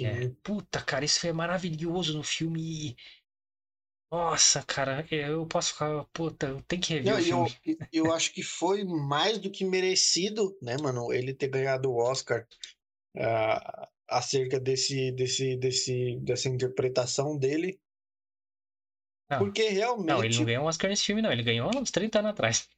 É, 0.00 0.28
puta, 0.42 0.82
cara, 0.82 1.04
isso 1.06 1.20
foi 1.20 1.32
maravilhoso 1.32 2.16
no 2.16 2.22
filme. 2.22 2.96
Nossa, 4.10 4.62
cara, 4.64 5.06
eu 5.10 5.46
posso 5.46 5.72
ficar. 5.72 6.04
Puta, 6.12 6.60
tem 6.66 6.80
que 6.80 6.94
rever 6.94 7.12
Não, 7.12 7.44
o 7.44 7.48
filme. 7.48 7.78
Eu, 7.92 8.06
eu 8.06 8.12
acho 8.12 8.32
que 8.32 8.42
foi 8.42 8.84
mais 8.84 9.38
do 9.38 9.50
que 9.50 9.64
merecido, 9.64 10.58
né, 10.60 10.76
mano, 10.82 11.12
ele 11.12 11.32
ter 11.32 11.46
ganhado 11.46 11.90
o 11.90 11.96
Oscar 11.96 12.44
uh, 13.16 13.86
acerca 14.08 14.58
desse, 14.58 15.12
desse, 15.12 15.56
desse, 15.56 16.18
dessa 16.22 16.48
interpretação 16.48 17.38
dele. 17.38 17.80
Não. 19.30 19.38
Porque 19.38 19.68
realmente. 19.68 20.06
Não, 20.08 20.24
ele 20.24 20.36
não 20.36 20.44
ganhou 20.44 20.64
um 20.64 20.66
Oscar 20.66 20.90
nesse 20.90 21.04
filme, 21.04 21.22
não. 21.22 21.30
Ele 21.30 21.44
ganhou 21.44 21.70
uns 21.76 21.92
30 21.92 22.18
anos 22.18 22.32
atrás. 22.32 22.68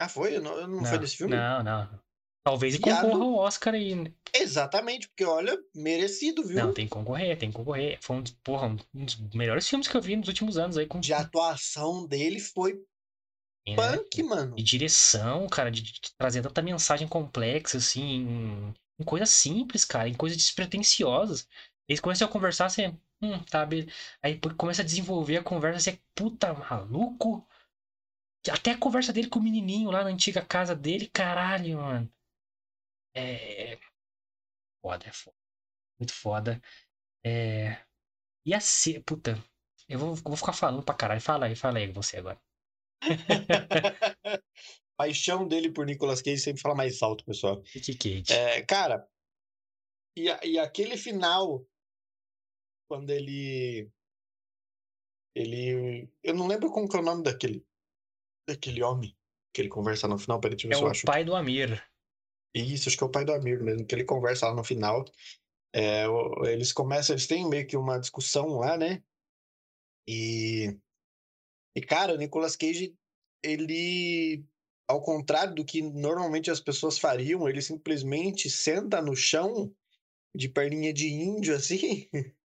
Ah, 0.00 0.08
foi? 0.08 0.36
Eu 0.36 0.42
não, 0.42 0.56
eu 0.58 0.66
não, 0.66 0.78
não 0.78 0.84
foi 0.84 0.98
desse 0.98 1.16
filme? 1.16 1.36
Não, 1.36 1.62
não. 1.62 2.04
Talvez 2.44 2.74
ele 2.74 2.82
concorra 2.82 3.24
ao 3.24 3.34
Oscar 3.36 3.72
aí. 3.72 3.94
Né? 3.94 4.12
Exatamente, 4.34 5.08
porque 5.08 5.24
olha, 5.24 5.58
merecido, 5.74 6.44
viu? 6.44 6.58
Não, 6.58 6.74
tem 6.74 6.84
que 6.84 6.92
concorrer, 6.92 7.38
tem 7.38 7.50
que 7.50 7.56
concorrer. 7.56 7.98
Foi 8.02 8.16
um, 8.16 8.24
porra, 8.44 8.76
um 8.94 9.04
dos 9.04 9.16
melhores 9.32 9.66
filmes 9.66 9.88
que 9.88 9.96
eu 9.96 10.02
vi 10.02 10.14
nos 10.14 10.28
últimos 10.28 10.58
anos 10.58 10.76
aí. 10.76 10.86
Com... 10.86 11.00
De 11.00 11.14
atuação 11.14 12.06
dele 12.06 12.38
foi 12.38 12.78
é, 13.66 13.74
punk, 13.74 14.22
mano. 14.22 14.54
E 14.58 14.62
direção, 14.62 15.48
cara, 15.48 15.70
de, 15.70 15.80
de, 15.80 16.00
trazer 16.18 16.42
tanta 16.42 16.60
mensagem 16.60 17.08
complexa, 17.08 17.78
assim, 17.78 18.02
em, 18.02 18.74
em 18.98 19.04
coisas 19.04 19.30
simples, 19.30 19.86
cara, 19.86 20.06
em 20.06 20.14
coisas 20.14 20.36
despretensiosas. 20.36 21.48
Eles 21.88 22.00
começam 22.00 22.28
a 22.28 22.30
conversar, 22.30 22.68
você. 22.68 22.94
Hum, 23.22 23.38
tá, 23.50 23.64
beleza. 23.64 23.88
Aí 24.22 24.38
começa 24.58 24.82
a 24.82 24.84
desenvolver 24.84 25.38
a 25.38 25.42
conversa, 25.42 25.80
você, 25.80 25.98
puta 26.14 26.52
maluco. 26.52 27.46
Até 28.50 28.72
a 28.72 28.78
conversa 28.78 29.14
dele 29.14 29.30
com 29.30 29.38
o 29.38 29.42
menininho 29.42 29.90
lá 29.90 30.04
na 30.04 30.10
antiga 30.10 30.42
casa 30.42 30.76
dele, 30.76 31.06
caralho, 31.06 31.78
mano. 31.78 32.12
É. 33.14 33.78
Foda, 34.82 35.06
é 35.06 35.12
foda. 35.12 35.36
Muito 35.98 36.12
foda. 36.12 36.60
É. 37.24 37.84
E 38.46 38.54
a 38.54 38.60
C. 38.60 39.00
Puta. 39.00 39.42
Eu 39.88 39.98
vou, 39.98 40.14
vou 40.14 40.36
ficar 40.36 40.52
falando 40.52 40.82
pra 40.82 40.94
caralho. 40.94 41.20
Fala 41.20 41.46
aí, 41.46 41.56
fala 41.56 41.78
aí 41.78 41.90
você 41.90 42.18
agora. 42.18 42.40
Paixão 44.96 45.46
dele 45.46 45.72
por 45.72 45.84
Nicolas 45.84 46.22
Cage 46.22 46.38
sempre 46.38 46.62
fala 46.62 46.74
mais 46.74 47.02
alto, 47.02 47.24
pessoal. 47.24 47.60
Que 47.62 47.94
Cage. 47.94 48.32
É, 48.32 48.62
cara, 48.62 49.06
e, 50.16 50.28
e 50.46 50.58
aquele 50.58 50.96
final, 50.96 51.66
quando 52.88 53.10
ele. 53.10 53.90
Ele. 55.34 56.08
Eu 56.22 56.34
não 56.34 56.46
lembro 56.46 56.70
como 56.70 56.88
que 56.88 56.96
é 56.96 57.00
o 57.00 57.04
nome 57.04 57.24
daquele. 57.24 57.66
Daquele 58.48 58.82
homem 58.82 59.16
que 59.52 59.60
ele 59.60 59.68
conversa 59.68 60.06
no 60.06 60.18
final. 60.18 60.40
Peraí, 60.40 60.56
deixa 60.56 60.66
eu 60.66 60.70
ver 60.70 60.74
é 60.74 60.78
se 60.78 60.84
eu 60.84 60.90
acho. 60.90 61.00
É 61.00 61.04
o 61.04 61.12
pai 61.12 61.24
do 61.24 61.34
Amir. 61.34 61.82
Isso, 62.54 62.88
acho 62.88 62.96
que 62.96 63.02
é 63.02 63.06
o 63.06 63.10
pai 63.10 63.24
do 63.24 63.32
Amir 63.32 63.62
mesmo, 63.62 63.84
que 63.84 63.94
ele 63.94 64.04
conversa 64.04 64.48
lá 64.48 64.54
no 64.54 64.62
final. 64.62 65.04
É, 65.74 66.04
eles 66.44 66.72
começam, 66.72 67.14
eles 67.14 67.26
têm 67.26 67.48
meio 67.48 67.66
que 67.66 67.76
uma 67.76 67.98
discussão 67.98 68.58
lá, 68.58 68.76
né? 68.76 69.02
E. 70.06 70.76
E, 71.76 71.80
cara, 71.80 72.14
o 72.14 72.16
Nicolas 72.16 72.54
Cage, 72.54 72.96
ele. 73.42 74.44
Ao 74.86 75.00
contrário 75.00 75.54
do 75.54 75.64
que 75.64 75.80
normalmente 75.80 76.50
as 76.50 76.60
pessoas 76.60 76.98
fariam, 76.98 77.48
ele 77.48 77.62
simplesmente 77.62 78.50
senta 78.50 79.00
no 79.00 79.16
chão, 79.16 79.74
de 80.34 80.48
perninha 80.48 80.92
de 80.92 81.08
índio, 81.08 81.56
assim, 81.56 82.08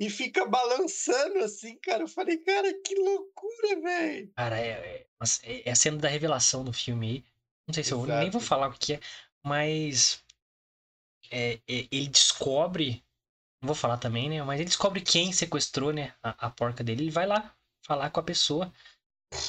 e 0.00 0.08
fica 0.08 0.46
balançando 0.46 1.38
assim, 1.40 1.76
cara. 1.76 2.04
Eu 2.04 2.08
falei, 2.08 2.38
cara, 2.38 2.72
que 2.82 2.94
loucura, 2.94 3.80
velho. 3.82 4.32
Cara, 4.34 4.58
é, 4.58 5.06
é, 5.42 5.68
é 5.68 5.70
a 5.70 5.76
cena 5.76 5.98
da 5.98 6.08
revelação 6.08 6.64
do 6.64 6.72
filme 6.72 7.06
aí. 7.06 7.24
Não 7.66 7.74
sei 7.74 7.84
se 7.84 7.94
Exato. 7.94 8.10
eu 8.10 8.18
nem 8.18 8.30
vou 8.30 8.40
falar 8.40 8.68
o 8.68 8.78
que 8.78 8.94
é, 8.94 9.00
mas 9.44 10.24
é, 11.30 11.54
é, 11.68 11.88
ele 11.90 12.08
descobre. 12.08 13.04
Não 13.62 13.68
vou 13.68 13.76
falar 13.76 13.98
também, 13.98 14.28
né? 14.28 14.42
Mas 14.42 14.60
ele 14.60 14.68
descobre 14.68 15.00
quem 15.00 15.32
sequestrou, 15.32 15.92
né? 15.92 16.14
A, 16.22 16.46
a 16.46 16.50
porca 16.50 16.82
dele. 16.82 17.04
Ele 17.04 17.10
vai 17.10 17.26
lá 17.26 17.54
falar 17.86 18.10
com 18.10 18.20
a 18.20 18.22
pessoa. 18.22 18.72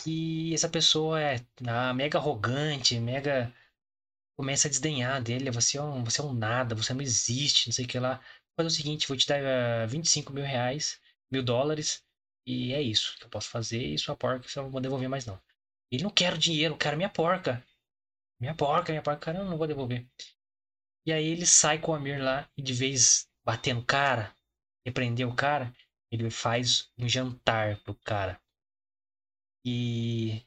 E 0.06 0.54
essa 0.54 0.70
pessoa 0.70 1.20
é 1.20 1.44
ah, 1.68 1.94
mega 1.94 2.18
arrogante, 2.18 3.00
mega. 3.00 3.54
Começa 4.38 4.68
a 4.68 4.72
desdenhar 4.72 5.22
dele. 5.22 5.52
Você 5.52 5.78
é, 5.78 5.82
um, 5.82 6.04
você 6.04 6.22
é 6.22 6.24
um 6.24 6.34
nada, 6.34 6.76
você 6.76 6.94
não 6.94 7.02
existe, 7.02 7.68
não 7.68 7.74
sei 7.74 7.86
o 7.86 7.88
que 7.88 8.00
lá. 8.00 8.22
Faz 8.56 8.72
o 8.72 8.76
seguinte: 8.76 9.08
vou 9.08 9.18
te 9.18 9.28
dar 9.28 9.42
uh, 9.42 9.84
ah, 9.84 9.86
25 9.88 10.34
mil 10.34 10.44
reais, 10.44 11.00
mil 11.32 11.44
dólares. 11.44 12.04
E 12.46 12.74
é 12.74 12.82
isso 12.82 13.18
que 13.18 13.26
eu 13.26 13.30
posso 13.30 13.50
fazer. 13.50 13.82
E 13.82 13.98
sua 13.98 14.16
porca 14.16 14.48
você 14.48 14.60
não 14.62 14.70
vou 14.70 14.82
devolver 14.82 15.10
mais, 15.10 15.26
não. 15.26 15.40
Ele 15.92 16.04
não 16.04 16.10
quer 16.10 16.34
o 16.34 16.38
dinheiro, 16.38 16.74
eu 16.74 16.78
quero 16.78 16.98
minha 16.98 17.10
porca. 17.10 17.64
Minha 18.42 18.54
porca, 18.54 18.92
minha 18.92 19.02
porca, 19.02 19.20
cara, 19.22 19.38
eu 19.38 19.46
não 19.46 19.58
vou 19.58 19.68
devolver. 19.68 20.06
E 21.06 21.14
aí 21.14 21.26
ele 21.28 21.46
sai 21.46 21.80
com 21.80 21.92
o 21.92 21.96
Amir 21.96 22.22
lá 22.22 22.50
e 22.58 22.62
de 22.62 22.74
vez 22.74 23.30
bater 23.46 23.74
no 23.74 23.86
cara, 23.86 24.36
repreender 24.86 25.28
o 25.28 25.36
cara, 25.36 25.74
ele 26.12 26.30
faz 26.32 26.92
um 26.98 27.08
jantar 27.08 27.80
pro 27.84 27.96
cara. 28.04 28.42
E 29.66 30.44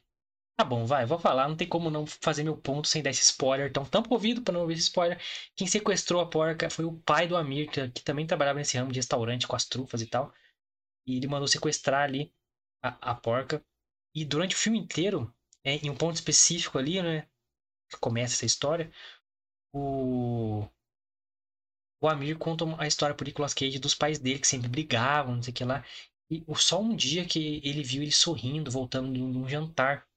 Tá 0.57 0.65
bom, 0.65 0.85
vai, 0.85 1.05
vou 1.05 1.19
falar. 1.19 1.49
Não 1.49 1.57
tem 1.57 1.67
como 1.67 1.89
não 1.89 2.05
fazer 2.07 2.43
meu 2.43 2.57
ponto 2.57 2.87
sem 2.87 3.03
dar 3.03 3.09
esse 3.09 3.23
spoiler. 3.23 3.69
Então, 3.69 3.85
tampa 3.85 4.13
ouvido 4.13 4.41
pra 4.41 4.53
não 4.53 4.61
ouvir 4.61 4.75
esse 4.75 4.83
spoiler. 4.83 5.21
Quem 5.55 5.67
sequestrou 5.67 6.21
a 6.21 6.29
porca 6.29 6.69
foi 6.69 6.85
o 6.85 6.99
pai 7.01 7.27
do 7.27 7.35
Amir, 7.37 7.69
que, 7.69 7.89
que 7.91 8.03
também 8.03 8.27
trabalhava 8.27 8.59
nesse 8.59 8.77
ramo 8.77 8.91
de 8.91 8.99
restaurante 8.99 9.47
com 9.47 9.55
as 9.55 9.65
trufas 9.65 10.01
e 10.01 10.07
tal. 10.07 10.33
E 11.07 11.17
ele 11.17 11.27
mandou 11.27 11.47
sequestrar 11.47 12.03
ali 12.03 12.33
a, 12.83 13.11
a 13.11 13.15
porca. 13.15 13.63
E 14.15 14.25
durante 14.25 14.55
o 14.55 14.59
filme 14.59 14.79
inteiro, 14.79 15.33
é, 15.63 15.75
em 15.75 15.89
um 15.89 15.95
ponto 15.97 16.15
específico 16.15 16.77
ali, 16.77 17.01
né? 17.01 17.27
Que 17.89 17.97
começa 17.99 18.33
essa 18.33 18.45
história, 18.45 18.91
o. 19.73 20.67
O 22.01 22.07
Amir 22.07 22.37
conta 22.37 22.65
a 22.77 22.87
história 22.87 23.15
pro 23.15 23.25
Nicolas 23.25 23.53
Cage 23.53 23.79
dos 23.79 23.95
pais 23.95 24.19
dele, 24.19 24.39
que 24.39 24.47
sempre 24.47 24.67
brigavam, 24.67 25.35
não 25.35 25.43
sei 25.43 25.51
o 25.51 25.55
que 25.55 25.63
lá. 25.63 25.83
E 26.29 26.43
só 26.55 26.81
um 26.81 26.95
dia 26.95 27.25
que 27.25 27.61
ele 27.63 27.83
viu 27.83 28.01
ele 28.03 28.11
sorrindo, 28.11 28.71
voltando 28.71 29.11
de 29.13 29.21
um 29.21 29.47
jantar. 29.47 30.07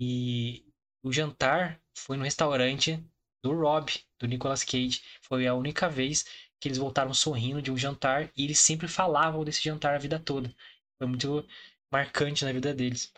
E 0.00 0.64
o 1.02 1.12
jantar 1.12 1.80
foi 1.96 2.16
no 2.16 2.24
restaurante 2.24 3.02
do 3.42 3.52
Rob, 3.52 3.92
do 4.18 4.26
Nicolas 4.26 4.64
Cage. 4.64 5.02
Foi 5.22 5.46
a 5.46 5.54
única 5.54 5.88
vez 5.88 6.24
que 6.60 6.68
eles 6.68 6.78
voltaram 6.78 7.14
sorrindo 7.14 7.62
de 7.62 7.70
um 7.70 7.76
jantar 7.76 8.30
e 8.36 8.44
eles 8.44 8.58
sempre 8.58 8.88
falavam 8.88 9.44
desse 9.44 9.62
jantar 9.62 9.94
a 9.94 9.98
vida 9.98 10.18
toda. 10.18 10.54
Foi 10.98 11.06
muito 11.06 11.46
marcante 11.90 12.44
na 12.44 12.52
vida 12.52 12.74
deles. 12.74 13.12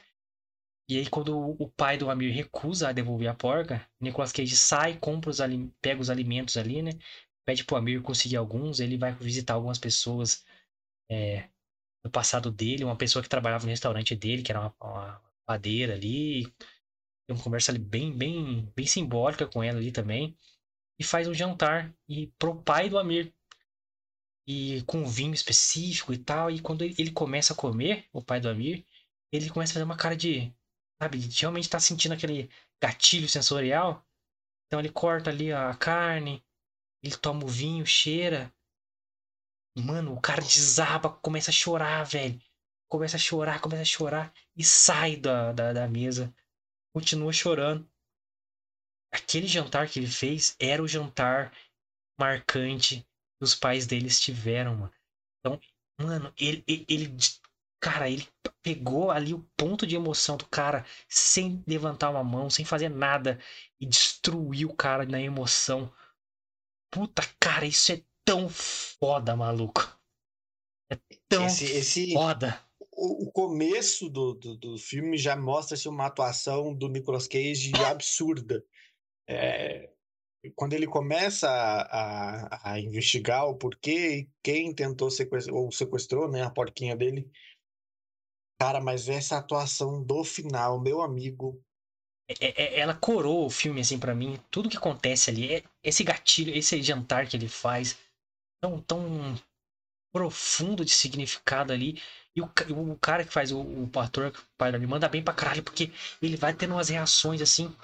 E 0.88 0.98
aí, 0.98 1.08
quando 1.08 1.38
o 1.38 1.68
pai 1.70 1.98
do 1.98 2.10
Amir 2.10 2.34
recusa 2.34 2.88
a 2.88 2.92
devolver 2.92 3.28
a 3.28 3.34
porca, 3.34 3.86
Nicolas 4.00 4.32
Cage 4.32 4.56
sai, 4.56 4.96
compra 4.98 5.30
os 5.30 5.38
pega 5.82 6.00
os 6.00 6.08
alimentos 6.08 6.56
ali, 6.56 6.82
né? 6.82 6.92
Pede 7.46 7.64
pro 7.64 7.76
Amir 7.76 8.02
conseguir 8.02 8.36
alguns, 8.36 8.80
ele 8.80 8.96
vai 8.96 9.12
visitar 9.12 9.54
algumas 9.54 9.78
pessoas 9.78 10.44
é, 11.10 11.48
do 12.04 12.10
passado 12.10 12.50
dele, 12.50 12.84
uma 12.84 12.96
pessoa 12.96 13.22
que 13.22 13.28
trabalhava 13.28 13.64
no 13.64 13.70
restaurante 13.70 14.14
dele, 14.16 14.42
que 14.42 14.52
era 14.52 14.60
uma, 14.60 14.74
uma 14.80 15.22
padeira 15.46 15.94
ali. 15.94 16.44
Tem 17.26 17.36
uma 17.36 17.42
conversa 17.42 17.72
ali 17.72 17.78
bem, 17.78 18.16
bem, 18.16 18.72
bem 18.74 18.86
simbólica 18.86 19.46
com 19.46 19.62
ela 19.62 19.78
ali 19.78 19.92
também. 19.92 20.36
E 20.98 21.04
faz 21.04 21.28
um 21.28 21.34
jantar 21.34 21.94
e 22.08 22.28
pro 22.38 22.62
pai 22.62 22.88
do 22.88 22.98
Amir. 22.98 23.32
E 24.46 24.82
com 24.86 25.06
vinho 25.06 25.34
específico 25.34 26.12
e 26.12 26.18
tal. 26.18 26.50
E 26.50 26.60
quando 26.60 26.82
ele 26.82 27.10
começa 27.12 27.52
a 27.52 27.56
comer, 27.56 28.06
o 28.12 28.22
pai 28.22 28.40
do 28.40 28.48
Amir, 28.48 28.86
ele 29.32 29.50
começa 29.50 29.72
a 29.72 29.74
fazer 29.74 29.84
uma 29.84 29.96
cara 29.96 30.16
de. 30.16 30.52
Sabe, 31.00 31.18
de 31.18 31.40
realmente 31.40 31.68
tá 31.68 31.78
sentindo 31.78 32.14
aquele 32.14 32.50
gatilho 32.82 33.28
sensorial. 33.28 34.04
Então 34.66 34.80
ele 34.80 34.90
corta 34.90 35.30
ali 35.30 35.52
a 35.52 35.74
carne, 35.74 36.44
ele 37.02 37.16
toma 37.16 37.44
o 37.44 37.48
vinho, 37.48 37.86
cheira. 37.86 38.52
Mano, 39.76 40.12
o 40.14 40.20
cara 40.20 40.42
desaba, 40.42 41.08
começa 41.08 41.50
a 41.50 41.54
chorar, 41.54 42.04
velho. 42.04 42.40
Começa 42.90 43.16
a 43.16 43.20
chorar, 43.20 43.60
começa 43.60 43.82
a 43.82 43.84
chorar 43.84 44.34
e 44.56 44.64
sai 44.64 45.16
da, 45.16 45.52
da, 45.52 45.72
da 45.72 45.88
mesa. 45.88 46.34
Continua 46.92 47.32
chorando. 47.32 47.88
Aquele 49.12 49.46
jantar 49.46 49.88
que 49.88 49.98
ele 49.98 50.08
fez 50.08 50.56
era 50.58 50.82
o 50.82 50.88
jantar 50.88 51.52
marcante 52.18 53.06
que 53.38 53.44
os 53.44 53.54
pais 53.54 53.86
deles 53.86 54.20
tiveram, 54.20 54.74
mano. 54.76 54.94
Então, 55.38 55.60
mano, 56.00 56.32
ele, 56.36 56.64
ele, 56.66 56.86
ele 56.88 57.16
cara, 57.80 58.10
ele 58.10 58.26
pegou 58.62 59.10
ali 59.10 59.32
o 59.34 59.46
ponto 59.56 59.86
de 59.86 59.96
emoção 59.96 60.36
do 60.36 60.46
cara 60.46 60.84
sem 61.08 61.62
levantar 61.66 62.10
uma 62.10 62.24
mão, 62.24 62.50
sem 62.50 62.64
fazer 62.64 62.88
nada 62.88 63.38
e 63.80 63.86
destruiu 63.86 64.70
o 64.70 64.76
cara 64.76 65.04
na 65.04 65.20
emoção. 65.20 65.92
Puta, 66.90 67.22
cara, 67.38 67.66
isso 67.66 67.92
é 67.92 68.02
tão 68.24 68.48
foda, 68.48 69.36
maluco. 69.36 69.98
É 70.90 70.98
tão 71.28 71.46
esse, 71.46 71.64
esse, 71.64 72.12
foda. 72.12 72.60
O, 72.92 73.26
o 73.26 73.32
começo 73.32 74.08
do, 74.08 74.34
do, 74.34 74.56
do 74.56 74.78
filme 74.78 75.16
já 75.16 75.36
mostra-se 75.36 75.88
uma 75.88 76.06
atuação 76.06 76.74
do 76.74 76.88
Nicolas 76.88 77.28
Cage 77.28 77.72
absurda. 77.86 78.64
É, 79.28 79.90
quando 80.54 80.72
ele 80.72 80.86
começa 80.86 81.48
a, 81.48 81.82
a, 81.82 82.72
a, 82.72 82.80
investigar 82.80 83.46
o 83.46 83.56
porquê 83.56 84.16
e 84.16 84.30
quem 84.42 84.74
tentou 84.74 85.10
sequestrar, 85.10 85.56
ou 85.56 85.70
sequestrou 85.70 86.30
né, 86.30 86.42
a 86.42 86.50
porquinha 86.50 86.96
dele. 86.96 87.30
Cara, 88.60 88.80
mas 88.80 89.08
essa 89.08 89.38
atuação 89.38 90.02
do 90.02 90.24
final, 90.24 90.80
meu 90.80 91.00
amigo, 91.00 91.62
é, 92.40 92.62
é, 92.62 92.80
ela 92.80 92.94
corou 92.94 93.46
o 93.46 93.50
filme, 93.50 93.80
assim, 93.80 93.98
para 93.98 94.14
mim. 94.14 94.38
Tudo 94.50 94.68
que 94.68 94.76
acontece 94.76 95.30
ali, 95.30 95.54
é, 95.54 95.64
esse 95.82 96.04
gatilho, 96.04 96.54
esse 96.54 96.82
jantar 96.82 97.26
que 97.26 97.36
ele 97.36 97.48
faz, 97.48 97.98
tão, 98.60 98.80
tão 98.82 99.34
profundo 100.12 100.84
de 100.84 100.92
significado 100.92 101.72
ali. 101.72 102.02
E 102.36 102.42
o, 102.42 102.50
o 102.92 102.98
cara 102.98 103.24
que 103.24 103.32
faz 103.32 103.50
o, 103.52 103.60
o 103.60 104.00
ator, 104.00 104.28
o 104.28 104.56
pai 104.58 104.72
me 104.78 104.86
manda 104.86 105.08
bem 105.08 105.22
pra 105.22 105.34
caralho, 105.34 105.62
porque 105.62 105.90
ele 106.20 106.36
vai 106.36 106.54
tendo 106.54 106.74
umas 106.74 106.90
reações 106.90 107.40
assim. 107.40 107.74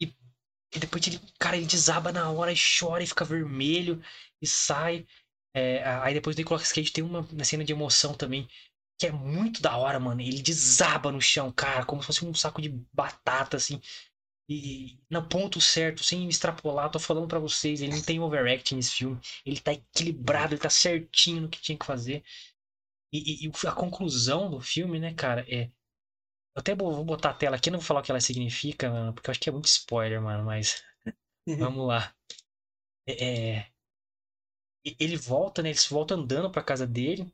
E, 0.00 0.14
e 0.74 0.78
depois 0.78 1.06
ele, 1.06 1.20
cara, 1.38 1.56
ele 1.56 1.66
desaba 1.66 2.12
na 2.12 2.30
hora 2.30 2.52
e 2.52 2.56
chora 2.56 3.02
e 3.02 3.06
fica 3.06 3.24
vermelho 3.24 4.02
e 4.40 4.46
sai. 4.46 5.06
É, 5.56 5.84
aí 6.02 6.14
depois 6.14 6.36
do 6.36 6.40
Nicolas 6.40 6.72
Cage 6.72 6.92
tem 6.92 7.04
uma, 7.04 7.20
uma 7.20 7.44
cena 7.44 7.64
de 7.64 7.72
emoção 7.72 8.14
também 8.14 8.48
que 8.98 9.06
é 9.06 9.12
muito 9.12 9.60
da 9.60 9.76
hora, 9.76 9.98
mano. 9.98 10.20
Ele 10.20 10.42
desaba 10.42 11.10
no 11.10 11.20
chão, 11.20 11.50
cara, 11.52 11.84
como 11.84 12.00
se 12.00 12.06
fosse 12.06 12.24
um 12.24 12.34
saco 12.34 12.62
de 12.62 12.68
batata, 12.92 13.56
assim. 13.56 13.80
E 14.48 15.00
no 15.08 15.26
ponto 15.26 15.60
certo, 15.60 16.04
sem 16.04 16.28
extrapolar, 16.28 16.90
tô 16.90 16.98
falando 16.98 17.26
para 17.26 17.38
vocês, 17.38 17.80
ele 17.80 17.94
não 17.94 18.02
tem 18.02 18.20
overact 18.20 18.74
nesse 18.74 18.92
filme. 18.92 19.18
Ele 19.44 19.60
tá 19.60 19.72
equilibrado, 19.72 20.54
ele 20.54 20.60
tá 20.60 20.70
certinho 20.70 21.42
no 21.42 21.48
que 21.48 21.60
tinha 21.60 21.78
que 21.78 21.86
fazer. 21.86 22.22
E, 23.12 23.46
e, 23.46 23.48
e 23.48 23.66
a 23.66 23.72
conclusão 23.72 24.50
do 24.50 24.60
filme, 24.60 25.00
né, 25.00 25.14
cara, 25.14 25.44
é. 25.48 25.70
Eu 26.56 26.60
até 26.60 26.74
vou 26.74 27.04
botar 27.04 27.30
a 27.30 27.34
tela 27.34 27.56
aqui, 27.56 27.70
não 27.70 27.80
vou 27.80 27.86
falar 27.86 28.00
o 28.00 28.02
que 28.02 28.12
ela 28.12 28.20
significa, 28.20 28.90
mano, 28.90 29.12
porque 29.12 29.28
eu 29.28 29.32
acho 29.32 29.40
que 29.40 29.48
é 29.48 29.52
muito 29.52 29.66
spoiler, 29.66 30.20
mano, 30.20 30.44
mas. 30.44 30.82
Vamos 31.58 31.86
lá. 31.86 32.14
É, 33.06 33.56
é... 33.56 33.72
Ele 34.84 35.16
volta, 35.16 35.62
né? 35.62 35.70
Ele 35.70 35.78
volta 35.90 36.14
andando 36.14 36.50
pra 36.50 36.62
casa 36.62 36.86
dele 36.86 37.32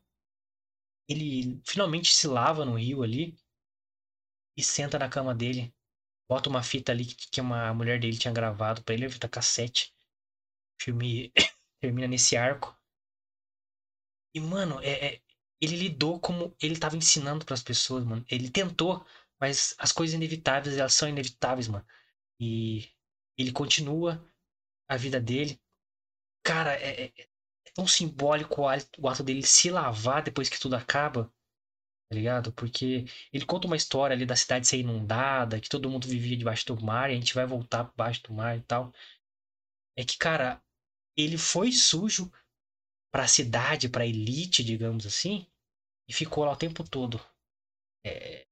ele 1.11 1.61
finalmente 1.65 2.13
se 2.13 2.27
lava 2.27 2.65
no 2.65 2.75
rio 2.77 3.03
ali 3.03 3.37
e 4.57 4.63
senta 4.63 4.97
na 4.99 5.09
cama 5.09 5.33
dele. 5.35 5.73
Bota 6.29 6.49
uma 6.49 6.63
fita 6.63 6.91
ali 6.91 7.05
que, 7.05 7.29
que 7.29 7.41
uma 7.41 7.73
mulher 7.73 7.99
dele 7.99 8.17
tinha 8.17 8.33
gravado 8.33 8.83
para 8.83 8.93
ele, 8.93 9.05
a 9.05 9.09
fita 9.09 9.27
cassete. 9.27 9.93
O 10.79 10.83
filme 10.83 11.31
termina 11.81 12.07
nesse 12.07 12.37
arco. 12.37 12.75
E, 14.33 14.39
mano, 14.39 14.79
é, 14.81 15.15
é 15.15 15.21
ele 15.61 15.75
lidou 15.75 16.19
como 16.19 16.55
ele 16.61 16.79
tava 16.79 16.97
ensinando 16.97 17.45
para 17.45 17.53
as 17.53 17.61
pessoas, 17.63 18.03
mano. 18.03 18.25
Ele 18.29 18.49
tentou, 18.49 19.05
mas 19.39 19.75
as 19.77 19.91
coisas 19.91 20.15
inevitáveis, 20.15 20.77
elas 20.77 20.93
são 20.93 21.07
inevitáveis, 21.07 21.67
mano. 21.67 21.85
E 22.39 22.89
ele 23.37 23.51
continua 23.51 24.25
a 24.87 24.97
vida 24.97 25.19
dele. 25.21 25.61
Cara, 26.43 26.73
é, 26.75 27.05
é, 27.05 27.29
tão 27.73 27.87
simbólico 27.87 28.61
o 28.99 29.07
ato 29.09 29.23
dele 29.23 29.43
se 29.43 29.69
lavar 29.69 30.23
depois 30.23 30.49
que 30.49 30.59
tudo 30.59 30.75
acaba, 30.75 31.25
tá 32.09 32.15
ligado? 32.15 32.51
Porque 32.53 33.05
ele 33.33 33.45
conta 33.45 33.67
uma 33.67 33.75
história 33.75 34.15
ali 34.15 34.25
da 34.25 34.35
cidade 34.35 34.67
ser 34.67 34.79
inundada, 34.79 35.59
que 35.59 35.69
todo 35.69 35.89
mundo 35.89 36.07
vivia 36.07 36.37
debaixo 36.37 36.65
do 36.67 36.81
mar 36.83 37.09
e 37.09 37.13
a 37.13 37.17
gente 37.17 37.33
vai 37.35 37.45
voltar 37.45 37.83
debaixo 37.85 38.23
do 38.23 38.33
mar 38.33 38.57
e 38.57 38.61
tal. 38.61 38.93
É 39.97 40.03
que, 40.03 40.17
cara, 40.17 40.61
ele 41.17 41.37
foi 41.37 41.71
sujo 41.71 42.31
pra 43.11 43.27
cidade, 43.27 43.89
pra 43.89 44.05
elite, 44.05 44.63
digamos 44.63 45.05
assim, 45.05 45.47
e 46.09 46.13
ficou 46.13 46.45
lá 46.45 46.53
o 46.53 46.57
tempo 46.57 46.83
todo. 46.83 47.21
É, 48.05 48.45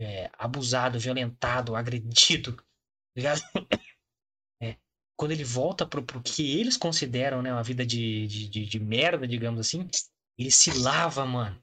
é, 0.00 0.30
abusado, 0.34 0.98
violentado, 0.98 1.76
agredido, 1.76 2.56
tá 2.56 2.64
ligado? 3.16 3.40
quando 5.20 5.32
ele 5.32 5.44
volta 5.44 5.84
pro, 5.84 6.02
pro 6.02 6.22
que 6.22 6.58
eles 6.58 6.78
consideram, 6.78 7.42
né, 7.42 7.52
uma 7.52 7.62
vida 7.62 7.84
de, 7.84 8.26
de, 8.26 8.48
de, 8.48 8.64
de 8.64 8.80
merda, 8.80 9.28
digamos 9.28 9.60
assim, 9.60 9.86
ele 10.38 10.50
se 10.50 10.72
lava, 10.78 11.26
mano. 11.26 11.62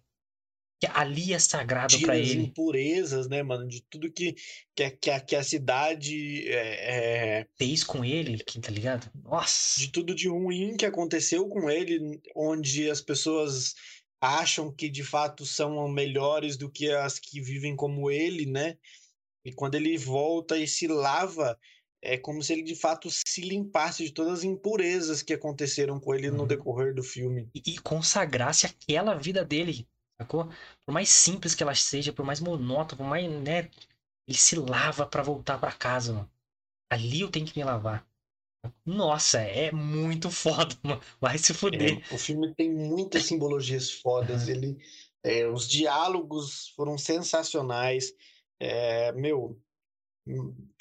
Que 0.79 0.85
ali 0.93 1.33
é 1.33 1.39
sagrado 1.39 1.99
para 2.01 2.15
ele. 2.15 2.43
impurezas, 2.43 3.27
né, 3.27 3.41
mano? 3.41 3.67
De 3.67 3.81
tudo 3.89 4.11
que, 4.11 4.35
que, 4.75 4.83
a, 4.83 4.91
que, 4.91 5.09
a, 5.09 5.19
que 5.19 5.35
a 5.35 5.43
cidade 5.43 6.47
é, 6.47 7.39
é... 7.39 7.47
fez 7.57 7.83
com 7.83 8.05
ele, 8.05 8.37
tá 8.37 8.69
ligado? 8.69 9.11
Nossa! 9.23 9.79
De 9.79 9.87
tudo 9.87 10.13
de 10.13 10.27
ruim 10.27 10.77
que 10.77 10.85
aconteceu 10.85 11.49
com 11.49 11.67
ele, 11.67 12.21
onde 12.35 12.87
as 12.91 13.01
pessoas 13.01 13.73
acham 14.21 14.71
que 14.71 14.87
de 14.87 15.03
fato 15.03 15.47
são 15.47 15.87
melhores 15.87 16.57
do 16.57 16.69
que 16.69 16.91
as 16.91 17.17
que 17.17 17.41
vivem 17.41 17.75
como 17.75 18.11
ele, 18.11 18.45
né? 18.45 18.77
E 19.43 19.51
quando 19.51 19.73
ele 19.73 19.97
volta 19.97 20.59
e 20.59 20.67
se 20.67 20.85
lava, 20.85 21.57
é 22.07 22.17
como 22.17 22.41
se 22.41 22.53
ele 22.53 22.63
de 22.63 22.75
fato 22.75 23.09
se 23.11 23.41
limpasse 23.41 24.05
de 24.05 24.11
todas 24.11 24.39
as 24.39 24.43
impurezas 24.45 25.21
que 25.21 25.33
aconteceram 25.33 25.99
com 25.99 26.15
ele 26.15 26.29
uhum. 26.29 26.37
no 26.37 26.47
decorrer 26.47 26.95
do 26.95 27.03
filme. 27.03 27.49
E, 27.53 27.61
e, 27.73 27.77
consagrasse 27.79 28.65
aquela 28.65 29.13
vida 29.13 29.43
dele, 29.43 29.85
sacou? 30.19 30.49
Por 30.85 30.93
mais 30.93 31.09
simples 31.09 31.53
que 31.53 31.61
ela 31.61 31.75
seja, 31.75 32.13
por 32.13 32.25
mais 32.25 32.39
monótona, 32.39 32.97
por 32.97 33.09
mais, 33.09 33.29
né? 33.29 33.69
Ele 34.25 34.37
se 34.37 34.55
lava 34.55 35.05
para 35.05 35.21
voltar 35.21 35.59
para 35.59 35.71
casa, 35.71 36.13
mano. 36.13 36.31
Ali 36.89 37.21
eu 37.21 37.29
tenho 37.29 37.45
que 37.45 37.59
me 37.59 37.65
lavar. 37.65 38.07
Nossa, 38.85 39.39
é 39.41 39.69
muito 39.73 40.31
foda, 40.31 40.75
mano. 40.81 41.01
Vai 41.19 41.37
se 41.37 41.53
fuder. 41.53 42.01
É, 42.09 42.15
o 42.15 42.17
filme 42.17 42.53
tem 42.55 42.73
muitas 42.73 43.25
simbologias 43.25 43.91
fodas. 43.91 44.45
Uhum. 44.45 44.53
Ele, 44.53 44.77
é, 45.23 45.45
os 45.45 45.67
diálogos 45.67 46.69
foram 46.69 46.97
sensacionais. 46.97 48.13
É, 48.59 49.11
meu, 49.11 49.61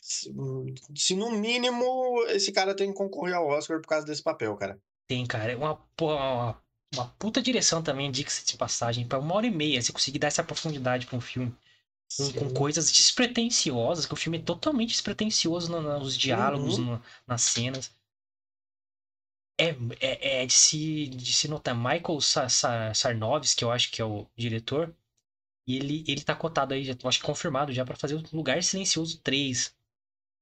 Se 0.06 1.16
no 1.16 1.32
mínimo 1.32 2.22
esse 2.28 2.52
cara 2.52 2.76
tem 2.76 2.90
que 2.92 2.96
concorrer 2.96 3.34
ao 3.34 3.48
Oscar 3.48 3.80
por 3.80 3.88
causa 3.88 4.06
desse 4.06 4.22
papel, 4.22 4.56
cara. 4.56 4.80
Tem, 5.08 5.26
cara. 5.26 5.52
É 5.52 5.56
uma, 5.56 5.80
uma, 6.00 6.62
uma 6.94 7.06
puta 7.18 7.42
direção 7.42 7.82
também, 7.82 8.10
diga-se 8.10 8.44
de 8.44 8.56
passagem. 8.56 9.06
Pra 9.06 9.18
uma 9.18 9.34
hora 9.34 9.48
e 9.48 9.50
meia, 9.50 9.82
você 9.82 9.92
conseguir 9.92 10.20
dar 10.20 10.28
essa 10.28 10.44
profundidade 10.44 11.06
pra 11.06 11.16
um 11.16 11.20
filme. 11.20 11.52
Com, 12.16 12.32
com, 12.34 12.54
coisas 12.54 12.92
despretensiosas, 12.92 14.06
que 14.06 14.12
o 14.12 14.16
filme 14.16 14.38
é 14.38 14.42
totalmente 14.42 14.90
despretensioso 14.90 15.72
no, 15.72 15.98
nos 15.98 16.16
diálogos, 16.16 16.78
uhum. 16.78 16.84
no, 16.84 17.02
nas 17.26 17.42
cenas. 17.42 17.90
É, 19.58 19.70
é, 19.98 20.42
é, 20.42 20.46
de, 20.46 20.52
se, 20.52 21.08
de 21.08 21.32
se 21.32 21.48
notar. 21.48 21.74
Michael 21.74 22.20
Sarnovis, 22.94 23.54
que 23.54 23.64
eu 23.64 23.72
acho 23.72 23.90
que 23.90 24.00
é 24.00 24.04
o 24.04 24.24
diretor, 24.36 24.94
e 25.66 25.76
ele, 25.76 26.04
ele 26.06 26.22
tá 26.22 26.36
cotado 26.36 26.74
aí, 26.74 26.84
já, 26.84 26.94
acho 27.02 27.18
que 27.18 27.26
confirmado 27.26 27.72
já, 27.72 27.84
para 27.84 27.96
fazer 27.96 28.14
o 28.14 28.22
Lugar 28.32 28.62
Silencioso 28.62 29.18
3. 29.20 29.75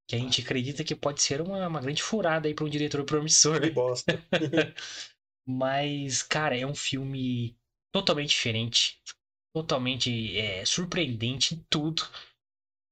Que 0.07 0.15
a 0.15 0.19
gente 0.19 0.41
acredita 0.41 0.83
que 0.83 0.95
pode 0.95 1.21
ser 1.21 1.41
uma, 1.41 1.67
uma 1.67 1.81
grande 1.81 2.03
furada 2.03 2.47
aí 2.47 2.53
pra 2.53 2.65
um 2.65 2.69
diretor 2.69 3.03
promissor. 3.03 3.59
Que 3.61 3.71
bosta. 3.71 4.23
Mas, 5.47 6.23
cara, 6.23 6.57
é 6.57 6.65
um 6.65 6.75
filme 6.75 7.55
totalmente 7.91 8.29
diferente. 8.29 9.01
Totalmente 9.53 10.37
é, 10.37 10.65
surpreendente 10.65 11.55
em 11.55 11.65
tudo. 11.69 12.03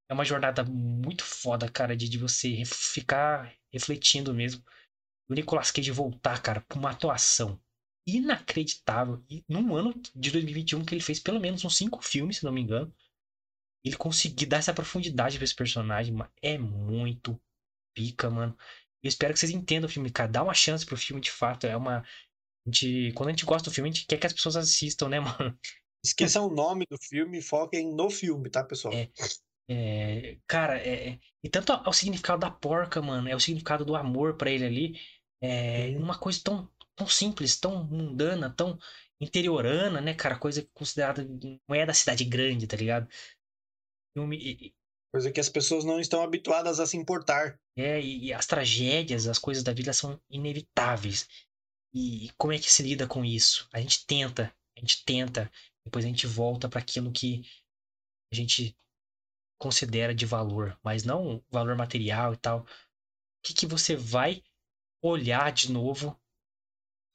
É 0.09 0.13
uma 0.13 0.25
jornada 0.25 0.63
muito 0.63 1.23
foda, 1.23 1.69
cara, 1.69 1.95
de, 1.95 2.07
de 2.07 2.17
você 2.17 2.63
ficar 2.65 3.53
refletindo 3.71 4.33
mesmo. 4.33 4.63
O 5.29 5.33
Nicolas 5.33 5.71
Cage 5.71 5.91
voltar, 5.91 6.41
cara, 6.41 6.61
com 6.69 6.79
uma 6.79 6.91
atuação 6.91 7.59
inacreditável. 8.07 9.23
E 9.29 9.43
num 9.47 9.75
ano 9.75 9.93
de 10.15 10.31
2021 10.31 10.85
que 10.85 10.93
ele 10.93 11.01
fez 11.01 11.19
pelo 11.19 11.39
menos 11.39 11.63
uns 11.65 11.75
cinco 11.77 12.01
filmes, 12.03 12.37
se 12.37 12.43
não 12.43 12.51
me 12.51 12.61
engano. 12.61 12.93
Ele 13.83 13.95
conseguir 13.97 14.45
dar 14.45 14.57
essa 14.57 14.73
profundidade 14.73 15.37
pra 15.37 15.43
esse 15.43 15.55
personagem, 15.55 16.13
mano, 16.13 16.31
é 16.41 16.57
muito 16.57 17.39
pica, 17.93 18.29
mano. 18.29 18.57
Eu 19.03 19.09
espero 19.09 19.33
que 19.33 19.39
vocês 19.39 19.51
entendam 19.51 19.89
o 19.89 19.91
filme, 19.91 20.09
cara. 20.09 20.31
Dá 20.31 20.41
uma 20.41 20.53
chance 20.53 20.85
pro 20.85 20.97
filme, 20.97 21.21
de 21.21 21.31
fato. 21.31 21.67
É 21.67 21.75
uma. 21.75 21.97
A 21.97 22.03
gente, 22.69 23.11
quando 23.13 23.29
a 23.29 23.31
gente 23.31 23.45
gosta 23.45 23.69
do 23.69 23.73
filme, 23.73 23.89
a 23.89 23.93
gente 23.93 24.07
quer 24.07 24.17
que 24.17 24.25
as 24.25 24.33
pessoas 24.33 24.55
assistam, 24.55 25.09
né, 25.09 25.19
mano? 25.21 25.57
Esqueçam 26.03 26.47
o 26.47 26.53
nome 26.53 26.85
do 26.89 26.97
filme 26.97 27.39
e 27.39 27.41
foquem 27.41 27.93
no 27.93 28.09
filme, 28.09 28.49
tá, 28.49 28.63
pessoal? 28.63 28.93
É, 28.93 29.09
é, 29.69 30.37
cara, 30.47 30.77
é, 30.77 31.17
e 31.41 31.49
tanto 31.49 31.73
o 31.73 31.93
significado 31.93 32.41
da 32.41 32.51
porca, 32.51 33.01
mano, 33.01 33.29
é 33.29 33.35
o 33.35 33.39
significado 33.39 33.85
do 33.85 33.95
amor 33.95 34.35
para 34.35 34.51
ele 34.51 34.65
ali. 34.65 34.99
É 35.41 35.89
uhum. 35.89 36.03
uma 36.03 36.17
coisa 36.17 36.39
tão 36.41 36.69
tão 36.95 37.07
simples, 37.07 37.59
tão 37.59 37.83
mundana, 37.83 38.49
tão 38.49 38.77
interiorana, 39.19 40.01
né, 40.01 40.13
cara? 40.13 40.37
Coisa 40.37 40.67
considerada. 40.73 41.27
Não 41.67 41.75
é 41.75 41.85
da 41.85 41.93
cidade 41.93 42.23
grande, 42.23 42.67
tá 42.67 42.77
ligado? 42.77 43.07
Filme. 44.13 44.73
Coisa 45.11 45.31
que 45.31 45.39
as 45.39 45.49
pessoas 45.49 45.85
não 45.85 45.99
estão 45.99 46.23
habituadas 46.23 46.79
a 46.79 46.87
se 46.87 46.97
importar. 46.97 47.59
É, 47.77 48.01
e, 48.01 48.25
e 48.25 48.33
as 48.33 48.45
tragédias, 48.45 49.27
as 49.27 49.37
coisas 49.37 49.63
da 49.63 49.73
vida 49.73 49.93
são 49.93 50.19
inevitáveis. 50.29 51.27
E 51.93 52.31
como 52.37 52.53
é 52.53 52.57
que 52.57 52.71
se 52.71 52.81
lida 52.81 53.05
com 53.05 53.23
isso? 53.23 53.67
A 53.71 53.79
gente 53.79 54.05
tenta, 54.07 54.53
a 54.75 54.79
gente 54.79 55.03
tenta, 55.05 55.51
depois 55.85 56.03
a 56.03 56.07
gente 56.07 56.25
volta 56.25 56.67
para 56.67 56.79
aquilo 56.79 57.11
que 57.11 57.43
a 58.31 58.35
gente 58.35 58.75
considera 59.59 60.15
de 60.15 60.25
valor, 60.25 60.77
mas 60.83 61.03
não 61.03 61.43
valor 61.51 61.75
material 61.75 62.33
e 62.33 62.37
tal. 62.37 62.61
O 62.61 62.65
que, 63.43 63.53
que 63.53 63.67
você 63.67 63.95
vai 63.95 64.43
olhar 65.03 65.51
de 65.51 65.71
novo 65.71 66.19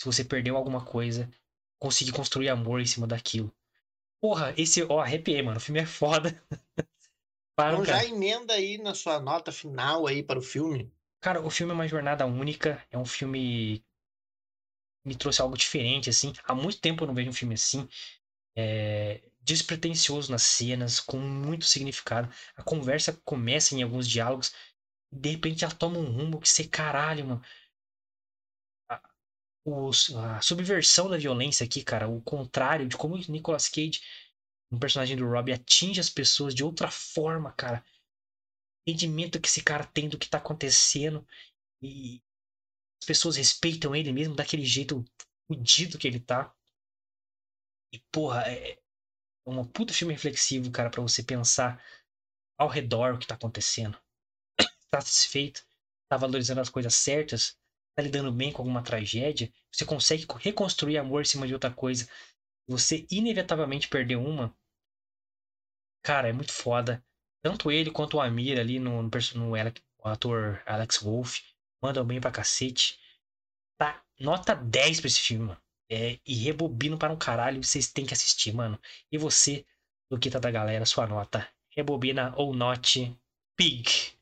se 0.01 0.07
você 0.07 0.25
perdeu 0.25 0.57
alguma 0.57 0.85
coisa, 0.85 1.29
conseguir 1.81 2.13
construir 2.13 2.49
amor 2.49 2.81
em 2.81 2.87
cima 2.87 3.07
daquilo. 3.07 3.53
Porra, 4.21 4.53
esse, 4.57 4.83
ó, 4.83 5.01
arrepiei, 5.01 5.43
mano. 5.43 5.59
O 5.59 5.61
filme 5.61 5.81
é 5.81 5.87
foda. 5.87 6.43
para, 7.57 7.73
então 7.73 7.85
já 7.85 8.05
emenda 8.05 8.55
aí 8.55 8.79
na 8.79 8.95
sua 8.95 9.21
nota 9.21 9.53
final 9.53 10.07
aí 10.07 10.23
para 10.23 10.39
o 10.39 10.43
filme. 10.43 10.93
Cara, 11.21 11.41
o 11.41 11.51
filme 11.51 11.73
é 11.73 11.75
uma 11.75 11.89
jornada 11.89 12.27
única. 12.27 12.85
É 12.91 12.99
um 12.99 13.05
filme 13.05 13.85
me 15.05 15.15
trouxe 15.15 15.41
algo 15.41 15.57
diferente, 15.57 16.11
assim. 16.11 16.33
Há 16.45 16.55
muito 16.55 16.81
tempo 16.81 17.03
eu 17.03 17.07
não 17.07 17.15
vejo 17.15 17.31
um 17.31 17.35
filme 17.35 17.55
assim. 17.55 17.89
É... 18.57 19.23
Despretensioso 19.41 20.31
nas 20.31 20.43
cenas, 20.43 21.01
com 21.01 21.19
muito 21.19 21.65
significado. 21.65 22.29
A 22.57 22.63
conversa 22.63 23.19
começa 23.25 23.75
em 23.75 23.83
alguns 23.83 24.07
diálogos. 24.07 24.53
E 25.11 25.17
de 25.17 25.31
repente 25.31 25.65
ela 25.65 25.75
toma 25.75 25.99
um 25.99 26.11
rumo 26.11 26.41
que 26.41 26.49
você, 26.49 26.65
caralho, 26.65 27.27
mano 27.27 27.43
os, 29.65 30.15
a 30.15 30.41
subversão 30.41 31.09
da 31.09 31.17
violência 31.17 31.65
aqui, 31.65 31.83
cara, 31.83 32.09
o 32.09 32.21
contrário 32.23 32.89
de 32.89 32.97
como 32.97 33.15
o 33.15 33.19
Nicolas 33.31 33.69
Cage, 33.69 34.01
um 34.71 34.79
personagem 34.79 35.17
do 35.17 35.27
Robbie, 35.27 35.53
atinge 35.53 36.01
as 36.01 36.11
pessoas 36.11 36.55
de 36.55 36.65
outra 36.65 36.91
forma, 36.91 37.53
cara. 37.53 37.85
Entendimento 38.87 39.41
que 39.41 39.49
esse 39.49 39.63
cara 39.63 39.85
tem 39.85 40.09
do 40.09 40.19
que 40.19 40.29
tá 40.29 40.39
acontecendo 40.39 41.27
e 41.83 42.23
as 43.01 43.07
pessoas 43.07 43.37
respeitam 43.37 43.95
ele 43.95 44.13
mesmo 44.13 44.35
daquele 44.35 44.65
jeito 44.65 45.05
fudido 45.47 45.99
que 45.99 46.07
ele 46.07 46.21
tá. 46.21 46.55
E, 47.93 47.99
porra, 48.13 48.43
é 48.51 48.79
um 49.47 49.65
puta 49.65 49.95
filme 49.95 50.13
reflexivo, 50.13 50.71
cara, 50.71 50.91
para 50.91 51.03
você 51.03 51.23
pensar 51.23 51.83
ao 52.59 52.69
redor 52.69 53.15
o 53.15 53.19
que 53.19 53.27
tá 53.27 53.35
acontecendo. 53.35 53.99
tá 54.91 55.01
satisfeito? 55.01 55.67
Tá 56.09 56.17
valorizando 56.17 56.61
as 56.61 56.71
coisas 56.71 56.95
certas? 56.95 57.58
Tá 57.99 58.03
lidando 58.03 58.31
bem 58.31 58.53
com 58.53 58.63
alguma 58.63 58.81
tragédia, 58.81 59.53
você 59.73 59.85
consegue 59.85 60.25
reconstruir 60.39 60.99
amor 60.99 61.23
em 61.23 61.25
cima 61.25 61.49
de 61.49 61.53
outra 61.53 61.69
coisa. 61.69 62.09
Você 62.69 63.05
inevitavelmente 63.11 63.89
perdeu 63.89 64.25
uma. 64.25 64.57
Cara, 66.01 66.29
é 66.29 66.33
muito 66.33 66.53
foda. 66.53 67.05
Tanto 67.43 67.73
ele 67.73 67.91
quanto 67.91 68.17
o 68.17 68.21
Amir 68.21 68.61
ali 68.61 68.79
no, 68.79 69.03
no, 69.03 69.11
no 69.35 69.51
o 69.51 70.09
ator 70.09 70.63
Alex 70.65 70.99
Wolff 70.99 71.43
mandam 71.83 72.05
bem 72.07 72.21
pra 72.21 72.31
cacete. 72.31 73.01
Tá, 73.77 74.01
nota 74.21 74.55
10 74.55 75.01
pra 75.01 75.09
esse 75.09 75.21
filme, 75.21 75.47
mano. 75.47 75.61
É, 75.91 76.21
e 76.25 76.35
rebobino 76.35 76.97
para 76.97 77.13
um 77.13 77.19
caralho, 77.19 77.65
vocês 77.65 77.91
têm 77.91 78.07
que 78.07 78.15
assistir, 78.15 78.53
mano. 78.55 78.79
E 79.11 79.19
você, 79.19 79.67
Luquita 80.09 80.39
da 80.39 80.53
galera, 80.53 80.87
sua 80.87 81.07
nota. 81.09 81.49
Rebobina 81.77 82.33
ou 82.37 82.55
note 82.55 83.13
Pig. 83.57 84.13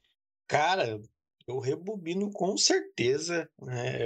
Cara, 0.49 0.99
eu 1.47 1.59
rebobino 1.59 2.31
com 2.31 2.57
certeza. 2.57 3.49
Né? 3.61 3.99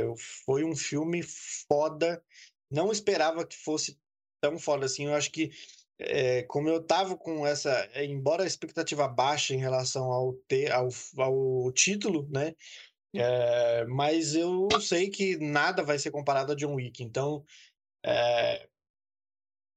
Foi 0.44 0.64
um 0.64 0.76
filme 0.76 1.22
foda. 1.22 2.22
Não 2.70 2.92
esperava 2.92 3.46
que 3.46 3.56
fosse 3.56 3.98
tão 4.40 4.58
foda 4.58 4.86
assim. 4.86 5.06
Eu 5.06 5.14
acho 5.14 5.30
que, 5.30 5.50
é, 5.98 6.42
como 6.44 6.68
eu 6.68 6.82
tava 6.82 7.16
com 7.16 7.46
essa. 7.46 7.88
Eh, 7.94 8.04
embora 8.04 8.44
a 8.44 8.46
expectativa 8.46 9.08
baixa 9.08 9.54
em 9.54 9.58
relação 9.58 10.04
ao, 10.12 10.34
te, 10.48 10.70
ao, 10.70 10.88
ao 11.18 11.72
título, 11.72 12.28
né? 12.30 12.54
É, 13.14 13.84
mas 13.86 14.34
eu 14.34 14.68
sei 14.80 15.10
que 15.10 15.36
nada 15.38 15.82
vai 15.82 15.98
ser 15.98 16.10
comparado 16.10 16.52
a 16.52 16.54
John 16.54 16.74
Wick. 16.74 17.02
Então, 17.02 17.44
é, 18.04 18.68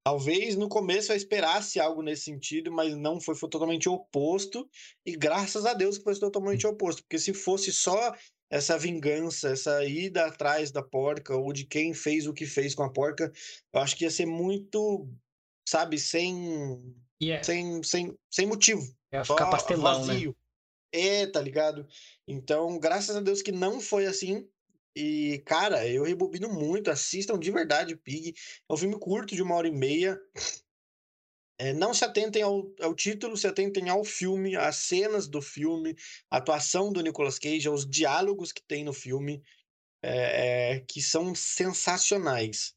Talvez 0.06 0.58
no 0.58 0.68
começo 0.68 1.12
eu 1.12 1.16
esperasse 1.16 1.80
algo 1.80 2.02
nesse 2.02 2.24
sentido, 2.24 2.72
mas 2.72 2.96
não 2.96 3.22
foi, 3.22 3.36
foi 3.36 3.50
totalmente 3.50 3.88
oposto. 3.88 4.70
E 5.06 5.16
graças 5.16 5.66
a 5.66 5.74
Deus 5.74 5.98
que 5.98 6.04
foi 6.04 6.20
totalmente 6.20 6.68
oposto, 6.68 7.02
porque 7.04 7.18
se 7.18 7.34
fosse 7.34 7.72
só 7.72 8.14
essa 8.50 8.78
vingança, 8.78 9.50
essa 9.50 9.84
ida 9.86 10.26
atrás 10.26 10.72
da 10.72 10.84
porca 10.84 11.36
ou 11.36 11.54
de 11.54 11.66
quem 11.66 11.94
fez 11.94 12.28
o 12.28 12.34
que 12.34 12.46
fez 12.46 12.76
com 12.76 12.84
a 12.84 12.92
porca, 12.92 13.32
eu 13.74 13.80
acho 13.80 13.96
que 13.96 14.04
ia 14.04 14.12
ser 14.12 14.26
muito, 14.26 15.08
sabe, 15.68 15.98
sem 15.98 16.96
yeah. 17.22 17.44
sem, 17.44 17.82
sem, 17.82 18.14
sem 18.30 18.46
motivo. 18.46 18.84
Ia 19.12 19.24
ficar 19.24 19.50
pastelão, 19.50 20.06
né? 20.06 20.14
vazio. 20.14 20.30
Né? 20.30 21.02
É, 21.02 21.28
tá 21.28 21.42
ligado? 21.42 21.88
Então, 22.28 22.78
graças 22.78 23.16
a 23.16 23.22
Deus 23.22 23.42
que 23.42 23.52
não 23.52 23.80
foi 23.80 24.06
assim. 24.06 24.48
E, 24.96 25.42
cara, 25.46 25.88
eu 25.88 26.04
rebobino 26.04 26.50
muito. 26.50 26.92
Assistam 26.92 27.38
de 27.40 27.52
verdade 27.52 27.96
Pig. 27.96 28.34
É 28.70 28.74
um 28.74 28.78
filme 28.78 28.98
curto, 29.00 29.36
de 29.36 29.42
uma 29.42 29.56
hora 29.56 29.68
e 29.68 29.72
meia. 29.72 30.20
É, 31.60 31.72
não 31.72 31.94
se 31.94 32.04
atentem 32.04 32.42
ao, 32.42 32.72
ao, 32.82 32.96
título, 32.96 33.38
se 33.38 33.48
atentem 33.48 33.90
ao 33.90 34.04
filme, 34.04 34.56
às 34.56 34.76
cenas 34.78 35.28
do 35.28 35.42
filme, 35.42 35.96
a 36.30 36.38
atuação 36.38 36.92
do 36.92 37.02
Nicolas 37.02 37.38
Cage, 37.38 37.68
aos 37.68 37.88
diálogos 37.88 38.52
que 38.52 38.62
tem 38.62 38.84
no 38.84 38.92
filme, 38.92 39.42
é, 40.02 40.74
é, 40.74 40.80
que 40.82 41.02
são 41.02 41.34
sensacionais. 41.34 42.74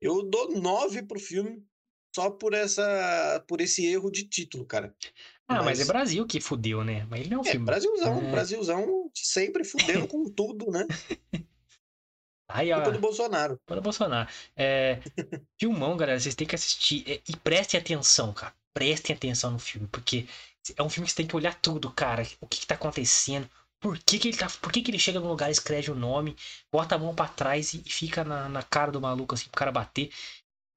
Eu 0.00 0.22
dou 0.22 0.52
nove 0.60 1.02
pro 1.02 1.18
filme 1.18 1.64
só 2.14 2.30
por 2.30 2.52
essa 2.52 3.44
por 3.46 3.60
esse 3.60 3.86
erro 3.86 4.10
de 4.10 4.24
título, 4.24 4.66
cara. 4.66 4.94
Ah, 5.48 5.56
mas, 5.56 5.78
mas 5.78 5.80
é 5.80 5.84
Brasil 5.84 6.26
que 6.26 6.40
fudeu, 6.40 6.82
né? 6.82 7.06
Mas 7.08 7.20
ele 7.20 7.30
não 7.30 7.38
é 7.38 7.40
um 7.40 7.46
é, 7.46 7.50
filme. 7.50 7.66
Brasilzão, 7.66 8.18
é. 8.18 8.30
Brasilzão 8.30 9.10
sempre 9.14 9.64
fudendo 9.64 10.08
com 10.08 10.24
tudo, 10.24 10.70
né? 10.70 10.86
Ó, 12.72 12.76
culpa 12.76 12.92
do 12.92 13.00
Bolsonaro. 13.00 13.56
Culpa 13.58 13.74
do 13.74 13.82
Bolsonaro. 13.82 14.28
É, 14.56 15.00
filmão, 15.58 15.96
galera, 15.96 16.18
vocês 16.18 16.34
têm 16.34 16.46
que 16.46 16.54
assistir. 16.54 17.04
É, 17.10 17.20
e 17.28 17.36
prestem 17.36 17.80
atenção, 17.80 18.32
cara. 18.32 18.54
Prestem 18.72 19.16
atenção 19.16 19.50
no 19.50 19.58
filme, 19.58 19.88
porque 19.88 20.26
é 20.76 20.82
um 20.82 20.88
filme 20.88 21.06
que 21.06 21.12
você 21.12 21.16
tem 21.16 21.26
que 21.26 21.36
olhar 21.36 21.54
tudo, 21.60 21.90
cara. 21.90 22.22
O 22.40 22.46
que, 22.46 22.60
que 22.60 22.66
tá 22.66 22.74
acontecendo? 22.74 23.48
Por 23.80 23.98
que, 23.98 24.18
que 24.18 24.28
ele 24.28 24.36
tá. 24.36 24.48
Por 24.60 24.72
que, 24.72 24.82
que 24.82 24.90
ele 24.90 24.98
chega 24.98 25.20
no 25.20 25.28
lugar, 25.28 25.50
escreve 25.50 25.90
o 25.90 25.94
nome, 25.94 26.36
bota 26.72 26.94
a 26.94 26.98
mão 26.98 27.14
para 27.14 27.28
trás 27.28 27.74
e, 27.74 27.82
e, 27.84 27.90
fica 27.90 28.24
na, 28.24 28.48
na 28.48 28.62
cara 28.62 28.90
do 28.90 29.00
maluco, 29.00 29.34
assim, 29.34 29.48
pro 29.48 29.58
cara 29.58 29.72
bater. 29.72 30.10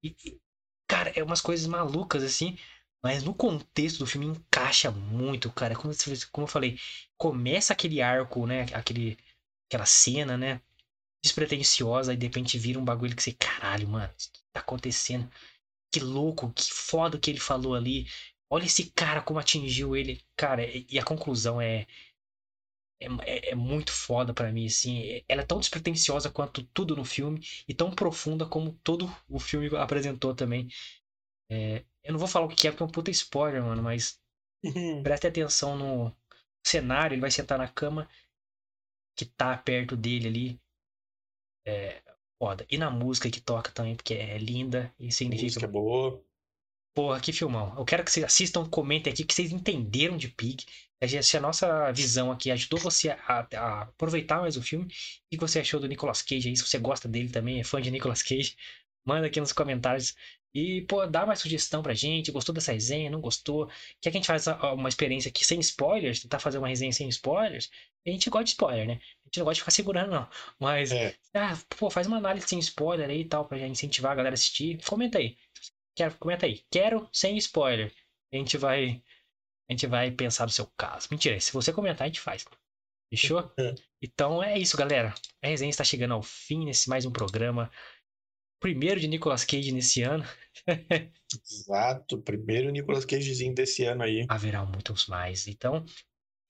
E, 0.02 0.14
e, 0.24 0.40
cara, 0.88 1.12
é 1.14 1.22
umas 1.22 1.40
coisas 1.40 1.66
malucas, 1.66 2.22
assim. 2.22 2.58
Mas 3.02 3.22
no 3.22 3.34
contexto 3.34 3.98
do 4.00 4.06
filme 4.06 4.26
encaixa 4.26 4.90
muito, 4.90 5.50
cara. 5.50 5.74
Como, 5.74 5.92
como 6.32 6.44
eu 6.44 6.50
falei, 6.50 6.78
começa 7.16 7.72
aquele 7.72 8.02
arco, 8.02 8.46
né? 8.46 8.66
Aquele, 8.74 9.18
aquela 9.68 9.86
cena, 9.86 10.36
né? 10.36 10.60
Despretensiosa, 11.22 12.14
e 12.14 12.16
de 12.16 12.26
repente 12.26 12.58
vira 12.58 12.78
um 12.78 12.84
bagulho 12.84 13.14
que 13.14 13.22
você, 13.22 13.32
caralho, 13.32 13.88
mano, 13.88 14.12
o 14.12 14.16
que 14.16 14.40
tá 14.52 14.60
acontecendo? 14.60 15.30
Que 15.92 16.00
louco, 16.00 16.52
que 16.52 16.64
foda 16.72 17.18
que 17.18 17.30
ele 17.30 17.40
falou 17.40 17.74
ali. 17.74 18.06
Olha 18.50 18.66
esse 18.66 18.90
cara 18.92 19.22
como 19.22 19.38
atingiu 19.40 19.96
ele. 19.96 20.20
Cara, 20.36 20.64
e 20.66 20.98
a 20.98 21.04
conclusão 21.04 21.60
é. 21.60 21.86
É, 23.02 23.06
é, 23.48 23.50
é 23.50 23.54
muito 23.54 23.92
foda 23.92 24.32
para 24.34 24.52
mim, 24.52 24.66
assim. 24.66 25.22
Ela 25.28 25.40
é 25.42 25.44
tão 25.44 25.58
despretensiosa 25.58 26.30
quanto 26.30 26.62
tudo 26.74 26.94
no 26.94 27.04
filme 27.04 27.40
e 27.66 27.72
tão 27.74 27.90
profunda 27.90 28.44
como 28.46 28.78
todo 28.84 29.10
o 29.28 29.38
filme 29.40 29.68
apresentou 29.76 30.34
também. 30.34 30.68
É, 31.50 31.84
eu 32.04 32.12
não 32.12 32.18
vou 32.18 32.28
falar 32.28 32.46
o 32.46 32.48
que 32.48 32.68
é 32.68 32.70
porque 32.72 32.82
é 32.82 32.86
um 32.86 32.90
puta 32.90 33.10
spoiler, 33.10 33.62
mano, 33.62 33.82
mas 33.82 34.18
Uhum. 34.64 35.02
preste 35.02 35.26
atenção 35.26 35.76
no 35.76 36.16
cenário. 36.66 37.14
Ele 37.14 37.22
vai 37.22 37.30
sentar 37.30 37.58
na 37.58 37.68
cama 37.68 38.08
que 39.16 39.24
tá 39.24 39.56
perto 39.56 39.96
dele 39.96 40.26
ali. 40.28 40.60
É 41.66 42.02
foda. 42.40 42.66
E 42.70 42.78
na 42.78 42.90
música 42.90 43.30
que 43.30 43.40
toca 43.40 43.70
também, 43.70 43.94
porque 43.94 44.14
é 44.14 44.38
linda 44.38 44.92
e 44.98 45.12
significa 45.12 45.46
Música 45.46 45.68
boa. 45.68 46.24
Porra, 46.94 47.20
que 47.20 47.32
filmão. 47.32 47.74
Eu 47.78 47.84
quero 47.84 48.04
que 48.04 48.10
vocês 48.10 48.24
assistam, 48.24 48.68
comentem 48.68 49.12
aqui 49.12 49.22
o 49.22 49.26
que 49.26 49.34
vocês 49.34 49.52
entenderam 49.52 50.16
de 50.16 50.28
Pig. 50.28 50.64
Se 51.22 51.36
a 51.36 51.40
nossa 51.40 51.90
visão 51.92 52.30
aqui 52.30 52.50
ajudou 52.50 52.78
você 52.78 53.10
a, 53.10 53.46
a 53.54 53.82
aproveitar 53.82 54.40
mais 54.40 54.56
o 54.56 54.62
filme. 54.62 54.86
O 54.86 54.88
que 55.30 55.36
você 55.38 55.60
achou 55.60 55.80
do 55.80 55.88
Nicolas 55.88 56.20
Cage 56.20 56.48
aí? 56.48 56.56
Se 56.56 56.66
você 56.66 56.78
gosta 56.78 57.08
dele 57.08 57.30
também, 57.30 57.60
é 57.60 57.64
fã 57.64 57.80
de 57.80 57.90
Nicolas 57.90 58.22
Cage, 58.22 58.56
manda 59.04 59.26
aqui 59.26 59.40
nos 59.40 59.52
comentários. 59.52 60.14
E, 60.54 60.82
pô, 60.82 61.06
dá 61.06 61.24
mais 61.24 61.38
sugestão 61.40 61.82
pra 61.82 61.94
gente. 61.94 62.32
Gostou 62.32 62.54
dessa 62.54 62.72
resenha? 62.72 63.10
Não 63.10 63.20
gostou? 63.20 63.68
Quer 64.00 64.10
que 64.10 64.16
a 64.16 64.20
gente 64.20 64.26
faça 64.26 64.56
uma 64.72 64.88
experiência 64.88 65.28
aqui 65.28 65.44
sem 65.44 65.60
spoilers? 65.60 66.20
Tentar 66.20 66.38
fazer 66.40 66.58
uma 66.58 66.68
resenha 66.68 66.92
sem 66.92 67.08
spoilers? 67.08 67.70
A 68.06 68.10
gente 68.10 68.28
gosta 68.30 68.44
de 68.44 68.50
spoiler, 68.50 68.86
né? 68.86 68.94
A 68.94 69.26
gente 69.28 69.38
não 69.38 69.44
gosta 69.44 69.54
de 69.54 69.60
ficar 69.60 69.70
segurando, 69.70 70.10
não. 70.10 70.28
Mas, 70.58 70.90
É. 70.90 71.14
ah, 71.34 71.56
pô, 71.78 71.88
faz 71.90 72.06
uma 72.06 72.16
análise 72.16 72.48
sem 72.48 72.58
spoiler 72.58 73.08
aí 73.08 73.20
e 73.20 73.24
tal, 73.24 73.44
pra 73.44 73.58
incentivar 73.58 74.12
a 74.12 74.14
galera 74.16 74.32
a 74.32 74.34
assistir. 74.34 74.82
Comenta 74.84 75.18
aí. 75.18 75.36
Quero, 75.96 76.14
comenta 76.16 76.46
aí. 76.46 76.64
Quero 76.70 77.08
sem 77.12 77.36
spoiler. 77.36 77.92
A 78.32 78.36
gente 78.36 78.56
vai. 78.56 79.02
A 79.68 79.72
gente 79.72 79.86
vai 79.86 80.10
pensar 80.10 80.46
no 80.46 80.50
seu 80.50 80.66
caso. 80.76 81.06
Mentira, 81.12 81.38
se 81.38 81.52
você 81.52 81.72
comentar, 81.72 82.06
a 82.06 82.08
gente 82.08 82.20
faz. 82.20 82.44
Fechou? 83.12 83.52
Então 84.02 84.42
é 84.42 84.58
isso, 84.58 84.78
galera. 84.78 85.14
A 85.44 85.46
resenha 85.48 85.68
está 85.68 85.84
chegando 85.84 86.14
ao 86.14 86.22
fim 86.22 86.64
nesse 86.64 86.88
mais 86.88 87.04
um 87.04 87.10
programa. 87.12 87.70
Primeiro 88.60 89.00
de 89.00 89.08
Nicolas 89.08 89.42
Cage 89.42 89.72
nesse 89.72 90.02
ano. 90.02 90.24
Exato. 91.32 92.18
Primeiro 92.18 92.70
Nicolas 92.70 93.06
Cagezinho 93.06 93.54
desse 93.54 93.84
ano 93.84 94.02
aí. 94.02 94.26
Haverá 94.28 94.64
muitos 94.64 95.06
mais. 95.06 95.48
Então, 95.48 95.84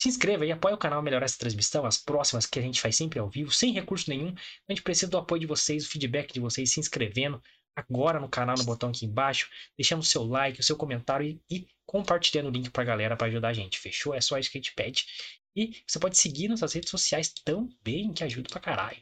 se 0.00 0.08
inscreva 0.08 0.44
e 0.44 0.50
apoie 0.50 0.74
o 0.74 0.78
canal 0.78 0.98
a 0.98 1.02
melhorar 1.02 1.24
essa 1.24 1.38
transmissão. 1.38 1.86
As 1.86 1.98
próximas 1.98 2.46
que 2.46 2.58
a 2.58 2.62
gente 2.62 2.80
faz 2.80 2.96
sempre 2.96 3.20
ao 3.20 3.30
vivo, 3.30 3.52
sem 3.52 3.72
recurso 3.72 4.10
nenhum. 4.10 4.34
A 4.68 4.72
gente 4.72 4.82
precisa 4.82 5.10
do 5.10 5.18
apoio 5.18 5.40
de 5.40 5.46
vocês, 5.46 5.84
o 5.84 5.88
feedback 5.88 6.32
de 6.32 6.40
vocês, 6.40 6.72
se 6.72 6.80
inscrevendo 6.80 7.40
agora 7.76 8.18
no 8.18 8.28
canal, 8.28 8.56
no 8.58 8.64
botão 8.64 8.90
aqui 8.90 9.06
embaixo, 9.06 9.48
deixando 9.78 10.00
o 10.00 10.04
seu 10.04 10.24
like, 10.24 10.58
o 10.60 10.64
seu 10.64 10.76
comentário 10.76 11.26
e, 11.26 11.40
e 11.48 11.66
compartilhando 11.86 12.48
o 12.48 12.50
link 12.52 12.70
pra 12.70 12.82
galera 12.82 13.16
para 13.16 13.28
ajudar 13.28 13.48
a 13.48 13.52
gente. 13.54 13.78
Fechou? 13.78 14.14
É 14.14 14.20
só 14.20 14.36
isso 14.36 14.50
que 14.50 14.58
a 14.58 14.60
gente 14.60 14.74
pede. 14.74 15.06
E 15.54 15.82
você 15.86 15.98
pode 15.98 16.18
seguir 16.18 16.48
nossas 16.48 16.72
redes 16.72 16.90
sociais 16.90 17.32
também, 17.44 18.12
que 18.12 18.24
ajuda 18.24 18.48
pra 18.48 18.60
caralho. 18.60 18.98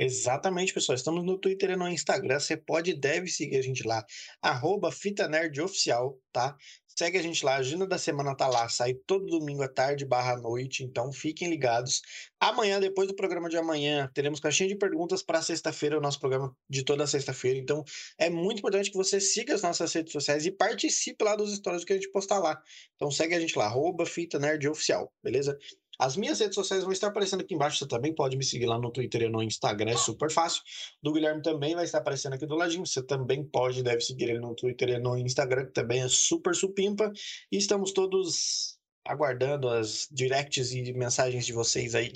Exatamente, 0.00 0.72
pessoal. 0.72 0.94
Estamos 0.94 1.24
no 1.24 1.36
Twitter 1.36 1.70
e 1.70 1.76
no 1.76 1.88
Instagram. 1.88 2.38
Você 2.38 2.56
pode 2.56 2.92
e 2.92 2.94
deve 2.94 3.26
seguir 3.26 3.56
a 3.56 3.62
gente 3.62 3.82
lá. 3.82 4.06
Arroba 4.40 4.92
Fita 4.92 5.26
Nerd 5.26 5.60
Oficial, 5.60 6.16
tá? 6.32 6.56
Segue 6.86 7.18
a 7.18 7.22
gente 7.22 7.44
lá. 7.44 7.54
A 7.54 7.58
agenda 7.58 7.84
da 7.84 7.98
semana 7.98 8.32
tá 8.36 8.46
lá. 8.46 8.68
Sai 8.68 8.94
todo 8.94 9.26
domingo 9.26 9.60
à 9.64 9.68
tarde 9.68 10.04
barra 10.04 10.36
noite. 10.36 10.84
Então 10.84 11.12
fiquem 11.12 11.50
ligados. 11.50 12.00
Amanhã, 12.38 12.78
depois 12.78 13.08
do 13.08 13.16
programa 13.16 13.48
de 13.48 13.56
amanhã, 13.56 14.08
teremos 14.14 14.38
caixinha 14.38 14.68
de 14.68 14.76
perguntas 14.76 15.20
para 15.20 15.42
sexta-feira, 15.42 15.98
o 15.98 16.00
nosso 16.00 16.20
programa 16.20 16.56
de 16.70 16.84
toda 16.84 17.04
sexta-feira. 17.04 17.58
Então 17.58 17.82
é 18.16 18.30
muito 18.30 18.60
importante 18.60 18.92
que 18.92 18.96
você 18.96 19.20
siga 19.20 19.52
as 19.52 19.62
nossas 19.62 19.92
redes 19.92 20.12
sociais 20.12 20.46
e 20.46 20.52
participe 20.52 21.24
lá 21.24 21.34
dos 21.34 21.52
stories 21.56 21.84
que 21.84 21.92
a 21.92 21.96
gente 21.96 22.10
postar 22.12 22.38
lá. 22.38 22.56
Então 22.94 23.10
segue 23.10 23.34
a 23.34 23.40
gente 23.40 23.58
lá. 23.58 23.66
Arroba 23.66 24.06
Fita 24.06 24.38
Nerd 24.38 24.68
Oficial, 24.68 25.12
beleza? 25.24 25.58
As 25.98 26.16
minhas 26.16 26.38
redes 26.38 26.54
sociais 26.54 26.84
vão 26.84 26.92
estar 26.92 27.08
aparecendo 27.08 27.40
aqui 27.40 27.54
embaixo. 27.54 27.78
Você 27.78 27.88
também 27.88 28.14
pode 28.14 28.36
me 28.36 28.44
seguir 28.44 28.66
lá 28.66 28.78
no 28.78 28.90
Twitter 28.90 29.22
e 29.22 29.28
no 29.28 29.42
Instagram, 29.42 29.90
é 29.90 29.96
super 29.96 30.30
fácil. 30.30 30.62
Do 31.02 31.12
Guilherme 31.12 31.42
também 31.42 31.74
vai 31.74 31.84
estar 31.84 31.98
aparecendo 31.98 32.34
aqui 32.34 32.46
do 32.46 32.54
ladinho. 32.54 32.86
Você 32.86 33.02
também 33.02 33.44
pode, 33.44 33.82
deve 33.82 34.00
seguir 34.00 34.30
ele 34.30 34.38
no 34.38 34.54
Twitter 34.54 34.90
e 34.90 34.98
no 34.98 35.16
Instagram, 35.16 35.66
que 35.66 35.72
também 35.72 36.02
é 36.02 36.08
super 36.08 36.54
supimpa. 36.54 37.12
E 37.50 37.56
estamos 37.56 37.92
todos 37.92 38.78
aguardando 39.04 39.68
as 39.68 40.06
directs 40.10 40.72
e 40.72 40.92
mensagens 40.92 41.44
de 41.44 41.52
vocês 41.52 41.94
aí. 41.94 42.12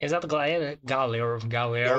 Exato, 0.00 0.26
galera. 0.26 0.78
Galera, 0.82 1.38
galera. 1.46 1.98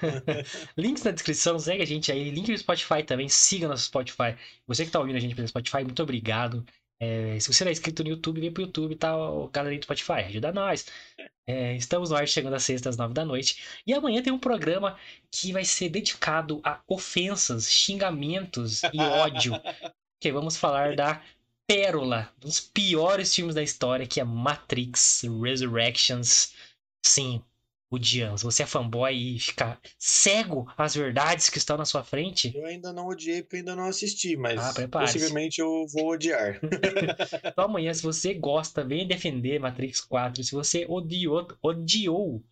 Links 0.78 1.02
na 1.02 1.10
descrição, 1.10 1.58
segue 1.58 1.82
a 1.82 1.86
gente 1.86 2.10
aí. 2.10 2.30
Link 2.30 2.50
no 2.50 2.56
Spotify 2.56 3.02
também, 3.02 3.28
siga 3.28 3.68
nosso 3.68 3.84
Spotify. 3.84 4.34
Você 4.66 4.86
que 4.86 4.90
tá 4.90 4.98
ouvindo 4.98 5.16
a 5.16 5.20
gente 5.20 5.34
pelo 5.34 5.46
Spotify, 5.46 5.84
muito 5.84 6.02
obrigado. 6.02 6.64
É, 7.00 7.38
se 7.38 7.52
você 7.52 7.64
não 7.64 7.70
é 7.70 7.72
inscrito 7.72 8.02
no 8.02 8.10
YouTube, 8.10 8.40
vem 8.40 8.52
pro 8.52 8.64
YouTube, 8.64 8.96
tá? 8.96 9.16
O 9.16 9.48
galerinha 9.48 9.80
do 9.80 9.84
Spotify, 9.84 10.24
ajuda 10.24 10.52
nós. 10.52 10.86
É, 11.46 11.76
estamos 11.76 12.10
no 12.10 12.16
ar 12.16 12.26
chegando 12.26 12.54
às 12.54 12.64
sextas, 12.64 12.94
às 12.94 12.96
nove 12.96 13.14
da 13.14 13.24
noite. 13.24 13.62
E 13.86 13.94
amanhã 13.94 14.22
tem 14.22 14.32
um 14.32 14.38
programa 14.38 14.98
que 15.30 15.52
vai 15.52 15.64
ser 15.64 15.88
dedicado 15.88 16.60
a 16.64 16.80
ofensas, 16.86 17.70
xingamentos 17.70 18.82
e 18.92 19.00
ódio. 19.00 19.54
que 20.20 20.32
vamos 20.32 20.56
falar 20.56 20.96
da 20.96 21.22
pérola, 21.66 22.32
dos 22.38 22.60
piores 22.60 23.34
filmes 23.34 23.54
da 23.54 23.62
história, 23.62 24.06
que 24.06 24.20
é 24.20 24.24
Matrix 24.24 25.22
Resurrections. 25.42 26.54
Sim, 27.04 27.42
odiamos. 27.90 28.42
Você 28.42 28.62
é 28.62 28.66
fanboy 28.66 29.14
e 29.36 29.38
fica 29.38 29.80
cego 29.98 30.70
às 30.76 30.94
verdades 30.94 31.48
que 31.48 31.58
estão 31.58 31.76
na 31.76 31.84
sua 31.84 32.04
frente. 32.04 32.52
Eu 32.56 32.66
ainda 32.66 32.92
não 32.92 33.06
odiei 33.06 33.42
porque 33.42 33.56
ainda 33.56 33.74
não 33.74 33.86
assisti, 33.86 34.36
mas 34.36 34.58
Ah, 34.60 34.88
possivelmente 34.88 35.60
eu 35.60 35.86
vou 35.88 36.08
odiar. 36.10 36.60
Então 37.44 37.64
amanhã, 37.64 37.92
se 37.94 38.02
você 38.02 38.34
gosta, 38.34 38.84
venha 38.84 39.06
defender 39.06 39.58
Matrix 39.58 40.00
4. 40.00 40.42
Se 40.44 40.52
você 40.52 40.86
odiou, 40.88 41.46
odiou, 41.62 42.44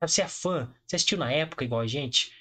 você 0.00 0.22
é 0.22 0.28
fã, 0.28 0.72
você 0.86 0.96
assistiu 0.96 1.18
na 1.18 1.32
época 1.32 1.64
igual 1.64 1.80
a 1.80 1.86
gente, 1.86 2.32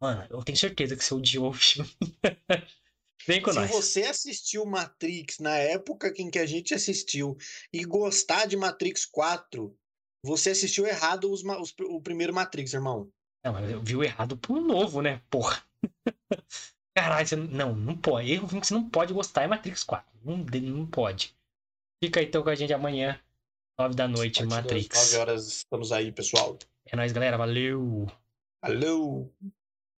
mano, 0.00 0.26
eu 0.30 0.42
tenho 0.42 0.56
certeza 0.58 0.96
que 0.96 1.04
você 1.04 1.14
odiou 1.14 1.48
o 1.48 1.52
filme. 1.52 1.90
Vem 3.26 3.42
com 3.42 3.52
Se 3.52 3.58
nós. 3.58 3.70
você 3.70 4.02
assistiu 4.04 4.64
Matrix 4.64 5.38
na 5.38 5.54
época 5.56 6.12
em 6.16 6.30
que 6.30 6.38
a 6.38 6.46
gente 6.46 6.72
assistiu 6.72 7.36
e 7.72 7.84
gostar 7.84 8.46
de 8.46 8.56
Matrix 8.56 9.04
4, 9.04 9.76
você 10.22 10.50
assistiu 10.50 10.86
errado 10.86 11.30
os 11.30 11.42
os- 11.42 11.74
o 11.80 12.00
primeiro 12.00 12.34
Matrix, 12.34 12.72
irmão. 12.74 13.10
Não, 13.44 13.52
mas 13.52 13.70
eu 13.70 13.80
vi 13.80 13.96
o 13.96 14.02
errado 14.04 14.36
pro 14.36 14.60
novo, 14.60 15.00
né? 15.00 15.22
Porra. 15.30 15.62
Caralho, 16.96 17.26
você 17.28 17.36
não, 17.36 17.74
não 17.74 17.96
pode. 17.96 18.30
Erro 18.32 18.48
que 18.48 18.54
você 18.66 18.74
não 18.74 18.88
pode 18.88 19.12
gostar 19.12 19.42
é 19.42 19.46
Matrix 19.46 19.84
4. 19.84 20.06
Não, 20.24 20.36
não 20.36 20.86
pode. 20.86 21.34
Fica 22.02 22.20
aí 22.20 22.26
então 22.26 22.42
com 22.42 22.50
a 22.50 22.54
gente 22.54 22.72
amanhã, 22.72 23.20
9 23.78 23.94
da 23.94 24.08
noite, 24.08 24.44
Matrix. 24.44 24.94
9 25.12 25.16
horas 25.16 25.46
estamos 25.46 25.92
aí, 25.92 26.10
pessoal. 26.10 26.58
É 26.86 26.96
nóis, 26.96 27.12
galera. 27.12 27.36
Valeu! 27.36 28.06
Alô! 28.62 29.30